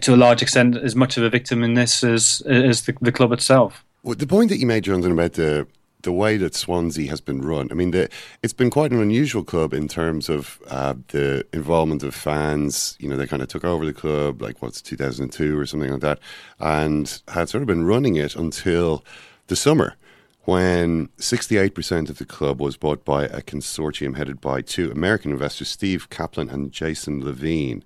to 0.00 0.14
a 0.14 0.16
large 0.16 0.42
extent 0.42 0.76
as 0.76 0.96
much 0.96 1.16
of 1.16 1.22
a 1.22 1.30
victim 1.30 1.62
in 1.62 1.74
this 1.74 2.02
as 2.02 2.42
as 2.46 2.82
the, 2.82 2.94
the 3.00 3.12
club 3.12 3.32
itself. 3.32 3.84
Well, 4.02 4.14
the 4.14 4.26
point 4.26 4.50
that 4.50 4.58
you 4.58 4.66
made, 4.66 4.84
Jonathan, 4.84 5.12
about 5.12 5.34
the 5.34 5.66
the 6.06 6.12
way 6.12 6.36
that 6.36 6.54
Swansea 6.54 7.10
has 7.10 7.20
been 7.20 7.42
run. 7.42 7.68
I 7.72 7.74
mean, 7.74 7.90
the, 7.90 8.08
it's 8.40 8.52
been 8.52 8.70
quite 8.70 8.92
an 8.92 9.02
unusual 9.02 9.42
club 9.42 9.74
in 9.74 9.88
terms 9.88 10.28
of 10.28 10.62
uh, 10.68 10.94
the 11.08 11.44
involvement 11.52 12.04
of 12.04 12.14
fans. 12.14 12.96
You 13.00 13.08
know, 13.08 13.16
they 13.16 13.26
kind 13.26 13.42
of 13.42 13.48
took 13.48 13.64
over 13.64 13.84
the 13.84 13.92
club, 13.92 14.40
like 14.40 14.62
what's 14.62 14.80
2002 14.80 15.58
or 15.58 15.66
something 15.66 15.90
like 15.90 16.00
that, 16.02 16.20
and 16.60 17.20
had 17.26 17.48
sort 17.48 17.62
of 17.62 17.66
been 17.66 17.84
running 17.84 18.14
it 18.14 18.36
until 18.36 19.04
the 19.48 19.56
summer 19.56 19.96
when 20.44 21.08
68% 21.18 22.08
of 22.08 22.18
the 22.18 22.24
club 22.24 22.60
was 22.60 22.76
bought 22.76 23.04
by 23.04 23.24
a 23.24 23.42
consortium 23.42 24.16
headed 24.16 24.40
by 24.40 24.60
two 24.60 24.92
American 24.92 25.32
investors, 25.32 25.68
Steve 25.68 26.08
Kaplan 26.08 26.48
and 26.50 26.70
Jason 26.70 27.24
Levine. 27.24 27.82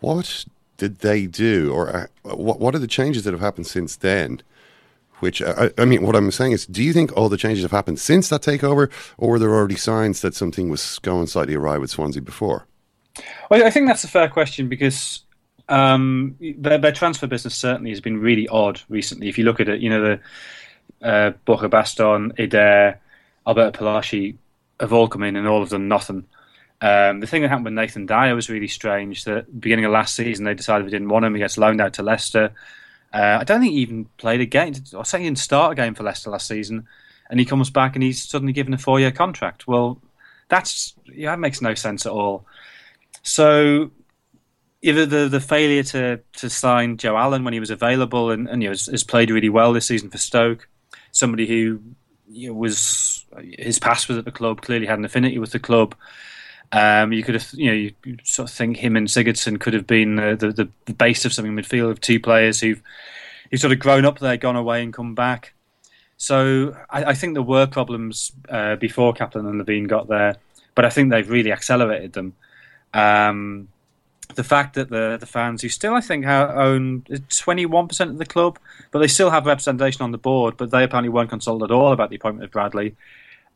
What 0.00 0.46
did 0.78 0.98
they 0.98 1.26
do, 1.26 1.72
or 1.72 1.88
uh, 1.94 2.06
what 2.22 2.58
what 2.58 2.74
are 2.74 2.80
the 2.80 2.88
changes 2.88 3.22
that 3.22 3.32
have 3.32 3.40
happened 3.40 3.68
since 3.68 3.94
then? 3.94 4.42
Which 5.20 5.40
uh, 5.40 5.70
I, 5.78 5.82
I, 5.82 5.84
mean, 5.86 6.02
what 6.02 6.14
I'm 6.14 6.30
saying 6.30 6.52
is, 6.52 6.66
do 6.66 6.82
you 6.82 6.92
think 6.92 7.16
all 7.16 7.28
the 7.28 7.38
changes 7.38 7.62
have 7.62 7.70
happened 7.70 7.98
since 7.98 8.28
that 8.28 8.42
takeover, 8.42 8.90
or 9.16 9.30
were 9.30 9.38
there 9.38 9.54
already 9.54 9.76
signs 9.76 10.20
that 10.20 10.34
something 10.34 10.68
was 10.68 10.98
going 11.00 11.26
slightly 11.26 11.54
awry 11.54 11.78
with 11.78 11.90
Swansea 11.90 12.20
before? 12.20 12.66
Well, 13.50 13.64
I 13.64 13.70
think 13.70 13.86
that's 13.86 14.04
a 14.04 14.08
fair 14.08 14.28
question 14.28 14.68
because 14.68 15.22
um, 15.68 16.36
their, 16.40 16.78
their, 16.78 16.92
transfer 16.92 17.26
business 17.26 17.56
certainly 17.56 17.90
has 17.90 18.00
been 18.00 18.20
really 18.20 18.46
odd 18.48 18.80
recently. 18.88 19.28
If 19.28 19.38
you 19.38 19.44
look 19.44 19.58
at 19.58 19.68
it, 19.68 19.80
you 19.80 19.88
know 19.88 20.02
the 21.00 21.06
uh, 21.06 21.30
Borja 21.44 21.68
Baston, 21.68 22.32
Eder, 22.38 23.00
Alberto 23.46 23.78
Paloschi 23.78 24.36
have 24.80 24.92
all 24.92 25.08
come 25.08 25.22
in 25.22 25.36
and 25.36 25.48
all 25.48 25.60
have 25.60 25.70
done 25.70 25.88
nothing. 25.88 26.26
Um, 26.80 27.20
the 27.20 27.26
thing 27.26 27.42
that 27.42 27.48
happened 27.48 27.64
with 27.64 27.74
Nathan 27.74 28.06
Dyer 28.06 28.34
was 28.34 28.50
really 28.50 28.68
strange. 28.68 29.24
That 29.24 29.60
beginning 29.60 29.86
of 29.86 29.92
last 29.92 30.14
season, 30.14 30.44
they 30.44 30.54
decided 30.54 30.86
they 30.86 30.90
didn't 30.90 31.08
want 31.08 31.24
him. 31.24 31.34
He 31.34 31.40
gets 31.40 31.56
loaned 31.56 31.80
out 31.80 31.94
to 31.94 32.02
Leicester. 32.02 32.52
Uh, 33.16 33.38
I 33.40 33.44
don't 33.44 33.60
think 33.60 33.72
he 33.72 33.78
even 33.78 34.04
played 34.18 34.42
a 34.42 34.46
game. 34.46 34.74
I 34.94 35.02
say 35.04 35.20
he 35.20 35.24
didn't 35.24 35.38
start 35.38 35.72
a 35.72 35.74
game 35.74 35.94
for 35.94 36.02
Leicester 36.02 36.28
last 36.28 36.46
season, 36.46 36.86
and 37.30 37.40
he 37.40 37.46
comes 37.46 37.70
back 37.70 37.96
and 37.96 38.02
he's 38.02 38.22
suddenly 38.22 38.52
given 38.52 38.74
a 38.74 38.78
four-year 38.78 39.10
contract. 39.10 39.66
Well, 39.66 40.02
that's 40.48 40.94
yeah, 41.06 41.30
that 41.30 41.38
makes 41.38 41.62
no 41.62 41.72
sense 41.74 42.04
at 42.04 42.12
all. 42.12 42.44
So 43.22 43.90
either 44.82 45.06
the 45.06 45.28
the 45.28 45.40
failure 45.40 45.82
to 45.84 46.20
to 46.34 46.50
sign 46.50 46.98
Joe 46.98 47.16
Allen 47.16 47.42
when 47.42 47.54
he 47.54 47.60
was 47.60 47.70
available 47.70 48.30
and, 48.30 48.48
and 48.50 48.62
you 48.62 48.68
know 48.68 48.72
has, 48.72 48.84
has 48.84 49.02
played 49.02 49.30
really 49.30 49.48
well 49.48 49.72
this 49.72 49.86
season 49.86 50.10
for 50.10 50.18
Stoke, 50.18 50.68
somebody 51.10 51.46
who 51.46 51.80
you 52.28 52.48
know, 52.48 52.54
was 52.54 53.24
his 53.58 53.78
past 53.78 54.08
was 54.08 54.18
at 54.18 54.26
the 54.26 54.30
club, 54.30 54.60
clearly 54.60 54.84
had 54.84 54.98
an 54.98 55.06
affinity 55.06 55.38
with 55.38 55.52
the 55.52 55.58
club. 55.58 55.94
Um, 56.72 57.12
you 57.12 57.22
could 57.22 57.34
have, 57.34 57.48
you 57.52 57.66
know, 57.70 57.90
you, 58.04 58.16
sort 58.24 58.50
of 58.50 58.54
think 58.54 58.76
him 58.78 58.96
and 58.96 59.06
Sigurdsson 59.06 59.60
could 59.60 59.74
have 59.74 59.86
been 59.86 60.16
the, 60.16 60.36
the, 60.36 60.68
the 60.86 60.92
base 60.92 61.24
of 61.24 61.32
something 61.32 61.54
midfield 61.54 61.90
of 61.90 62.00
two 62.00 62.18
players 62.20 62.60
who've 62.60 62.82
who've 63.50 63.60
sort 63.60 63.72
of 63.72 63.78
grown 63.78 64.04
up 64.04 64.18
there, 64.18 64.36
gone 64.36 64.56
away, 64.56 64.82
and 64.82 64.92
come 64.92 65.14
back. 65.14 65.54
So 66.16 66.76
I, 66.90 67.04
I 67.04 67.14
think 67.14 67.34
there 67.34 67.42
were 67.42 67.66
problems 67.66 68.32
uh, 68.48 68.76
before 68.76 69.12
Kaplan 69.12 69.46
and 69.46 69.58
Levine 69.58 69.84
got 69.84 70.08
there, 70.08 70.36
but 70.74 70.84
I 70.84 70.90
think 70.90 71.10
they've 71.10 71.28
really 71.28 71.52
accelerated 71.52 72.14
them. 72.14 72.34
Um, 72.94 73.68
the 74.34 74.44
fact 74.44 74.74
that 74.74 74.90
the 74.90 75.16
the 75.18 75.26
fans 75.26 75.62
who 75.62 75.68
still 75.68 75.94
I 75.94 76.00
think 76.00 76.26
own 76.26 77.02
21% 77.02 78.00
of 78.00 78.18
the 78.18 78.26
club, 78.26 78.58
but 78.90 78.98
they 78.98 79.08
still 79.08 79.30
have 79.30 79.46
representation 79.46 80.02
on 80.02 80.10
the 80.10 80.18
board, 80.18 80.56
but 80.56 80.70
they 80.70 80.82
apparently 80.82 81.10
weren't 81.10 81.30
consulted 81.30 81.66
at 81.66 81.70
all 81.70 81.92
about 81.92 82.10
the 82.10 82.16
appointment 82.16 82.44
of 82.44 82.50
Bradley, 82.50 82.96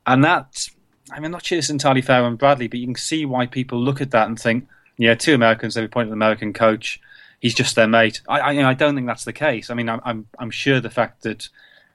and 0.06 0.24
that 0.24 0.68
I 1.10 1.16
mean, 1.16 1.26
I'm 1.26 1.30
not 1.32 1.44
sure 1.44 1.58
it's 1.58 1.70
entirely 1.70 2.02
fair 2.02 2.22
on 2.22 2.36
Bradley, 2.36 2.68
but 2.68 2.78
you 2.78 2.86
can 2.86 2.94
see 2.94 3.24
why 3.24 3.46
people 3.46 3.80
look 3.80 4.00
at 4.00 4.10
that 4.12 4.28
and 4.28 4.38
think, 4.38 4.68
yeah, 4.96 5.14
two 5.14 5.34
Americans, 5.34 5.74
they've 5.74 5.84
appointed 5.84 6.08
an 6.08 6.14
American 6.14 6.52
coach. 6.52 7.00
He's 7.40 7.54
just 7.54 7.74
their 7.74 7.88
mate. 7.88 8.20
I, 8.28 8.40
I, 8.40 8.50
you 8.52 8.62
know, 8.62 8.68
I 8.68 8.74
don't 8.74 8.94
think 8.94 9.06
that's 9.06 9.24
the 9.24 9.32
case. 9.32 9.70
I 9.70 9.74
mean, 9.74 9.88
I'm, 9.88 10.00
I'm, 10.04 10.26
I'm 10.38 10.50
sure 10.50 10.80
the 10.80 10.90
fact 10.90 11.22
that 11.22 11.48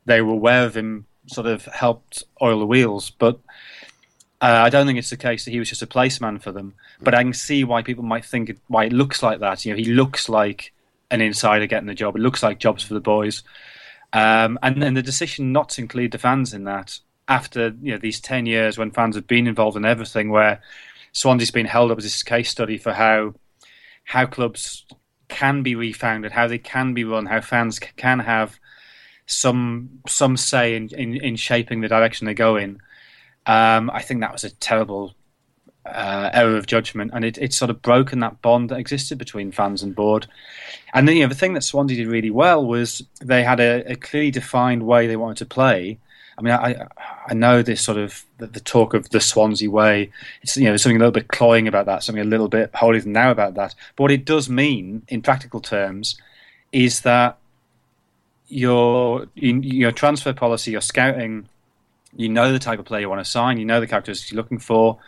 they 0.06 0.22
were 0.22 0.34
aware 0.34 0.66
of 0.66 0.76
him 0.76 1.06
sort 1.28 1.48
of 1.48 1.66
helped 1.66 2.24
oil 2.42 2.60
the 2.60 2.66
wheels, 2.66 3.12
but 3.12 3.40
uh, 4.42 4.62
I 4.66 4.70
don't 4.70 4.86
think 4.86 5.00
it's 5.00 5.10
the 5.10 5.18
case 5.18 5.46
that 5.46 5.52
he 5.52 5.60
was 5.60 5.70
just 5.70 5.82
a 5.82 5.88
placeman 5.88 6.42
for 6.42 6.52
them. 6.52 6.74
But 7.02 7.14
I 7.14 7.24
can 7.24 7.34
see 7.34 7.64
why 7.64 7.84
people 7.84 8.04
might 8.04 8.26
think 8.26 8.50
it, 8.50 8.58
why 8.68 8.86
it 8.86 8.94
looks 8.94 9.22
like 9.24 9.40
that. 9.40 9.66
You 9.66 9.72
know, 9.72 9.78
he 9.78 9.86
looks 9.86 10.30
like 10.30 10.74
an 11.12 11.22
insider 11.22 11.68
getting 11.68 11.88
the 11.88 11.94
job. 11.94 12.16
It 12.16 12.22
looks 12.22 12.44
like 12.44 12.60
jobs 12.60 12.84
for 12.84 12.94
the 12.94 13.00
boys. 13.00 13.44
Um, 14.14 14.58
and 14.62 14.82
then 14.82 14.94
the 14.94 15.02
decision 15.02 15.52
not 15.52 15.70
to 15.70 15.82
include 15.82 16.12
the 16.12 16.18
fans 16.18 16.54
in 16.54 16.64
that 16.66 17.00
after 17.28 17.76
you 17.82 17.92
know 17.92 17.98
these 17.98 18.20
ten 18.20 18.46
years 18.46 18.78
when 18.78 18.92
fans 18.92 19.16
have 19.16 19.28
been 19.28 19.48
involved 19.48 19.78
in 19.78 19.86
everything, 19.86 20.30
where 20.30 20.62
Swansea's 21.12 21.52
been 21.52 21.66
held 21.66 21.92
up 21.92 21.98
as 21.98 22.04
this 22.04 22.24
case 22.24 22.50
study 22.50 22.78
for 22.78 22.94
how 22.94 23.34
how 24.06 24.26
clubs 24.26 24.86
can 25.28 25.64
be 25.64 25.76
refounded, 25.76 26.32
how 26.32 26.48
they 26.48 26.60
can 26.60 26.94
be 26.94 27.04
run, 27.04 27.26
how 27.26 27.42
fans 27.42 27.80
can 27.80 28.20
have 28.20 28.60
some 29.26 29.90
some 30.08 30.38
say 30.38 30.76
in, 30.76 30.90
in, 30.90 31.16
in 31.16 31.36
shaping 31.36 31.82
the 31.82 31.88
direction 31.88 32.26
they 32.26 32.34
go 32.34 32.56
in. 32.58 32.80
Um, 33.48 33.90
I 33.92 34.02
think 34.02 34.22
that 34.22 34.32
was 34.32 34.44
a 34.44 34.50
terrible 34.50 35.16
uh, 35.86 36.30
error 36.34 36.58
of 36.58 36.66
judgment, 36.66 37.12
and 37.14 37.24
it, 37.24 37.38
it's 37.38 37.56
sort 37.56 37.70
of 37.70 37.82
broken 37.82 38.20
that 38.20 38.42
bond 38.42 38.70
that 38.70 38.80
existed 38.80 39.18
between 39.18 39.52
fans 39.52 39.84
and 39.84 39.96
board. 39.96 40.28
And 40.94 41.08
then, 41.08 41.16
you 41.16 41.24
know, 41.24 41.30
the 41.30 41.36
thing 41.36 41.54
that 41.54 41.64
Swansea 41.64 41.98
did 41.98 42.08
really 42.08 42.32
well 42.32 42.66
was 42.66 43.04
they 43.22 43.44
had 43.44 43.60
a, 43.60 43.92
a 43.92 43.96
clearly 43.96 44.32
defined 44.32 44.84
way 44.84 45.08
they 45.08 45.16
wanted 45.16 45.38
to 45.38 45.46
play. 45.46 46.00
I 46.38 46.42
mean, 46.42 46.54
I 46.54 46.88
I 47.28 47.34
know 47.34 47.62
this 47.62 47.82
sort 47.82 47.98
of 47.98 48.26
the, 48.38 48.48
the, 48.48 48.60
talk 48.60 48.94
of 48.94 49.10
the 49.10 49.22
Swansea 49.22 49.70
way. 49.70 50.12
It's 50.42 50.58
you 50.58 50.66
know 50.66 50.78
something 50.78 50.98
a 50.98 51.00
little 51.00 51.12
bit 51.12 51.30
cloying 51.30 51.68
about 51.68 51.86
that, 51.86 52.04
something 52.04 52.22
a 52.22 52.28
little 52.28 52.50
bit 52.50 52.72
holier 52.74 53.02
than 53.02 53.14
now 53.14 53.32
about 53.32 53.56
that. 53.56 53.74
But 53.96 54.04
what 54.04 54.12
it 54.12 54.26
does 54.26 54.50
mean, 54.50 55.04
in 55.08 55.22
practical 55.22 55.62
terms, 55.62 56.20
is 56.72 57.02
that 57.02 57.38
your 58.48 59.28
your 59.36 59.92
transfer 59.92 60.34
policy, 60.34 60.72
your 60.72 60.82
scouting, 60.82 61.48
you 62.16 62.30
know 62.30 62.52
the 62.52 62.60
type 62.60 62.80
of 62.80 62.86
player 62.86 63.02
you 63.02 63.10
want 63.10 63.24
to 63.24 63.30
sign, 63.30 63.58
you 63.58 63.66
know 63.66 63.80
the 63.80 63.88
characteristics 63.88 64.32
you're 64.32 64.38
looking 64.38 64.60
for, 64.60 65.00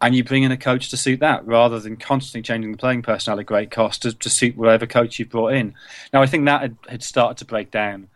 and 0.00 0.14
you 0.14 0.24
bring 0.24 0.42
in 0.42 0.52
a 0.52 0.56
coach 0.56 0.88
to 0.90 0.96
suit 0.96 1.20
that 1.20 1.46
rather 1.46 1.78
than 1.80 1.96
constantly 1.96 2.42
changing 2.42 2.72
the 2.72 2.78
playing 2.78 3.02
personnel 3.02 3.38
at 3.38 3.46
great 3.46 3.70
cost 3.70 4.02
to, 4.02 4.12
to 4.14 4.30
suit 4.30 4.56
whatever 4.56 4.86
coach 4.86 5.18
you've 5.18 5.30
brought 5.30 5.52
in. 5.52 5.74
Now, 6.12 6.22
I 6.22 6.26
think 6.26 6.46
that 6.46 6.62
had, 6.62 6.76
had 6.88 7.02
started 7.02 7.38
to 7.38 7.44
break 7.44 7.70
down 7.70 8.08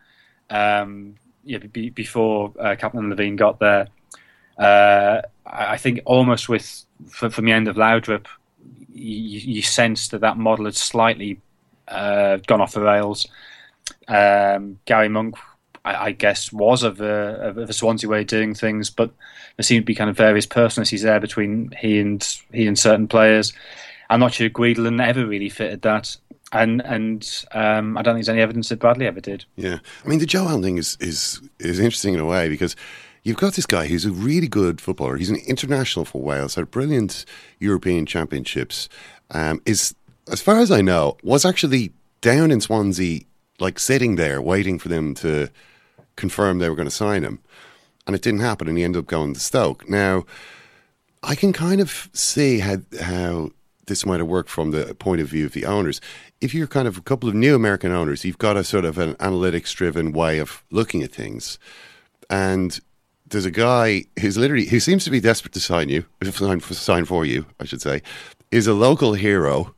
um, 0.49 1.15
yeah, 1.43 1.57
be, 1.59 1.89
before 1.89 2.53
uh, 2.59 2.75
Kaplan 2.75 3.09
Levine 3.09 3.35
got 3.35 3.59
there. 3.59 3.87
Uh, 4.57 5.21
I 5.45 5.77
think 5.77 6.01
almost 6.05 6.49
with 6.49 6.85
from 7.07 7.45
the 7.45 7.51
end 7.51 7.67
of 7.67 7.75
Laudrup, 7.75 8.27
you, 8.93 9.39
you 9.39 9.61
sense 9.61 10.09
that 10.09 10.21
that 10.21 10.37
model 10.37 10.65
had 10.65 10.75
slightly 10.75 11.39
uh, 11.87 12.37
gone 12.47 12.61
off 12.61 12.73
the 12.73 12.81
rails. 12.81 13.25
Um, 14.07 14.79
Gary 14.85 15.09
Monk 15.09 15.35
I, 15.83 16.05
I 16.05 16.11
guess, 16.11 16.51
was 16.51 16.83
of 16.83 17.01
a, 17.01 17.39
of 17.41 17.57
a 17.57 17.73
Swansea 17.73 18.09
way 18.09 18.21
of 18.21 18.27
doing 18.27 18.53
things, 18.53 18.89
but 18.89 19.11
there 19.57 19.63
seemed 19.63 19.83
to 19.83 19.85
be 19.85 19.95
kind 19.95 20.09
of 20.09 20.17
various 20.17 20.45
personalities 20.45 21.01
there 21.01 21.19
between 21.19 21.73
he 21.79 21.99
and 21.99 22.27
he 22.51 22.67
and 22.67 22.77
certain 22.77 23.07
players. 23.07 23.53
I'm 24.09 24.19
not 24.19 24.33
sure 24.33 24.49
Guidolin 24.49 25.05
ever 25.05 25.25
really 25.25 25.49
fitted 25.49 25.81
that. 25.83 26.15
And 26.53 26.81
and 26.81 27.45
um, 27.53 27.97
I 27.97 28.01
don't 28.01 28.15
think 28.15 28.25
there's 28.25 28.29
any 28.29 28.41
evidence 28.41 28.69
that 28.69 28.79
Bradley 28.79 29.07
ever 29.07 29.21
did. 29.21 29.45
Yeah, 29.55 29.79
I 30.03 30.07
mean 30.07 30.19
the 30.19 30.25
Joe 30.25 30.47
Allen 30.47 30.61
thing 30.61 30.77
is 30.77 30.97
is 30.99 31.41
is 31.59 31.79
interesting 31.79 32.13
in 32.13 32.19
a 32.19 32.25
way 32.25 32.49
because 32.49 32.75
you've 33.23 33.37
got 33.37 33.53
this 33.53 33.65
guy 33.65 33.87
who's 33.87 34.05
a 34.05 34.11
really 34.11 34.47
good 34.47 34.81
footballer. 34.81 35.15
He's 35.15 35.29
an 35.29 35.39
international 35.47 36.05
for 36.05 36.21
Wales, 36.21 36.55
had 36.55 36.69
brilliant 36.69 37.25
European 37.59 38.05
championships. 38.05 38.89
Um, 39.31 39.61
is 39.65 39.95
as 40.29 40.41
far 40.41 40.59
as 40.59 40.71
I 40.71 40.81
know, 40.81 41.17
was 41.23 41.45
actually 41.45 41.93
down 42.21 42.51
in 42.51 42.61
Swansea, 42.61 43.21
like 43.59 43.79
sitting 43.79 44.15
there 44.15 44.41
waiting 44.41 44.79
for 44.79 44.89
them 44.89 45.13
to 45.15 45.49
confirm 46.15 46.59
they 46.59 46.69
were 46.69 46.75
going 46.75 46.87
to 46.87 46.95
sign 46.95 47.23
him. 47.23 47.39
And 48.07 48.15
it 48.15 48.21
didn't 48.21 48.39
happen, 48.39 48.67
and 48.67 48.77
he 48.77 48.83
ended 48.83 48.99
up 48.99 49.07
going 49.07 49.33
to 49.33 49.39
Stoke. 49.39 49.87
Now, 49.87 50.25
I 51.23 51.35
can 51.35 51.53
kind 51.53 51.81
of 51.81 52.09
see 52.13 52.59
how, 52.59 52.77
how 52.99 53.51
this 53.85 54.05
might 54.05 54.19
have 54.19 54.27
worked 54.27 54.49
from 54.49 54.71
the 54.71 54.95
point 54.95 55.21
of 55.21 55.27
view 55.27 55.45
of 55.45 55.53
the 55.53 55.65
owners. 55.65 56.01
If 56.41 56.53
you're 56.53 56.67
kind 56.67 56.87
of 56.87 56.97
a 56.97 57.01
couple 57.01 57.29
of 57.29 57.35
new 57.35 57.55
American 57.55 57.91
owners, 57.91 58.25
you've 58.25 58.39
got 58.39 58.57
a 58.57 58.63
sort 58.63 58.83
of 58.83 58.97
an 58.97 59.15
analytics 59.15 59.73
driven 59.73 60.11
way 60.11 60.39
of 60.39 60.63
looking 60.71 61.03
at 61.03 61.11
things. 61.11 61.59
And 62.29 62.79
there's 63.27 63.45
a 63.45 63.51
guy 63.51 64.05
who's 64.19 64.37
literally, 64.37 64.65
who 64.65 64.79
seems 64.79 65.05
to 65.05 65.11
be 65.11 65.19
desperate 65.19 65.53
to 65.53 65.59
sign 65.59 65.89
you, 65.89 66.05
sign, 66.31 66.59
sign 66.59 67.05
for 67.05 67.25
you, 67.25 67.45
I 67.59 67.65
should 67.65 67.81
say, 67.81 68.01
is 68.49 68.67
a 68.67 68.73
local 68.73 69.13
hero 69.13 69.73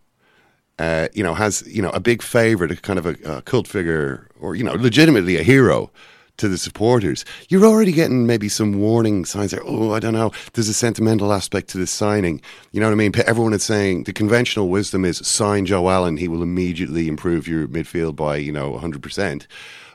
uh, 0.80 1.08
you 1.14 1.24
know, 1.24 1.34
has 1.34 1.64
you 1.68 1.82
know 1.82 1.92
a 1.92 2.00
big 2.00 2.22
favorite, 2.22 2.82
kind 2.82 2.98
of 2.98 3.06
a, 3.06 3.16
a, 3.26 3.42
cult 3.44 3.68
figure, 3.68 4.28
or 4.40 4.56
you 4.56 4.64
know, 4.64 4.74
legitimately 4.74 5.38
a 5.38 5.44
hero 5.44 5.92
to 6.38 6.48
the 6.48 6.58
supporters, 6.58 7.26
you're 7.50 7.66
already 7.66 7.92
getting 7.92 8.26
maybe 8.26 8.50
some 8.50 8.80
warning 8.80 9.26
signs 9.26 9.52
there. 9.52 9.62
Oh, 9.64 9.94
I 9.94 10.00
don't 10.00 10.14
know. 10.14 10.32
There's 10.54 10.70
a 10.70 10.74
sentimental 10.74 11.32
aspect 11.32 11.70
to 11.70 11.78
this 11.78 11.92
signing. 11.92 12.42
You 12.72 12.80
know 12.80 12.88
what 12.88 12.94
I 12.94 12.96
mean? 12.96 13.12
Everyone 13.26 13.54
is 13.54 13.64
saying 13.64 14.06
the 14.06 14.14
conventional 14.14 14.70
wisdom 14.70 15.06
is 15.06 15.18
sign 15.18 15.66
Joe 15.66 15.90
Allen. 15.90 16.18
He 16.18 16.28
will 16.28 16.42
immediately 16.42 17.08
improve 17.08 17.48
your 17.48 17.68
midfield 17.68 18.16
by, 18.16 18.38
you 18.38 18.52
know, 18.52 18.72
100%. 18.72 19.46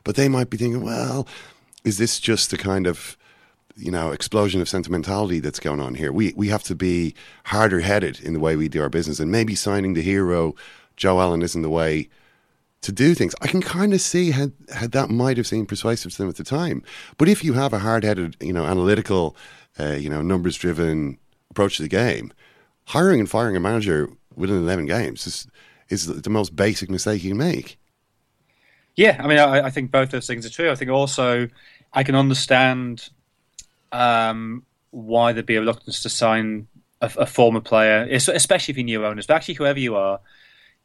But 0.04 0.14
they 0.14 0.28
might 0.28 0.48
be 0.48 0.56
thinking, 0.56 0.82
well, 0.82 1.26
is 1.84 1.98
this 1.98 2.20
just 2.20 2.50
the 2.50 2.56
kind 2.56 2.86
of, 2.86 3.16
you 3.76 3.90
know, 3.90 4.12
explosion 4.12 4.60
of 4.60 4.68
sentimentality 4.68 5.40
that's 5.40 5.60
going 5.60 5.80
on 5.80 5.96
here? 5.96 6.12
We, 6.12 6.32
we 6.36 6.48
have 6.48 6.62
to 6.64 6.74
be 6.74 7.14
harder 7.44 7.80
headed 7.80 8.20
in 8.20 8.32
the 8.32 8.40
way 8.40 8.54
we 8.54 8.68
do 8.68 8.80
our 8.80 8.88
business. 8.88 9.18
And 9.18 9.32
maybe 9.32 9.56
signing 9.56 9.94
the 9.94 10.02
hero, 10.02 10.54
Joe 10.96 11.20
Allen, 11.20 11.42
isn't 11.42 11.62
the 11.62 11.70
way 11.70 12.08
to 12.82 12.92
do 12.92 13.14
things. 13.14 13.34
I 13.40 13.48
can 13.48 13.60
kind 13.60 13.92
of 13.92 14.00
see 14.00 14.30
how, 14.30 14.50
how 14.72 14.86
that 14.88 15.10
might 15.10 15.36
have 15.36 15.46
seemed 15.46 15.68
persuasive 15.68 16.12
to 16.12 16.18
them 16.18 16.28
at 16.28 16.36
the 16.36 16.44
time. 16.44 16.82
But 17.16 17.28
if 17.28 17.42
you 17.42 17.54
have 17.54 17.72
a 17.72 17.80
hard-headed, 17.80 18.36
you 18.40 18.52
know, 18.52 18.64
analytical, 18.64 19.36
uh, 19.78 19.92
you 19.92 20.08
know, 20.08 20.22
numbers-driven 20.22 21.18
approach 21.50 21.76
to 21.78 21.82
the 21.82 21.88
game, 21.88 22.32
hiring 22.86 23.20
and 23.20 23.28
firing 23.28 23.56
a 23.56 23.60
manager 23.60 24.10
within 24.36 24.56
11 24.56 24.86
games 24.86 25.26
is, 25.26 25.48
is 25.88 26.06
the 26.06 26.30
most 26.30 26.54
basic 26.54 26.88
mistake 26.88 27.24
you 27.24 27.30
can 27.30 27.38
make. 27.38 27.78
Yeah, 28.94 29.20
I 29.22 29.26
mean, 29.26 29.38
I, 29.38 29.66
I 29.66 29.70
think 29.70 29.90
both 29.90 30.10
those 30.10 30.26
things 30.26 30.46
are 30.46 30.50
true. 30.50 30.70
I 30.70 30.74
think 30.74 30.90
also 30.90 31.48
I 31.92 32.02
can 32.02 32.14
understand 32.14 33.10
um, 33.92 34.64
why 34.90 35.32
there'd 35.32 35.46
be 35.46 35.56
a 35.56 35.60
reluctance 35.60 36.02
to 36.02 36.08
sign 36.08 36.68
a, 37.00 37.10
a 37.18 37.26
former 37.26 37.60
player, 37.60 38.06
especially 38.10 38.72
if 38.72 38.78
you're 38.78 38.84
new 38.84 39.04
owners, 39.04 39.26
but 39.26 39.34
actually 39.34 39.54
whoever 39.54 39.80
you 39.80 39.96
are– 39.96 40.20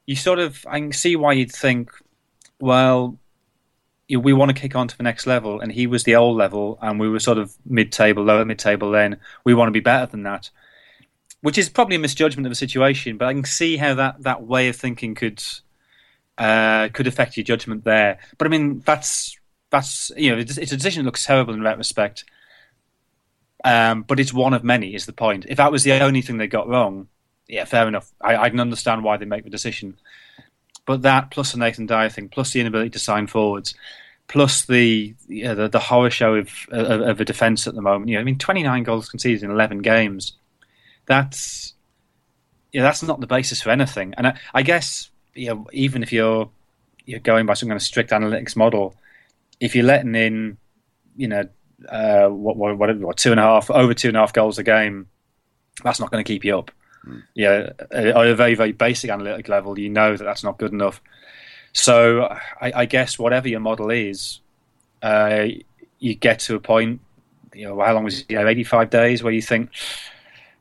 you 0.06 0.16
sort 0.16 0.40
of 0.40 0.66
I 0.70 0.80
can 0.80 0.92
see 0.92 1.16
why 1.16 1.34
you'd 1.34 1.52
think, 1.52 1.92
well, 2.60 3.18
you 4.08 4.18
know, 4.18 4.22
we 4.22 4.34
want 4.34 4.50
to 4.50 4.62
kick 4.62 4.76
on 4.76 4.88
to 4.88 4.98
the 4.98 5.04
next 5.04 5.26
level, 5.26 5.60
and 5.60 5.72
he 5.72 5.88
was 5.88 6.04
the 6.04 6.16
old 6.16 6.38
level, 6.38 6.78
and 6.82 7.00
we 7.00 7.10
were 7.10 7.20
sort 7.20 7.38
of 7.38 7.56
mid-table, 7.66 8.24
lower 8.24 8.46
mid-table. 8.46 8.92
Then 8.92 9.20
we 9.44 9.54
want 9.54 9.68
to 9.68 9.72
be 9.72 9.80
better 9.80 10.06
than 10.06 10.24
that, 10.24 10.50
which 11.42 11.58
is 11.58 11.70
probably 11.70 11.96
a 11.96 12.00
misjudgment 12.00 12.46
of 12.46 12.52
the 12.52 12.56
situation. 12.56 13.18
But 13.18 13.28
I 13.28 13.34
can 13.34 13.46
see 13.46 13.78
how 13.78 13.96
that 13.96 14.24
that 14.24 14.44
way 14.44 14.68
of 14.68 14.76
thinking 14.76 15.16
could 15.16 15.42
uh, 16.38 16.90
could 16.90 17.08
affect 17.08 17.38
your 17.38 17.44
judgment 17.44 17.86
there. 17.86 18.20
But 18.38 18.48
I 18.48 18.50
mean, 18.50 18.82
that's 18.86 19.38
that's 19.70 20.12
you 20.18 20.32
know, 20.32 20.38
it's, 20.38 20.58
it's 20.58 20.72
a 20.72 20.78
decision 20.78 21.04
that 21.04 21.08
looks 21.08 21.26
terrible 21.26 21.54
in 21.54 21.62
retrospect. 21.62 22.26
Um, 23.66 24.04
but 24.04 24.20
it's 24.20 24.34
one 24.34 24.54
of 24.54 24.64
many. 24.64 24.94
Is 24.94 25.06
the 25.06 25.14
point? 25.14 25.46
If 25.48 25.58
that 25.58 25.72
was 25.72 25.84
the 25.84 25.94
only 25.94 26.22
thing 26.22 26.38
they 26.38 26.48
got 26.48 26.68
wrong, 26.68 27.08
yeah, 27.48 27.66
fair 27.66 27.88
enough. 27.88 28.12
I, 28.22 28.36
I 28.38 28.50
can 28.50 28.60
understand 28.60 29.04
why 29.04 29.18
they 29.18 29.26
make 29.26 29.44
the 29.44 29.50
decision. 29.50 29.98
But 30.86 31.02
that 31.04 31.32
plus 31.32 31.52
the 31.52 31.60
Nathan 31.60 31.86
Dyer 31.86 32.10
thing, 32.10 32.30
plus 32.30 32.52
the 32.52 32.62
inability 32.62 32.90
to 32.92 33.00
sign 33.00 33.28
forwards, 33.28 33.74
plus 34.28 34.66
the 34.66 35.14
yeah, 35.28 35.54
the, 35.54 35.70
the, 35.70 35.80
horror 35.80 36.10
show 36.10 36.36
of, 36.36 36.50
of, 36.72 37.02
of 37.02 37.22
a 37.22 37.26
defence 37.26 37.68
at 37.68 37.76
the 37.76 37.82
moment. 37.82 38.10
You 38.10 38.16
know, 38.16 38.22
I 38.22 38.24
mean, 38.24 38.38
29 38.38 38.84
goals 38.84 39.10
conceded 39.10 39.44
in 39.44 39.52
11 39.52 39.80
games. 39.80 40.34
That's 41.06 41.74
yeah, 42.72 42.82
that's 42.82 43.04
not 43.04 43.20
the 43.20 43.28
basis 43.28 43.62
for 43.62 43.70
anything. 43.70 44.14
And 44.18 44.28
I, 44.28 44.40
I 44.54 44.64
guess 44.64 45.10
you 45.36 45.50
know, 45.50 45.68
even 45.72 46.04
if 46.04 46.12
you're 46.12 46.50
you're 47.06 47.20
going 47.20 47.46
by 47.46 47.54
some 47.54 47.70
kind 47.70 47.78
of 47.78 47.84
strict 47.84 48.12
analytics 48.12 48.56
model, 48.56 48.96
if 49.60 49.76
you're 49.76 49.86
letting 49.86 50.16
in, 50.16 50.58
you 51.16 51.28
know, 51.28 51.48
uh, 51.90 52.28
what, 52.28 52.56
what, 52.56 52.98
what 52.98 53.18
two 53.18 53.32
and 53.32 53.40
a 53.40 53.44
half 53.44 53.70
over 53.70 53.94
two 53.94 54.08
and 54.08 54.18
a 54.18 54.22
half 54.22 54.34
goals 54.34 54.58
a 54.58 54.64
game, 54.64 55.08
that's 55.84 56.00
not 56.00 56.12
going 56.12 56.24
to 56.24 56.28
keep 56.28 56.46
you 56.46 56.58
up. 56.58 56.72
Mm. 57.06 57.24
Yeah, 57.34 57.70
at 57.92 58.08
a 58.08 58.36
very 58.36 58.56
very 58.56 58.72
basic 58.72 59.10
analytic 59.10 59.50
level, 59.50 59.78
you 59.78 59.90
know 59.90 60.16
that 60.16 60.24
that's 60.24 60.44
not 60.44 60.58
good 60.58 60.72
enough. 60.72 61.02
So 61.74 62.24
I, 62.62 62.72
I 62.76 62.86
guess 62.86 63.18
whatever 63.18 63.50
your 63.50 63.60
model 63.60 63.90
is, 63.90 64.40
uh, 65.02 65.48
you 66.00 66.16
get 66.16 66.40
to 66.42 66.56
a 66.56 66.60
point. 66.60 67.02
You 67.54 67.66
know, 67.66 67.82
how 67.82 67.94
long 67.94 68.04
was 68.04 68.22
it? 68.22 68.26
You 68.30 68.38
know, 68.38 68.48
eighty-five 68.48 68.90
days, 68.90 69.22
where 69.22 69.34
you 69.34 69.42
think, 69.42 69.70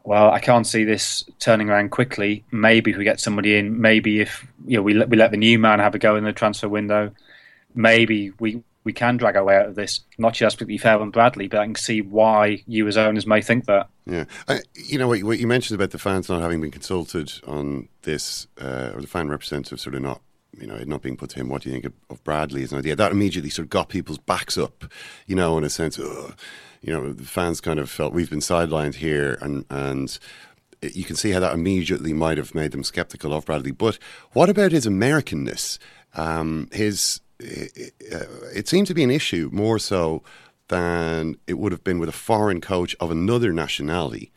well, 0.05 0.31
I 0.31 0.41
can't 0.41 0.67
see 0.67 0.85
this 0.85 1.25
turning 1.39 1.71
around 1.71 1.91
quickly. 1.91 2.45
Maybe 2.51 2.91
if 2.91 2.97
we 2.97 3.05
get 3.05 3.21
somebody 3.21 3.57
in, 3.57 3.81
maybe 3.81 4.21
if 4.21 4.47
you 4.67 4.79
know 4.79 4.83
we 4.83 4.95
let, 4.95 5.09
we 5.09 5.17
let 5.17 5.31
the 5.31 5.37
new 5.37 5.59
man 5.59 5.79
have 5.79 5.95
a 5.95 5.99
go 5.99 6.17
in 6.17 6.25
the 6.25 6.33
transfer 6.33 6.69
window, 6.69 7.13
maybe 7.75 8.33
we 8.41 8.63
we 8.85 8.93
can 8.93 9.17
drag 9.17 9.37
our 9.37 9.45
way 9.45 9.57
out 9.57 9.67
of 9.67 9.75
this. 9.75 10.01
Not 10.19 10.35
just 10.35 10.59
to 10.59 10.67
be 10.67 10.77
fair 10.77 10.99
on 10.99 11.11
Bradley, 11.11 11.47
but 11.47 11.61
I 11.61 11.67
can 11.67 11.77
see 11.77 12.03
why 12.03 12.65
you 12.67 12.89
as 12.89 12.97
owners 12.97 13.27
may 13.27 13.43
think 13.43 13.67
that. 13.67 13.89
Yeah, 14.05 14.25
I, 14.49 14.61
you 14.75 14.99
know 14.99 15.07
what, 15.07 15.23
what, 15.23 15.39
you 15.39 15.47
mentioned 15.47 15.79
about 15.79 15.91
the 15.91 15.99
fans 15.99 16.29
not 16.29 16.43
having 16.43 16.61
been 16.61 16.73
consulted 16.73 17.33
on 17.47 17.89
this, 18.03 18.49
uh, 18.61 18.91
or 18.95 19.01
the 19.01 19.07
fan 19.07 19.29
representative 19.29 19.79
sort 19.79 19.95
of 19.95 20.03
not, 20.03 20.21
you 20.59 20.67
know, 20.67 20.77
not 20.85 21.03
being 21.03 21.17
put 21.17 21.31
to 21.31 21.37
him. 21.37 21.49
What 21.49 21.63
do 21.63 21.69
you 21.69 21.75
think 21.75 21.85
of, 21.85 21.93
of, 22.11 22.25
Bradley 22.25 22.65
as 22.65 22.73
an 22.73 22.79
idea? 22.79 22.97
That 22.97 23.13
immediately 23.13 23.51
sort 23.51 23.67
of 23.67 23.71
got 23.71 23.89
people's 23.89 24.19
backs 24.19 24.59
up, 24.59 24.85
you 25.27 25.37
know, 25.37 25.57
in 25.57 25.63
a 25.63 25.71
sense. 25.71 26.01
Ugh, 26.01 26.35
you 26.81 26.93
know, 26.93 27.13
the 27.13 27.23
fans 27.23 27.61
kind 27.61 27.79
of 27.79 27.89
felt 27.89 28.13
we've 28.13 28.31
been 28.31 28.41
sidelined 28.41 28.97
here, 28.97 29.39
and 29.41 29.65
and 29.71 30.19
you 30.83 31.05
can 31.05 31.15
see 31.15 31.31
how 31.31 31.41
that 31.41 31.55
immediately 31.55 32.13
might 32.13 32.39
have 32.39 32.55
made 32.57 32.73
them 32.73 32.83
skeptical 32.83 33.33
of 33.33 33.47
Bradley. 33.47 33.71
But 33.71 33.99
what 34.33 34.49
about 34.49 34.73
his 34.73 34.85
Americanness? 34.85 35.79
Um, 36.15 36.69
his 36.73 37.21
it, 37.39 37.95
it 38.01 38.69
seemed 38.69 38.89
to 38.89 38.95
be 38.95 39.05
an 39.05 39.11
issue 39.11 39.49
more 39.53 39.79
so 39.79 40.23
than 40.73 41.37
it 41.47 41.59
would 41.59 41.71
have 41.71 41.85
been 41.85 41.99
with 41.99 42.09
a 42.09 42.13
foreign 42.13 42.63
coach 42.63 42.97
of 42.99 43.11
another 43.11 43.53
nationality. 43.53 44.33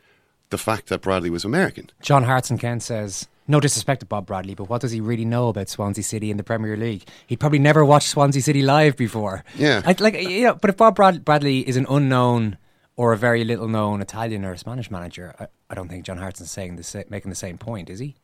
The 0.50 0.58
fact 0.58 0.88
that 0.90 1.02
Bradley 1.02 1.30
was 1.30 1.46
American. 1.46 1.90
John 2.02 2.24
Hartson 2.24 2.58
Kent 2.58 2.84
says 2.84 3.28
no 3.48 3.62
disrespect 3.62 4.02
to 4.02 4.06
Bob 4.06 4.26
Bradley, 4.26 4.54
but 4.54 4.70
what 4.70 4.82
does 4.82 4.92
he 4.92 5.00
really 5.00 5.24
know 5.24 5.48
about 5.48 5.70
Swansea 5.70 6.04
City 6.04 6.30
in 6.30 6.36
the 6.36 6.44
Premier 6.44 6.76
League? 6.76 7.08
He'd 7.28 7.40
probably 7.40 7.60
never 7.60 7.86
watched 7.86 8.10
Swansea 8.10 8.42
City 8.42 8.62
live 8.62 8.98
before. 8.98 9.46
Yeah. 9.56 9.82
I, 9.86 9.96
like 9.98 10.16
you 10.16 10.44
know, 10.44 10.56
but 10.56 10.70
if 10.70 10.78
Bob 10.78 10.98
Brad- 10.98 11.24
Bradley 11.24 11.68
is 11.68 11.78
an 11.78 11.86
unknown 11.90 12.58
or 12.98 13.14
a 13.14 13.18
very 13.18 13.46
little 13.46 13.70
known 13.70 14.02
Italian 14.02 14.44
or 14.44 14.58
Spanish 14.58 14.92
manager, 14.92 15.34
I, 15.40 15.48
I 15.70 15.74
don't 15.74 15.88
think 15.88 16.04
John 16.04 16.18
Hartson's 16.18 16.52
saying 16.52 16.76
the 16.76 16.84
sa- 16.84 17.04
making 17.10 17.30
the 17.30 17.36
same 17.36 17.58
point, 17.58 17.90
is 17.90 18.00
he? 18.00 18.16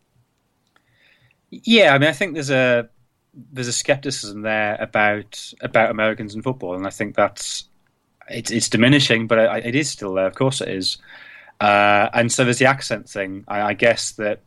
Yeah, 1.50 1.96
I 1.96 1.98
mean, 1.98 2.10
I 2.10 2.14
think 2.14 2.34
there's 2.34 2.52
a 2.52 2.90
there's 3.54 3.70
a 3.70 3.74
skepticism 3.74 4.42
there 4.42 4.76
about 4.82 5.54
about 5.62 5.92
Americans 5.92 6.36
in 6.36 6.42
football, 6.42 6.76
and 6.76 6.86
I 6.86 6.90
think 6.90 7.16
that's 7.16 7.70
it's 8.34 8.52
it's 8.52 8.70
diminishing, 8.70 9.28
but 9.28 9.40
I, 9.40 9.58
it 9.60 9.76
is 9.76 9.90
still 9.90 10.14
there. 10.14 10.28
Of 10.28 10.36
course, 10.36 10.62
it 10.62 10.70
is. 10.70 10.98
Uh, 11.60 12.10
and 12.14 12.32
so 12.32 12.44
there's 12.44 12.58
the 12.58 12.66
accent 12.66 13.08
thing. 13.08 13.46
I, 13.48 13.62
I, 13.62 13.74
guess 13.76 14.14
that 14.14 14.40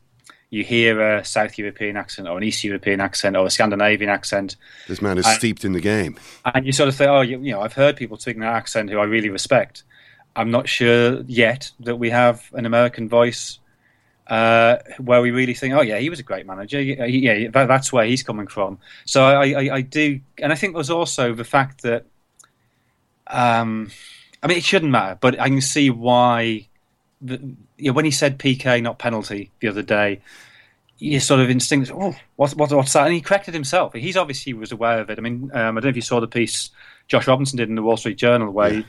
you 0.51 0.64
hear 0.64 1.01
a 1.01 1.24
South 1.24 1.57
European 1.57 1.97
accent 1.97 2.26
or 2.26 2.37
an 2.37 2.43
East 2.43 2.64
European 2.64 3.01
accent 3.01 3.37
or 3.37 3.47
a 3.47 3.51
Scandinavian 3.51 4.11
accent. 4.11 4.57
This 4.89 5.01
man 5.01 5.18
is 5.18 5.24
and, 5.24 5.37
steeped 5.37 5.64
in 5.64 5.72
the 5.72 5.80
game, 5.80 6.16
and 6.45 6.66
you 6.66 6.72
sort 6.72 6.89
of 6.89 6.97
think, 6.97 7.09
oh, 7.09 7.20
you, 7.20 7.39
you 7.41 7.53
know, 7.53 7.61
I've 7.61 7.72
heard 7.72 7.97
people 7.97 8.18
speaking 8.18 8.41
that 8.41 8.55
accent 8.55 8.91
who 8.91 8.99
I 8.99 9.05
really 9.05 9.28
respect. 9.28 9.85
I'm 10.37 10.51
not 10.51 10.68
sure 10.68 11.22
yet 11.22 11.70
that 11.80 11.97
we 11.97 12.11
have 12.11 12.51
an 12.55 12.66
American 12.66 13.09
voice 13.09 13.61
uh, 14.26 14.76
where 14.99 15.20
we 15.20 15.30
really 15.30 15.55
think, 15.55 15.74
oh 15.74 15.82
yeah, 15.82 15.99
he 15.99 16.11
was 16.11 16.18
a 16.18 16.22
great 16.22 16.47
manager. 16.47 16.80
Yeah, 16.80 17.05
yeah 17.05 17.51
that, 17.51 17.68
that's 17.68 17.93
where 17.93 18.05
he's 18.05 18.22
coming 18.22 18.47
from. 18.47 18.78
So 19.05 19.24
I, 19.24 19.51
I, 19.51 19.74
I, 19.74 19.80
do, 19.82 20.20
and 20.39 20.53
I 20.53 20.57
think 20.57 20.74
there's 20.74 20.91
also 20.91 21.35
the 21.35 21.45
fact 21.45 21.82
that, 21.82 22.07
um, 23.26 23.90
I 24.42 24.46
mean, 24.46 24.58
it 24.58 24.64
shouldn't 24.64 24.92
matter, 24.92 25.18
but 25.20 25.40
I 25.40 25.48
can 25.48 25.60
see 25.60 25.90
why. 25.90 26.68
The, 27.20 27.40
you 27.78 27.90
know, 27.90 27.92
when 27.92 28.04
he 28.04 28.10
said 28.10 28.38
PK, 28.38 28.82
not 28.82 28.98
penalty, 28.98 29.50
the 29.60 29.68
other 29.68 29.82
day, 29.82 30.20
you 30.98 31.20
sort 31.20 31.40
of 31.40 31.48
instinct, 31.48 31.90
oh, 31.92 32.14
what, 32.36 32.52
what, 32.52 32.70
what's 32.72 32.92
that? 32.92 33.06
And 33.06 33.14
he 33.14 33.20
corrected 33.20 33.54
himself. 33.54 33.94
He's 33.94 34.16
obviously 34.16 34.52
was 34.52 34.72
aware 34.72 35.00
of 35.00 35.10
it. 35.10 35.18
I 35.18 35.22
mean, 35.22 35.50
um, 35.54 35.78
I 35.78 35.80
don't 35.80 35.84
know 35.84 35.88
if 35.88 35.96
you 35.96 36.02
saw 36.02 36.20
the 36.20 36.28
piece 36.28 36.70
Josh 37.08 37.26
Robinson 37.26 37.56
did 37.56 37.68
in 37.68 37.74
the 37.74 37.82
Wall 37.82 37.96
Street 37.96 38.18
Journal 38.18 38.50
where. 38.50 38.72
Yeah. 38.72 38.80
He, 38.80 38.86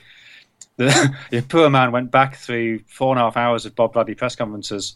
the, 0.78 1.16
the 1.32 1.42
poor 1.42 1.70
man 1.70 1.92
went 1.92 2.12
back 2.12 2.36
through 2.36 2.80
four 2.88 3.12
and 3.12 3.20
a 3.20 3.24
half 3.24 3.38
hours 3.38 3.66
of 3.66 3.76
Bob 3.76 3.94
Bradley 3.94 4.16
press 4.16 4.36
conferences 4.36 4.96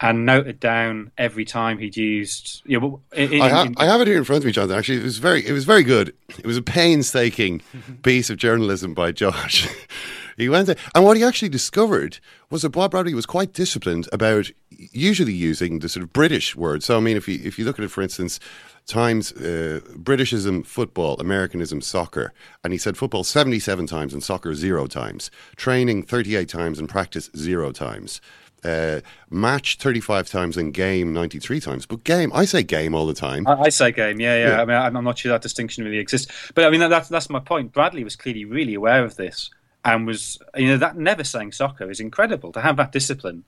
and 0.00 0.26
noted 0.26 0.60
down 0.60 1.10
every 1.16 1.44
time 1.44 1.78
he'd 1.78 1.96
used. 1.96 2.62
You 2.64 2.80
know, 2.80 3.00
in, 3.14 3.40
I, 3.40 3.48
ha- 3.48 3.68
I, 3.76 3.86
have 3.86 4.00
it 4.00 4.08
here 4.08 4.18
in 4.18 4.24
front 4.24 4.42
of 4.42 4.46
me, 4.46 4.52
Jonathan. 4.52 4.78
Actually, 4.78 4.98
it 4.98 5.04
was 5.04 5.18
very, 5.18 5.46
it 5.46 5.52
was 5.52 5.64
very 5.64 5.82
good. 5.82 6.14
It 6.38 6.46
was 6.46 6.56
a 6.56 6.62
painstaking 6.62 7.62
piece 8.02 8.30
of 8.30 8.36
journalism 8.36 8.94
by 8.94 9.12
Josh. 9.12 9.68
he 10.36 10.48
went 10.48 10.66
there, 10.66 10.76
and 10.94 11.04
what 11.04 11.16
he 11.16 11.24
actually 11.24 11.48
discovered 11.48 12.18
was 12.50 12.62
that 12.62 12.70
Bob 12.70 12.90
Bradley 12.90 13.14
was 13.14 13.26
quite 13.26 13.52
disciplined 13.52 14.08
about 14.12 14.50
usually 14.70 15.32
using 15.32 15.78
the 15.78 15.88
sort 15.88 16.04
of 16.04 16.12
British 16.12 16.54
word. 16.54 16.82
So, 16.82 16.96
I 16.96 17.00
mean, 17.00 17.16
if 17.16 17.26
you 17.26 17.40
if 17.42 17.58
you 17.58 17.64
look 17.64 17.78
at 17.78 17.84
it, 17.84 17.90
for 17.90 18.02
instance. 18.02 18.38
Times 18.86 19.32
uh, 19.32 19.80
Britishism, 19.94 20.64
football, 20.64 21.16
Americanism, 21.20 21.80
soccer, 21.80 22.32
and 22.62 22.72
he 22.72 22.78
said 22.78 22.96
football 22.96 23.24
seventy-seven 23.24 23.86
times 23.86 24.12
and 24.12 24.22
soccer 24.22 24.54
zero 24.54 24.86
times, 24.86 25.30
training 25.56 26.04
thirty-eight 26.04 26.48
times 26.48 26.78
and 26.78 26.88
practice 26.88 27.28
zero 27.36 27.72
times 27.72 28.20
uh, 28.66 29.00
match 29.30 29.76
35 29.78 30.28
times 30.28 30.56
and 30.56 30.74
game 30.74 31.12
93 31.12 31.60
times. 31.60 31.86
But 31.86 32.04
game, 32.04 32.32
I 32.34 32.44
say 32.44 32.62
game 32.62 32.94
all 32.94 33.06
the 33.06 33.14
time. 33.14 33.46
I, 33.46 33.62
I 33.62 33.68
say 33.68 33.92
game, 33.92 34.20
yeah, 34.20 34.36
yeah, 34.36 34.48
yeah. 34.48 34.62
I 34.62 34.64
mean, 34.64 34.76
I'm, 34.76 34.96
I'm, 34.96 35.04
not 35.04 35.18
sure 35.18 35.32
that 35.32 35.42
distinction 35.42 35.84
really 35.84 35.98
exists. 35.98 36.32
But 36.54 36.64
I 36.64 36.70
mean, 36.70 36.80
that, 36.80 36.88
that's, 36.88 37.08
that's 37.08 37.30
my 37.30 37.40
point. 37.40 37.72
Bradley 37.72 38.04
was 38.04 38.16
clearly 38.16 38.44
really 38.44 38.74
aware 38.74 39.04
of 39.04 39.16
this 39.16 39.50
and 39.84 40.06
was, 40.06 40.38
you 40.56 40.66
know, 40.68 40.76
that 40.78 40.96
never 40.96 41.24
saying 41.24 41.52
soccer 41.52 41.90
is 41.90 42.00
incredible 42.00 42.52
to 42.52 42.60
have 42.60 42.76
that 42.76 42.92
discipline, 42.92 43.44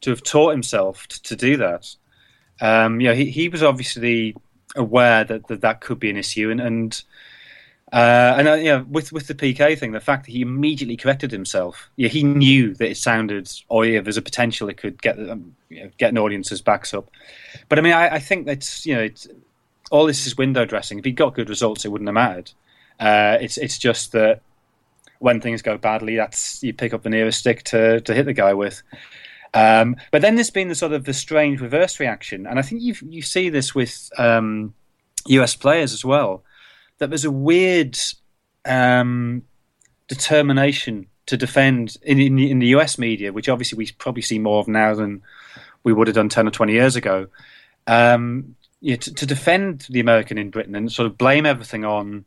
to 0.00 0.10
have 0.10 0.22
taught 0.22 0.50
himself 0.50 1.06
to, 1.08 1.22
to 1.22 1.36
do 1.36 1.56
that. 1.58 1.94
Um, 2.60 3.00
you 3.00 3.08
know, 3.08 3.14
he, 3.14 3.26
he 3.30 3.48
was 3.48 3.62
obviously 3.62 4.34
aware 4.76 5.24
that, 5.24 5.48
that 5.48 5.60
that 5.60 5.80
could 5.80 5.98
be 5.98 6.10
an 6.10 6.16
issue 6.16 6.50
and, 6.50 6.60
and 6.60 7.02
uh, 7.92 8.34
and 8.38 8.48
uh, 8.48 8.54
yeah, 8.54 8.80
with 8.88 9.12
with 9.12 9.26
the 9.26 9.34
PK 9.34 9.78
thing, 9.78 9.92
the 9.92 10.00
fact 10.00 10.24
that 10.24 10.32
he 10.32 10.40
immediately 10.40 10.96
corrected 10.96 11.30
himself, 11.30 11.90
yeah, 11.96 12.08
he 12.08 12.22
knew 12.22 12.74
that 12.74 12.88
it 12.88 12.96
sounded, 12.96 13.52
or 13.68 13.84
yeah, 13.84 14.00
there's 14.00 14.16
a 14.16 14.22
potential 14.22 14.70
it 14.70 14.78
could 14.78 15.00
get 15.02 15.18
um, 15.18 15.54
you 15.68 15.84
know, 15.84 15.90
get 15.98 16.10
an 16.10 16.16
audience's 16.16 16.62
backs 16.62 16.94
up. 16.94 17.10
But 17.68 17.78
I 17.78 17.82
mean, 17.82 17.92
I, 17.92 18.14
I 18.14 18.18
think 18.18 18.46
that's 18.46 18.86
you 18.86 18.94
know, 18.94 19.02
it's 19.02 19.28
all 19.90 20.06
this 20.06 20.26
is 20.26 20.38
window 20.38 20.64
dressing. 20.64 20.98
If 20.98 21.04
he 21.04 21.12
got 21.12 21.34
good 21.34 21.50
results, 21.50 21.84
it 21.84 21.88
wouldn't 21.88 22.08
have 22.08 22.14
mattered. 22.14 22.52
Uh, 22.98 23.36
it's 23.42 23.58
it's 23.58 23.76
just 23.76 24.12
that 24.12 24.40
when 25.18 25.42
things 25.42 25.60
go 25.60 25.76
badly, 25.76 26.16
that's 26.16 26.62
you 26.62 26.72
pick 26.72 26.94
up 26.94 27.02
the 27.02 27.10
nearest 27.10 27.40
stick 27.40 27.62
to 27.64 28.00
to 28.00 28.14
hit 28.14 28.24
the 28.24 28.32
guy 28.32 28.54
with. 28.54 28.82
Um, 29.54 29.96
but 30.10 30.22
then 30.22 30.34
there's 30.36 30.50
been 30.50 30.68
the 30.68 30.74
sort 30.74 30.92
of 30.92 31.04
the 31.04 31.12
strange 31.12 31.60
reverse 31.60 32.00
reaction, 32.00 32.46
and 32.46 32.58
I 32.58 32.62
think 32.62 32.82
you 32.82 32.94
you 33.02 33.22
see 33.22 33.50
this 33.50 33.74
with 33.74 34.10
um, 34.18 34.74
US 35.26 35.54
players 35.56 35.92
as 35.92 36.04
well 36.04 36.42
that 36.98 37.10
there's 37.10 37.24
a 37.24 37.30
weird 37.30 37.98
um, 38.64 39.42
determination 40.06 41.06
to 41.26 41.36
defend 41.36 41.96
in, 42.02 42.20
in, 42.20 42.38
in, 42.38 42.58
the 42.60 42.68
US 42.68 42.96
media, 42.96 43.32
which 43.32 43.48
obviously 43.48 43.76
we 43.76 43.90
probably 43.98 44.22
see 44.22 44.38
more 44.38 44.60
of 44.60 44.68
now 44.68 44.94
than 44.94 45.22
we 45.82 45.92
would 45.92 46.06
have 46.06 46.14
done 46.14 46.28
10 46.28 46.46
or 46.46 46.50
20 46.50 46.72
years 46.72 46.94
ago, 46.94 47.26
um, 47.88 48.54
to, 48.84 48.96
to, 48.96 49.26
defend 49.26 49.86
the 49.90 49.98
American 49.98 50.38
in 50.38 50.50
Britain 50.50 50.74
and 50.76 50.92
sort 50.92 51.06
of 51.06 51.18
blame 51.18 51.44
everything 51.44 51.84
on 51.84 52.24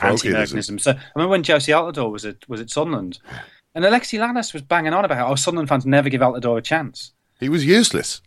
anti 0.00 0.28
Americanism. 0.28 0.78
So 0.78 0.92
I 0.92 0.98
remember 1.14 1.30
when 1.30 1.42
Jozy 1.44 1.72
Altidore 1.72 2.10
was 2.10 2.24
at, 2.24 2.48
was 2.48 2.60
at 2.60 2.70
Sunderland, 2.70 3.20
and 3.74 3.84
Alexi 3.84 4.18
Lalas 4.18 4.52
was 4.52 4.62
banging 4.62 4.92
on 4.92 5.04
about 5.04 5.18
how 5.18 5.28
oh, 5.28 5.34
Sunderland 5.34 5.68
fans 5.68 5.86
never 5.86 6.08
give 6.08 6.20
Altidore 6.20 6.58
a 6.58 6.62
chance. 6.62 7.12
He 7.40 7.48
was 7.48 7.64
useless. 7.64 8.22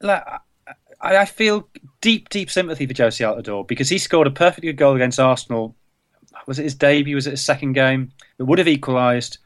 Like, 0.00 0.22
I 1.00 1.24
feel 1.24 1.68
deep, 2.00 2.28
deep 2.28 2.50
sympathy 2.50 2.86
for 2.86 2.94
Jozy 2.94 3.26
Altidore 3.26 3.66
because 3.66 3.88
he 3.88 3.98
scored 3.98 4.26
a 4.26 4.30
perfectly 4.30 4.70
good 4.70 4.78
goal 4.78 4.94
against 4.94 5.20
Arsenal. 5.20 5.74
Was 6.46 6.58
it 6.58 6.64
his 6.64 6.74
debut? 6.74 7.14
Was 7.14 7.26
it 7.26 7.32
his 7.32 7.44
second 7.44 7.72
game? 7.72 8.12
It 8.38 8.42
would 8.42 8.58
have 8.58 8.68
equalised, 8.68 9.38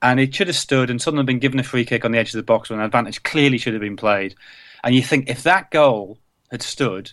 and 0.00 0.18
it 0.18 0.34
should 0.34 0.48
have 0.48 0.56
stood, 0.56 0.90
and 0.90 1.00
Sunderland 1.00 1.26
been 1.26 1.38
given 1.38 1.60
a 1.60 1.64
free 1.64 1.84
kick 1.84 2.04
on 2.04 2.12
the 2.12 2.18
edge 2.18 2.28
of 2.28 2.38
the 2.38 2.42
box 2.42 2.70
when 2.70 2.80
an 2.80 2.84
advantage 2.84 3.22
clearly 3.22 3.58
should 3.58 3.74
have 3.74 3.82
been 3.82 3.96
played. 3.96 4.34
And 4.82 4.94
you 4.94 5.02
think 5.02 5.28
if 5.28 5.44
that 5.44 5.70
goal 5.70 6.18
had 6.50 6.62
stood, 6.62 7.12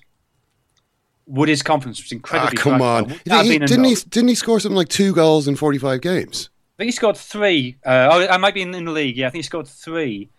would 1.28 1.50
his 1.50 1.62
confidence 1.62 2.02
was 2.02 2.12
incredibly. 2.12 2.58
Ah, 2.58 2.62
come 2.62 2.82
on! 2.82 3.10
He, 3.10 3.60
didn't 3.60 3.84
he? 3.84 3.96
Didn't 3.96 4.30
he 4.30 4.36
score 4.36 4.60
something 4.60 4.76
like 4.76 4.90
two 4.90 5.14
goals 5.14 5.48
in 5.48 5.56
forty-five 5.56 6.02
games? 6.02 6.50
I 6.80 6.84
think 6.84 6.88
he 6.88 6.92
scored 6.94 7.18
three. 7.18 7.76
Uh, 7.86 8.08
oh, 8.10 8.28
I 8.30 8.38
might 8.38 8.54
be 8.54 8.62
in, 8.62 8.74
in 8.74 8.86
the 8.86 8.92
league. 8.92 9.18
Yeah, 9.18 9.28
I 9.28 9.32
think 9.32 9.40
he 9.40 9.46
scored 9.46 9.68
three. 9.68 10.30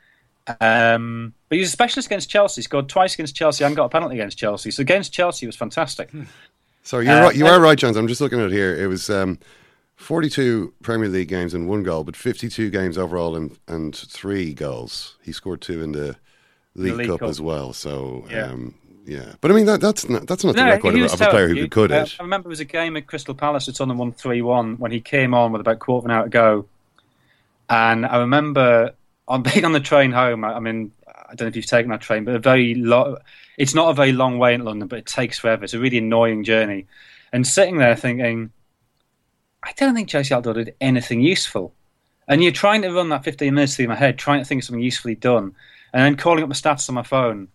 Um, 0.58 1.34
but 1.50 1.56
he 1.56 1.60
was 1.60 1.68
a 1.68 1.72
specialist 1.72 2.06
against 2.06 2.30
Chelsea. 2.30 2.60
He 2.60 2.64
scored 2.64 2.88
twice 2.88 3.12
against 3.12 3.36
Chelsea 3.36 3.62
and 3.62 3.76
got 3.76 3.84
a 3.84 3.88
penalty 3.90 4.14
against 4.14 4.38
Chelsea. 4.38 4.70
So 4.70 4.80
against 4.80 5.12
Chelsea 5.12 5.44
was 5.44 5.54
fantastic. 5.54 6.10
So 6.82 7.00
you're 7.00 7.12
uh, 7.12 7.24
right, 7.24 7.36
you 7.36 7.46
are 7.46 7.60
right, 7.60 7.76
Jones. 7.76 7.98
I'm 7.98 8.08
just 8.08 8.22
looking 8.22 8.40
at 8.40 8.46
it 8.46 8.52
here. 8.52 8.74
It 8.74 8.86
was 8.86 9.10
um, 9.10 9.38
42 9.96 10.72
Premier 10.82 11.10
League 11.10 11.28
games 11.28 11.52
and 11.52 11.68
one 11.68 11.82
goal, 11.82 12.04
but 12.04 12.16
52 12.16 12.70
games 12.70 12.96
overall 12.96 13.36
and, 13.36 13.58
and 13.68 13.94
three 13.94 14.54
goals. 14.54 15.18
He 15.22 15.32
scored 15.32 15.60
two 15.60 15.82
in 15.82 15.92
the 15.92 16.16
League, 16.74 16.92
the 16.92 16.94
League 16.94 17.08
Cup, 17.08 17.20
Cup, 17.20 17.28
as 17.28 17.38
well. 17.42 17.74
So 17.74 18.24
yeah. 18.30 18.46
Um, 18.46 18.76
yeah, 19.10 19.32
but 19.40 19.50
I 19.50 19.54
mean 19.54 19.66
that, 19.66 19.80
that's 19.80 20.08
not 20.08 20.24
that's 20.28 20.44
not 20.44 20.54
no, 20.54 20.62
the 20.62 20.70
record 20.70 20.94
of, 20.94 21.12
of 21.12 21.20
a 21.20 21.30
player 21.30 21.48
who 21.48 21.66
could 21.66 21.90
uh, 21.90 21.96
it. 21.96 22.16
I 22.20 22.22
remember 22.22 22.48
it 22.48 22.50
was 22.50 22.60
a 22.60 22.64
game 22.64 22.96
at 22.96 23.08
Crystal 23.08 23.34
Palace. 23.34 23.66
It's 23.66 23.80
on 23.80 23.88
the 23.88 23.94
one 23.94 24.12
three 24.12 24.40
one 24.40 24.76
when 24.76 24.92
he 24.92 25.00
came 25.00 25.34
on 25.34 25.50
with 25.50 25.60
about 25.60 25.74
a 25.74 25.78
quarter 25.78 26.04
of 26.04 26.04
an 26.04 26.10
hour 26.12 26.22
to 26.24 26.30
go, 26.30 26.66
and 27.68 28.06
I 28.06 28.18
remember 28.18 28.94
on 29.26 29.42
being 29.54 29.64
on 29.64 29.72
the 29.72 29.80
train 29.80 30.12
home. 30.12 30.44
I, 30.44 30.52
I 30.52 30.60
mean, 30.60 30.92
I 31.08 31.34
don't 31.34 31.40
know 31.40 31.48
if 31.48 31.56
you've 31.56 31.66
taken 31.66 31.90
that 31.90 32.00
train, 32.00 32.24
but 32.24 32.36
a 32.36 32.38
very 32.38 32.76
long. 32.76 33.16
It's 33.58 33.74
not 33.74 33.90
a 33.90 33.94
very 33.94 34.12
long 34.12 34.38
way 34.38 34.54
in 34.54 34.64
London, 34.64 34.86
but 34.86 35.00
it 35.00 35.06
takes 35.06 35.40
forever. 35.40 35.64
It's 35.64 35.74
a 35.74 35.80
really 35.80 35.98
annoying 35.98 36.44
journey, 36.44 36.86
and 37.32 37.44
sitting 37.44 37.78
there 37.78 37.96
thinking, 37.96 38.52
I 39.64 39.72
don't 39.72 39.96
think 39.96 40.08
Jozy 40.08 40.40
Altidore 40.40 40.54
did 40.54 40.74
anything 40.80 41.20
useful. 41.20 41.74
And 42.28 42.44
you're 42.44 42.52
trying 42.52 42.82
to 42.82 42.92
run 42.92 43.08
that 43.08 43.24
15 43.24 43.52
minutes 43.52 43.74
through 43.74 43.88
my 43.88 43.96
head, 43.96 44.16
trying 44.16 44.38
to 44.38 44.44
think 44.44 44.62
of 44.62 44.66
something 44.66 44.84
usefully 44.84 45.16
done, 45.16 45.52
and 45.92 46.04
then 46.04 46.16
calling 46.16 46.44
up 46.44 46.48
my 46.48 46.54
stats 46.54 46.88
on 46.88 46.94
my 46.94 47.02
phone. 47.02 47.48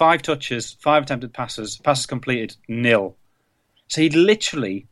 Five 0.00 0.22
touches, 0.22 0.78
five 0.80 1.02
attempted 1.02 1.34
passes, 1.34 1.76
passes 1.76 2.06
completed, 2.06 2.56
nil. 2.68 3.16
So 3.88 4.00
he'd 4.00 4.14
literally, 4.14 4.86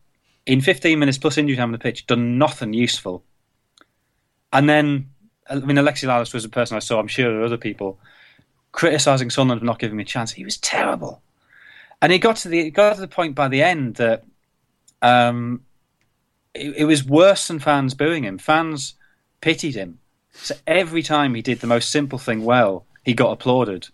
in 0.45 0.61
15 0.61 0.99
minutes 0.99 1.17
plus 1.17 1.35
injury 1.35 1.57
time 1.57 1.69
on 1.69 1.71
the 1.71 1.79
pitch, 1.79 2.05
done 2.05 2.37
nothing 2.37 2.73
useful. 2.73 3.23
And 4.53 4.69
then 4.69 5.09
I 5.49 5.55
mean, 5.55 5.77
Alexi 5.77 6.07
Lalas 6.07 6.31
was 6.31 6.45
a 6.45 6.49
person 6.49 6.77
I 6.77 6.79
saw. 6.79 6.99
I'm 6.99 7.07
sure 7.07 7.31
there 7.31 7.41
are 7.41 7.45
other 7.45 7.57
people 7.57 7.97
criticizing 8.71 9.31
Sunderland 9.31 9.61
for 9.61 9.65
not 9.65 9.79
giving 9.79 9.97
me 9.97 10.03
a 10.03 10.05
chance. 10.05 10.31
He 10.31 10.45
was 10.45 10.57
terrible, 10.57 11.23
and 12.03 12.13
it 12.13 12.19
got 12.19 12.35
to 12.35 12.47
the 12.47 12.59
it 12.59 12.75
got 12.75 12.93
to 12.93 13.01
the 13.01 13.07
point 13.07 13.33
by 13.33 13.47
the 13.47 13.63
end 13.63 13.95
that 13.95 14.25
um, 15.01 15.63
it, 16.53 16.75
it 16.77 16.85
was 16.85 17.03
worse 17.03 17.47
than 17.47 17.57
fans 17.57 17.95
booing 17.95 18.25
him. 18.25 18.37
Fans 18.37 18.93
pitied 19.41 19.73
him. 19.73 19.97
So 20.33 20.53
every 20.67 21.01
time 21.01 21.33
he 21.33 21.41
did 21.41 21.61
the 21.61 21.67
most 21.67 21.89
simple 21.89 22.19
thing 22.19 22.45
well, 22.45 22.85
he 23.03 23.15
got 23.15 23.31
applauded. 23.31 23.89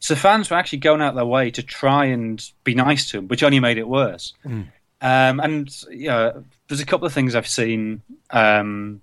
So 0.00 0.14
fans 0.14 0.50
were 0.50 0.56
actually 0.56 0.78
going 0.78 1.02
out 1.02 1.14
their 1.14 1.26
way 1.26 1.50
to 1.50 1.62
try 1.62 2.06
and 2.06 2.42
be 2.64 2.74
nice 2.74 3.10
to 3.10 3.18
him, 3.18 3.28
which 3.28 3.42
only 3.42 3.60
made 3.60 3.78
it 3.78 3.88
worse. 3.88 4.32
Mm. 4.44 4.66
Um, 5.00 5.40
and 5.40 5.84
yeah, 5.90 6.32
there's 6.68 6.80
a 6.80 6.86
couple 6.86 7.06
of 7.06 7.12
things 7.12 7.34
I've 7.34 7.48
seen 7.48 8.02
um, 8.30 9.00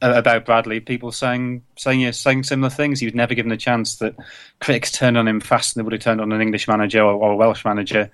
about 0.00 0.44
Bradley, 0.44 0.80
people 0.80 1.12
saying 1.12 1.62
saying 1.76 2.00
yeah, 2.00 2.10
saying 2.10 2.44
similar 2.44 2.70
things. 2.70 3.00
He 3.00 3.06
was 3.06 3.14
never 3.14 3.34
given 3.34 3.52
a 3.52 3.56
chance. 3.56 3.96
That 3.96 4.14
critics 4.60 4.92
turned 4.92 5.16
on 5.16 5.28
him 5.28 5.40
faster 5.40 5.74
than 5.74 5.82
they 5.82 5.84
would 5.84 5.92
have 5.92 6.02
turned 6.02 6.20
on 6.20 6.32
an 6.32 6.40
English 6.40 6.68
manager 6.68 7.02
or, 7.02 7.14
or 7.14 7.32
a 7.32 7.36
Welsh 7.36 7.64
manager. 7.64 8.10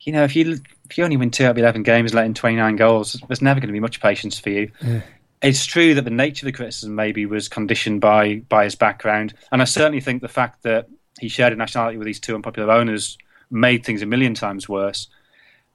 You 0.00 0.12
know, 0.12 0.24
if 0.24 0.36
you 0.36 0.58
if 0.88 0.98
you 0.98 1.04
only 1.04 1.16
win 1.16 1.30
two 1.30 1.44
out 1.44 1.52
of 1.52 1.58
eleven 1.58 1.82
games, 1.82 2.14
letting 2.14 2.34
twenty 2.34 2.56
nine 2.56 2.76
goals, 2.76 3.20
there's 3.28 3.42
never 3.42 3.60
going 3.60 3.68
to 3.68 3.72
be 3.72 3.80
much 3.80 4.00
patience 4.00 4.38
for 4.38 4.50
you. 4.50 4.70
Yeah. 4.82 5.00
It's 5.42 5.66
true 5.66 5.94
that 5.94 6.02
the 6.02 6.10
nature 6.10 6.46
of 6.46 6.52
the 6.52 6.56
criticism 6.56 6.94
maybe 6.94 7.26
was 7.26 7.48
conditioned 7.48 8.00
by 8.00 8.36
by 8.48 8.64
his 8.64 8.74
background, 8.74 9.34
and 9.52 9.60
I 9.60 9.64
certainly 9.64 10.00
think 10.00 10.22
the 10.22 10.28
fact 10.28 10.62
that 10.62 10.88
he 11.20 11.28
shared 11.28 11.52
a 11.52 11.56
nationality 11.56 11.96
with 11.96 12.06
these 12.06 12.20
two 12.20 12.34
unpopular 12.34 12.72
owners 12.72 13.18
made 13.50 13.84
things 13.84 14.02
a 14.02 14.06
million 14.06 14.34
times 14.34 14.68
worse. 14.68 15.08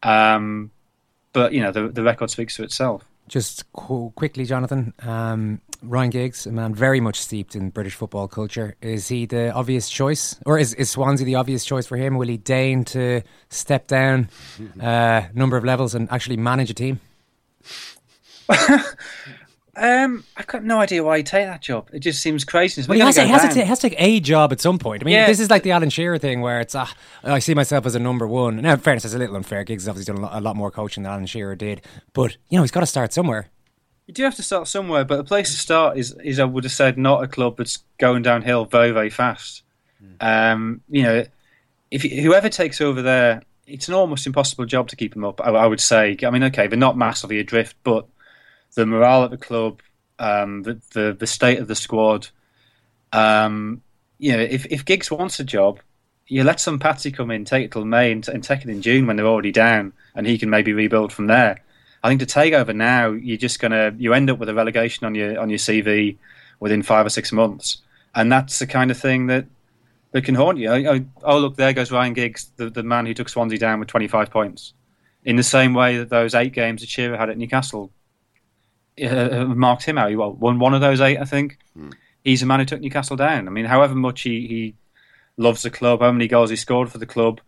Um, 0.03 0.71
but 1.33 1.53
you 1.53 1.61
know, 1.61 1.71
the 1.71 1.87
the 1.87 2.03
record 2.03 2.29
speaks 2.29 2.57
for 2.57 2.63
itself. 2.63 3.03
Just 3.27 3.71
qu- 3.73 4.11
quickly, 4.15 4.45
Jonathan. 4.45 4.93
Um, 4.99 5.61
Ryan 5.81 6.09
Giggs, 6.09 6.45
a 6.45 6.51
man 6.51 6.73
very 6.73 6.99
much 6.99 7.21
steeped 7.21 7.55
in 7.55 7.69
British 7.69 7.93
football 7.95 8.27
culture, 8.27 8.75
is 8.81 9.07
he 9.07 9.25
the 9.25 9.51
obvious 9.51 9.89
choice, 9.89 10.37
or 10.45 10.57
is, 10.57 10.73
is 10.73 10.89
Swansea 10.89 11.25
the 11.25 11.35
obvious 11.35 11.63
choice 11.63 11.85
for 11.85 11.95
him? 11.95 12.17
Will 12.17 12.27
he 12.27 12.37
deign 12.37 12.83
to 12.85 13.21
step 13.49 13.87
down 13.87 14.29
a 14.81 14.85
uh, 14.85 15.27
number 15.33 15.55
of 15.55 15.63
levels 15.63 15.95
and 15.95 16.11
actually 16.11 16.37
manage 16.37 16.69
a 16.69 16.73
team? 16.73 16.99
Um, 19.81 20.25
I've 20.35 20.45
got 20.47 20.63
no 20.63 20.79
idea 20.81 21.03
why 21.03 21.17
he'd 21.17 21.25
take 21.25 21.45
that 21.45 21.61
job. 21.61 21.89
It 21.93 21.99
just 21.99 22.21
seems 22.21 22.43
crazy. 22.43 22.83
Well, 22.87 22.95
he 22.97 22.99
has, 23.01 23.15
to, 23.15 23.23
he, 23.23 23.29
has 23.29 23.53
to, 23.53 23.59
he 23.61 23.65
has 23.65 23.79
to 23.79 23.89
take 23.89 23.99
a 24.01 24.19
job 24.19 24.51
at 24.51 24.59
some 24.59 24.77
point. 24.77 25.03
I 25.03 25.05
mean, 25.05 25.13
Yeah. 25.13 25.25
this 25.27 25.39
is 25.39 25.49
like 25.49 25.63
the 25.63 25.71
Alan 25.71 25.89
Shearer 25.89 26.17
thing 26.17 26.41
where 26.41 26.59
it's, 26.59 26.75
ah, 26.75 26.93
I 27.23 27.39
see 27.39 27.53
myself 27.53 27.85
as 27.85 27.95
a 27.95 27.99
number 27.99 28.27
one. 28.27 28.57
Now, 28.57 28.73
in 28.73 28.79
fairness, 28.79 29.05
it's 29.05 29.13
a 29.13 29.17
little 29.17 29.37
unfair. 29.37 29.63
Giggs 29.63 29.83
has 29.83 29.89
obviously 29.89 30.13
done 30.13 30.21
a 30.21 30.25
lot, 30.27 30.37
a 30.37 30.41
lot 30.41 30.55
more 30.57 30.69
coaching 30.69 31.03
than 31.03 31.11
Alan 31.13 31.25
Shearer 31.27 31.55
did. 31.55 31.81
But, 32.11 32.35
you 32.49 32.57
know, 32.57 32.63
he's 32.63 32.71
got 32.71 32.81
to 32.81 32.85
start 32.85 33.13
somewhere. 33.13 33.47
You 34.05 34.13
do 34.13 34.23
have 34.23 34.35
to 34.35 34.43
start 34.43 34.67
somewhere, 34.67 35.05
but 35.05 35.17
the 35.17 35.23
place 35.23 35.51
to 35.51 35.57
start 35.57 35.97
is, 35.97 36.13
is 36.23 36.39
I 36.39 36.43
would 36.43 36.63
have 36.65 36.73
said, 36.73 36.97
not 36.97 37.23
a 37.23 37.27
club 37.27 37.57
that's 37.57 37.77
going 37.99 38.23
downhill 38.23 38.65
very, 38.65 38.91
very 38.91 39.09
fast. 39.09 39.61
Um, 40.19 40.81
you 40.89 41.03
know, 41.03 41.25
if 41.91 42.01
whoever 42.03 42.49
takes 42.49 42.81
over 42.81 43.01
there, 43.01 43.43
it's 43.67 43.87
an 43.87 43.93
almost 43.93 44.25
impossible 44.25 44.65
job 44.65 44.87
to 44.89 44.95
keep 44.95 45.13
them 45.13 45.23
up. 45.23 45.39
I, 45.41 45.51
I 45.51 45.67
would 45.67 45.79
say. 45.79 46.17
I 46.23 46.29
mean, 46.31 46.43
okay, 46.45 46.67
they're 46.67 46.77
not 46.77 46.97
massively 46.97 47.39
adrift, 47.39 47.75
but 47.83 48.07
the 48.75 48.85
morale 48.85 49.23
at 49.23 49.31
the 49.31 49.37
club, 49.37 49.81
um, 50.19 50.63
the, 50.63 50.81
the 50.93 51.15
the 51.17 51.27
state 51.27 51.59
of 51.59 51.67
the 51.67 51.75
squad, 51.75 52.27
um, 53.13 53.81
you 54.17 54.33
know, 54.33 54.39
if 54.39 54.65
if 54.67 54.85
Giggs 54.85 55.09
wants 55.09 55.39
a 55.39 55.43
job, 55.43 55.79
you 56.27 56.43
let 56.43 56.59
some 56.59 56.79
patsy 56.79 57.11
come 57.11 57.31
in, 57.31 57.45
take 57.45 57.65
it 57.65 57.71
till 57.71 57.85
May, 57.85 58.11
and, 58.11 58.27
and 58.27 58.43
take 58.43 58.61
it 58.61 58.69
in 58.69 58.81
June 58.81 59.07
when 59.07 59.15
they're 59.15 59.25
already 59.25 59.51
down, 59.51 59.93
and 60.15 60.27
he 60.27 60.37
can 60.37 60.49
maybe 60.49 60.73
rebuild 60.73 61.11
from 61.11 61.27
there. 61.27 61.59
I 62.03 62.09
think 62.09 62.19
to 62.21 62.25
take 62.25 62.53
over 62.53 62.73
now, 62.73 63.11
you're 63.11 63.37
just 63.37 63.59
gonna 63.59 63.93
you 63.97 64.13
end 64.13 64.29
up 64.29 64.39
with 64.39 64.49
a 64.49 64.53
relegation 64.53 65.05
on 65.05 65.15
your 65.15 65.39
on 65.39 65.49
your 65.49 65.59
CV 65.59 66.17
within 66.59 66.83
five 66.83 67.05
or 67.05 67.09
six 67.09 67.31
months, 67.31 67.81
and 68.13 68.31
that's 68.31 68.59
the 68.59 68.67
kind 68.67 68.91
of 68.91 68.97
thing 68.97 69.27
that 69.27 69.45
that 70.11 70.23
can 70.23 70.35
haunt 70.35 70.57
you. 70.57 70.69
Oh, 70.69 71.05
oh, 71.23 71.39
look, 71.39 71.55
there 71.55 71.73
goes 71.73 71.91
Ryan 71.91 72.13
Giggs, 72.13 72.51
the, 72.55 72.69
the 72.69 72.83
man 72.83 73.05
who 73.05 73.13
took 73.13 73.29
Swansea 73.29 73.59
down 73.59 73.79
with 73.79 73.89
25 73.89 74.31
points. 74.31 74.73
In 75.23 75.35
the 75.35 75.43
same 75.43 75.73
way 75.73 75.97
that 75.97 76.09
those 76.09 76.33
eight 76.33 76.53
games 76.53 76.81
that 76.81 76.89
Shearer 76.89 77.15
had 77.15 77.29
at 77.29 77.37
Newcastle 77.37 77.91
uh, 79.03 79.45
marked 79.45 79.83
him 79.83 79.97
out. 79.97 80.09
He 80.09 80.15
won 80.15 80.59
one 80.59 80.73
of 80.73 80.81
those 80.81 81.01
eight, 81.01 81.17
I 81.19 81.25
think. 81.25 81.57
He's 82.23 82.41
the 82.41 82.45
man 82.45 82.59
who 82.59 82.65
took 82.65 82.81
Newcastle 82.81 83.15
down. 83.15 83.47
I 83.47 83.51
mean, 83.51 83.65
however 83.65 83.95
much 83.95 84.21
he, 84.21 84.47
he 84.47 84.75
loves 85.37 85.61
the 85.61 85.69
club, 85.69 86.01
how 86.01 86.11
many 86.11 86.27
goals 86.27 86.49
he 86.49 86.55
scored 86.55 86.91
for 86.91 86.97
the 86.97 87.05
club, 87.05 87.39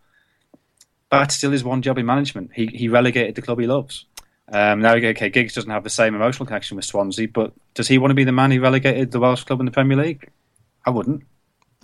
that's 1.10 1.36
still 1.36 1.50
his 1.50 1.62
one 1.62 1.82
job 1.82 1.98
in 1.98 2.06
management. 2.06 2.50
He 2.54 2.66
he 2.66 2.88
relegated 2.88 3.34
the 3.34 3.42
club 3.42 3.60
he 3.60 3.66
loves. 3.66 4.06
Um, 4.48 4.80
now, 4.80 4.94
okay, 4.94 5.30
Giggs 5.30 5.54
doesn't 5.54 5.70
have 5.70 5.84
the 5.84 5.90
same 5.90 6.14
emotional 6.14 6.46
connection 6.46 6.76
with 6.76 6.84
Swansea, 6.84 7.28
but 7.28 7.52
does 7.74 7.88
he 7.88 7.98
want 7.98 8.10
to 8.10 8.14
be 8.14 8.24
the 8.24 8.32
man 8.32 8.50
who 8.50 8.60
relegated 8.60 9.10
the 9.10 9.20
Welsh 9.20 9.44
club 9.44 9.60
in 9.60 9.66
the 9.66 9.72
Premier 9.72 9.96
League? 9.96 10.28
I 10.84 10.90
wouldn't. 10.90 11.22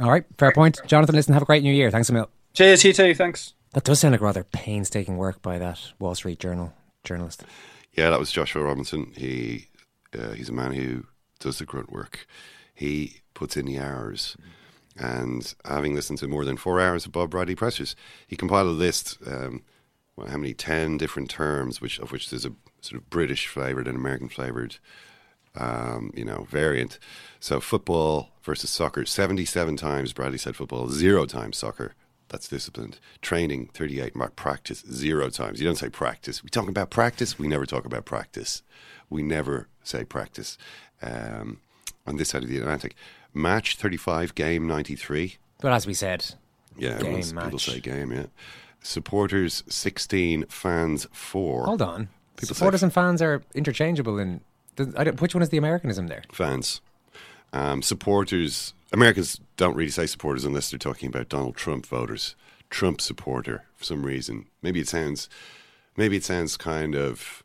All 0.00 0.10
right, 0.10 0.24
fair 0.36 0.52
point. 0.52 0.78
Jonathan, 0.86 1.14
listen, 1.14 1.32
have 1.34 1.42
a 1.42 1.46
great 1.46 1.62
new 1.62 1.72
year. 1.72 1.90
Thanks 1.90 2.08
a 2.08 2.12
mil. 2.12 2.28
Cheers, 2.54 2.84
you 2.84 2.92
too. 2.92 3.14
Thanks. 3.14 3.54
That 3.72 3.84
does 3.84 4.00
sound 4.00 4.12
like 4.12 4.20
rather 4.20 4.44
painstaking 4.44 5.16
work 5.16 5.40
by 5.42 5.58
that 5.58 5.78
Wall 5.98 6.14
Street 6.14 6.38
Journal 6.38 6.72
journalist. 7.04 7.44
Yeah, 7.92 8.10
that 8.10 8.20
was 8.20 8.30
Joshua 8.30 8.62
Robinson. 8.62 9.12
He 9.16 9.68
uh, 10.18 10.30
he's 10.30 10.48
a 10.48 10.52
man 10.52 10.72
who 10.72 11.06
does 11.40 11.58
the 11.58 11.66
grunt 11.66 11.92
work. 11.92 12.26
He 12.74 13.22
puts 13.34 13.56
in 13.56 13.66
the 13.66 13.78
hours. 13.78 14.36
And 15.00 15.54
having 15.64 15.94
listened 15.94 16.18
to 16.18 16.26
more 16.26 16.44
than 16.44 16.56
four 16.56 16.80
hours 16.80 17.06
of 17.06 17.12
Bob 17.12 17.30
Bradley 17.30 17.54
Pressures, 17.54 17.94
he 18.26 18.34
compiled 18.34 18.66
a 18.66 18.70
list. 18.70 19.18
Um, 19.24 19.62
well, 20.16 20.26
how 20.26 20.36
many? 20.36 20.54
Ten 20.54 20.98
different 20.98 21.30
terms, 21.30 21.80
which 21.80 22.00
of 22.00 22.10
which 22.10 22.30
there's 22.30 22.44
a 22.44 22.52
sort 22.80 23.00
of 23.00 23.08
British 23.08 23.46
flavored 23.46 23.86
and 23.86 23.96
American 23.96 24.28
flavored, 24.28 24.78
um, 25.54 26.12
you 26.16 26.24
know, 26.24 26.48
variant. 26.50 26.98
So 27.38 27.60
football 27.60 28.30
versus 28.42 28.70
soccer, 28.70 29.04
seventy-seven 29.04 29.76
times 29.76 30.12
Bradley 30.12 30.38
said 30.38 30.56
football, 30.56 30.88
zero 30.88 31.26
times 31.26 31.56
soccer. 31.58 31.94
That's 32.28 32.48
disciplined. 32.48 32.98
Training, 33.22 33.70
38. 33.72 34.14
Mark, 34.14 34.36
practice, 34.36 34.84
zero 34.92 35.30
times. 35.30 35.60
You 35.60 35.66
don't 35.66 35.76
say 35.76 35.88
practice. 35.88 36.42
We 36.44 36.50
talk 36.50 36.68
about 36.68 36.90
practice. 36.90 37.38
We 37.38 37.48
never 37.48 37.64
talk 37.66 37.84
about 37.86 38.04
practice. 38.04 38.62
We 39.08 39.22
never 39.22 39.68
say 39.82 40.04
practice. 40.04 40.58
Um, 41.00 41.60
on 42.06 42.16
this 42.16 42.30
side 42.30 42.42
of 42.42 42.48
the 42.48 42.58
Atlantic. 42.58 42.94
Match, 43.34 43.76
35. 43.76 44.34
Game, 44.34 44.66
93. 44.66 45.36
But 45.60 45.72
as 45.72 45.86
we 45.86 45.94
said, 45.94 46.34
Yeah, 46.76 46.98
game 46.98 47.22
people 47.22 47.58
say 47.58 47.80
game, 47.80 48.12
yeah. 48.12 48.26
Supporters, 48.82 49.64
16. 49.68 50.44
Fans, 50.48 51.06
4. 51.12 51.64
Hold 51.64 51.82
on. 51.82 52.08
People 52.36 52.54
say 52.54 52.58
Supporters 52.58 52.82
and 52.82 52.92
fans 52.92 53.20
are 53.20 53.42
interchangeable. 53.54 54.18
In 54.18 54.40
the, 54.76 54.92
I 54.96 55.04
don't, 55.04 55.20
which 55.20 55.34
one 55.34 55.42
is 55.42 55.48
the 55.48 55.56
Americanism 55.58 56.06
there? 56.06 56.22
fans. 56.32 56.80
Um, 57.52 57.80
supporters, 57.82 58.74
Americans 58.92 59.40
don't 59.58 59.76
really 59.76 59.90
say 59.90 60.06
supporters 60.06 60.46
unless 60.46 60.70
they're 60.70 60.78
talking 60.78 61.08
about 61.10 61.28
Donald 61.28 61.54
Trump 61.56 61.84
voters. 61.84 62.34
Trump 62.70 63.00
supporter 63.02 63.64
for 63.76 63.84
some 63.84 64.02
reason. 64.04 64.46
Maybe 64.62 64.80
it 64.80 64.88
sounds, 64.88 65.28
maybe 65.96 66.16
it 66.16 66.24
sounds 66.24 66.56
kind 66.56 66.94
of 66.94 67.42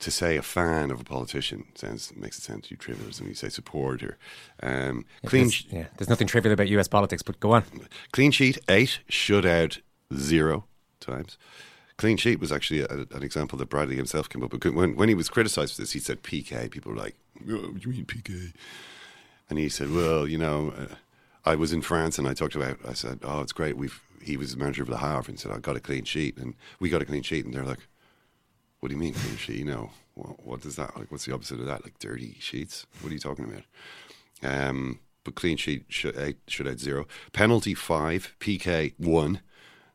to 0.00 0.10
say 0.10 0.36
a 0.36 0.42
fan 0.42 0.90
of 0.90 1.00
a 1.00 1.04
politician 1.04 1.64
sounds 1.74 2.12
makes 2.16 2.36
it 2.38 2.42
sound 2.42 2.64
too 2.64 2.76
trivial 2.76 3.08
when 3.18 3.28
you 3.28 3.34
say 3.34 3.48
supporter. 3.48 4.18
Um, 4.62 5.04
Yeah, 5.22 5.30
clean, 5.30 5.42
there's- 5.44 5.64
yeah, 5.70 5.86
there's 5.96 6.08
nothing 6.10 6.26
trivial 6.26 6.52
about 6.52 6.68
US 6.68 6.88
politics, 6.88 7.22
but 7.22 7.38
go 7.40 7.52
on. 7.52 7.64
clean 8.12 8.30
sheet 8.32 8.58
eight, 8.68 9.00
shutout 9.10 9.80
zero 10.14 10.64
times. 11.00 11.38
Clean 11.96 12.16
sheet 12.16 12.40
was 12.40 12.50
actually 12.50 12.80
a, 12.80 12.88
an 12.88 13.22
example 13.22 13.56
that 13.58 13.68
Bradley 13.70 13.94
himself 13.96 14.28
came 14.28 14.42
up 14.42 14.52
with. 14.52 14.64
When, 14.64 14.96
when 14.96 15.08
he 15.08 15.14
was 15.14 15.28
criticised 15.28 15.76
for 15.76 15.82
this, 15.82 15.92
he 15.92 16.00
said 16.00 16.24
PK. 16.24 16.68
People 16.70 16.90
were 16.92 16.98
like, 16.98 17.14
oh, 17.48 17.52
"What 17.70 17.80
do 17.82 17.88
you 17.88 17.94
mean 17.94 18.04
PK?" 18.06 18.52
And 19.48 19.58
he 19.60 19.68
said, 19.68 19.92
"Well, 19.92 20.26
you 20.26 20.36
know, 20.38 20.72
uh, 20.76 20.94
I 21.44 21.54
was 21.56 21.72
in 21.72 21.82
France 21.82 22.18
and 22.18 22.26
I 22.26 22.34
talked 22.34 22.54
about. 22.54 22.78
I 22.86 22.94
said, 22.94 23.20
oh, 23.22 23.40
it's 23.40 23.52
great. 23.52 23.76
We've 23.76 24.00
he 24.22 24.36
was 24.36 24.52
the 24.52 24.58
manager 24.58 24.82
of 24.82 24.88
Le 24.88 24.96
Havre 24.96 25.28
and 25.28 25.38
said 25.38 25.52
I 25.52 25.58
got 25.58 25.76
a 25.76 25.80
clean 25.80 26.04
sheet 26.04 26.38
and 26.38 26.54
we 26.80 26.88
got 26.88 27.02
a 27.02 27.04
clean 27.04 27.22
sheet 27.22 27.44
and 27.44 27.52
they're 27.52 27.64
like, 27.64 27.86
what 28.80 28.88
do 28.88 28.94
you 28.94 29.00
mean 29.00 29.12
clean 29.12 29.36
sheet? 29.36 29.58
You 29.58 29.66
know, 29.66 29.90
what, 30.14 30.44
what 30.44 30.60
does 30.62 30.76
that 30.76 30.96
like? 30.96 31.10
What's 31.10 31.26
the 31.26 31.34
opposite 31.34 31.60
of 31.60 31.66
that? 31.66 31.84
Like 31.84 31.98
dirty 31.98 32.36
sheets? 32.40 32.86
What 33.00 33.10
are 33.10 33.14
you 33.14 33.20
talking 33.20 33.44
about? 33.44 33.64
Um, 34.42 35.00
but 35.24 35.34
clean 35.34 35.56
sheet 35.56 35.84
should 35.88 36.16
eight 36.16 36.38
should 36.48 36.68
out 36.68 36.78
zero. 36.78 37.06
Penalty 37.32 37.74
five, 37.74 38.34
PK 38.40 38.94
one. 38.98 39.40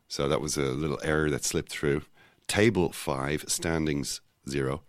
So 0.08 0.28
that 0.28 0.42
was 0.42 0.58
a 0.58 0.62
little 0.62 1.00
error 1.04 1.30
that 1.30 1.44
slipped 1.44 1.72
through. 1.72 2.04
Table 2.48 2.92
five, 2.92 3.46
standings 3.48 4.22
zero. 4.48 4.84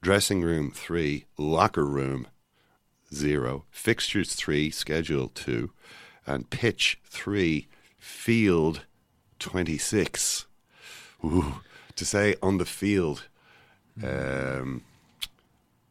Dressing 0.00 0.42
room 0.42 0.70
three, 0.70 1.26
locker 1.36 1.84
room 1.84 2.26
zero. 3.14 3.64
Fixtures 3.70 4.34
three, 4.34 4.70
schedule 4.70 5.28
two. 5.28 5.72
And 6.26 6.48
pitch 6.50 7.00
three, 7.04 7.66
field 7.98 8.84
26. 9.38 10.46
Ooh, 11.24 11.56
to 11.96 12.04
say 12.04 12.36
on 12.42 12.58
the 12.58 12.64
field, 12.64 13.28
um, 14.02 14.82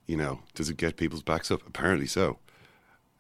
you 0.08 0.18
know, 0.18 0.40
does 0.56 0.70
it 0.70 0.78
get 0.78 0.98
people's 0.98 1.24
backs 1.24 1.52
up? 1.52 1.66
Apparently 1.68 2.08
so. 2.08 2.38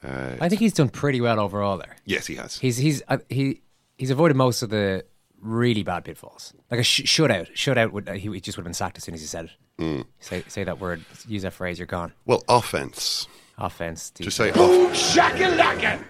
Uh, 0.04 0.36
I 0.42 0.50
think 0.50 0.60
he's 0.60 0.74
done 0.74 0.90
pretty 0.90 1.22
well 1.22 1.40
overall 1.40 1.78
there. 1.78 1.96
Yes, 2.06 2.26
he 2.26 2.36
has. 2.36 2.58
He's 2.58 2.78
he's 2.78 3.04
uh, 3.08 3.20
he 3.30 3.62
he's 3.98 4.10
avoided 4.10 4.36
most 4.36 4.64
of 4.64 4.70
the 4.70 5.06
really 5.40 5.84
bad 5.84 6.04
pitfalls. 6.04 6.54
Like 6.72 6.80
a 6.80 6.84
sh- 6.84 7.04
shutout, 7.04 7.54
shutout 7.54 7.92
would 7.92 8.10
uh, 8.10 8.14
he, 8.14 8.32
he 8.32 8.42
just 8.42 8.58
would 8.58 8.64
have 8.64 8.68
been 8.68 8.74
sacked 8.74 8.98
as 8.98 9.04
soon 9.04 9.14
as 9.14 9.22
he 9.22 9.28
said 9.28 9.46
it. 9.46 9.52
Mm. 9.82 10.06
Say 10.20 10.44
say 10.48 10.64
that 10.64 10.80
word, 10.80 11.02
use 11.28 11.44
that 11.44 11.54
phrase, 11.54 11.78
you're 11.78 11.86
gone. 11.86 12.14
Well, 12.26 12.44
offense. 12.50 13.28
Offense. 13.58 14.12
Just 14.20 14.38
say 14.38 14.48
defense. 14.52 15.18
off. 15.18 15.18
Shakalaka! 15.18 16.04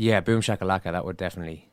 Yeah, 0.00 0.20
boom 0.20 0.40
shakalaka. 0.40 0.92
That 0.92 1.04
would 1.04 1.16
definitely. 1.16 1.68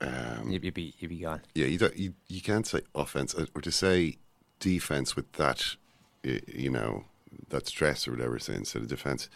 Um, 0.00 0.50
you'd, 0.50 0.64
you'd 0.64 0.74
be 0.74 0.94
you'd 0.98 1.10
be 1.10 1.18
gone. 1.18 1.42
Yeah, 1.54 1.66
you 1.66 1.76
don't, 1.78 1.94
you 1.96 2.14
you 2.26 2.40
can't 2.40 2.66
say 2.66 2.80
offense 2.94 3.34
uh, 3.34 3.44
or 3.54 3.60
to 3.60 3.70
say 3.70 4.16
defense 4.58 5.14
with 5.14 5.30
that, 5.34 5.76
you 6.24 6.70
know, 6.70 7.04
that 7.50 7.66
stress 7.68 8.08
or 8.08 8.12
whatever. 8.12 8.38
Say 8.38 8.54
instead 8.54 8.82
of 8.82 8.88
defense. 8.88 9.28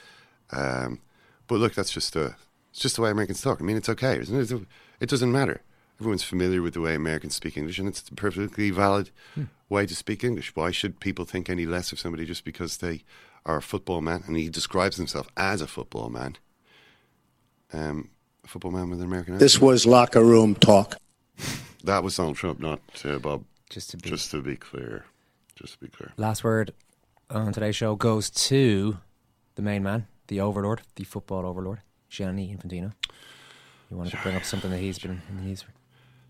Um, 0.51 1.01
but 1.47 1.57
look, 1.61 1.75
that's 1.75 1.93
just 1.93 2.17
uh 2.17 2.31
it's 2.71 2.81
just 2.81 2.97
the 2.97 3.03
way 3.03 3.11
Americans 3.11 3.43
talk. 3.43 3.61
I 3.61 3.65
mean, 3.65 3.77
it's 3.77 3.89
okay, 3.91 4.19
isn't 4.19 4.41
it? 4.53 4.67
It 5.01 5.09
doesn't 5.11 5.31
matter. 5.31 5.61
everyone's 6.01 6.23
familiar 6.25 6.63
with 6.63 6.75
the 6.75 6.81
way 6.81 6.95
Americans 6.95 7.35
speak 7.37 7.57
English, 7.57 7.79
and 7.79 7.89
it's 7.89 8.09
a 8.09 8.15
perfectly 8.15 8.71
valid 8.71 9.11
Hmm. 9.35 9.45
way 9.69 9.85
to 9.87 9.95
speak 9.95 10.25
English. 10.25 10.57
Why 10.57 10.71
should 10.71 11.01
people 11.01 11.25
think 11.27 11.49
any 11.51 11.67
less 11.67 11.93
of 11.93 11.99
somebody 11.99 12.25
just 12.25 12.45
because 12.45 12.79
they 12.79 13.03
are 13.45 13.59
a 13.59 13.63
football 13.63 14.01
man? 14.01 14.25
And 14.27 14.37
he 14.37 14.49
describes 14.49 14.97
himself 14.97 15.29
as 15.37 15.61
a 15.61 15.67
football 15.67 16.09
man. 16.11 16.37
Um, 17.73 18.11
football 18.47 18.71
man 18.71 18.91
with 18.91 19.01
an 19.01 19.07
American 19.07 19.35
accent. 19.35 19.41
This 19.41 19.61
was 19.61 19.87
locker 19.87 20.25
room 20.25 20.55
talk. 20.55 20.97
That 21.85 22.03
was 22.03 22.17
Donald 22.17 22.35
Trump, 22.37 22.59
not 22.59 22.81
uh, 23.05 23.19
Bob. 23.21 23.45
Just 23.71 23.91
to 23.91 23.97
be 23.97 24.09
just 24.09 24.33
to 24.33 24.43
be 24.43 24.57
clear, 24.57 25.05
just 25.55 25.75
to 25.75 25.79
be 25.79 25.87
clear. 25.87 26.13
Last 26.17 26.43
word 26.43 26.73
on 27.31 27.53
today's 27.53 27.77
show 27.77 27.95
goes 27.95 28.29
to 28.31 28.99
the 29.55 29.63
main 29.63 29.85
man, 29.85 30.09
the 30.27 30.41
overlord, 30.41 30.83
the 30.97 31.05
football 31.05 31.47
overlord, 31.47 31.83
Gianni 32.11 32.53
Infantino. 32.57 32.93
You 33.89 33.97
wanted 33.97 34.11
to 34.11 34.17
bring 34.17 34.35
up 34.35 34.43
something 34.43 34.69
that 34.73 34.79
he's 34.79 34.99
been 34.99 35.23
in 35.29 35.37
the 35.37 35.43
news 35.43 35.63
for? 35.63 35.71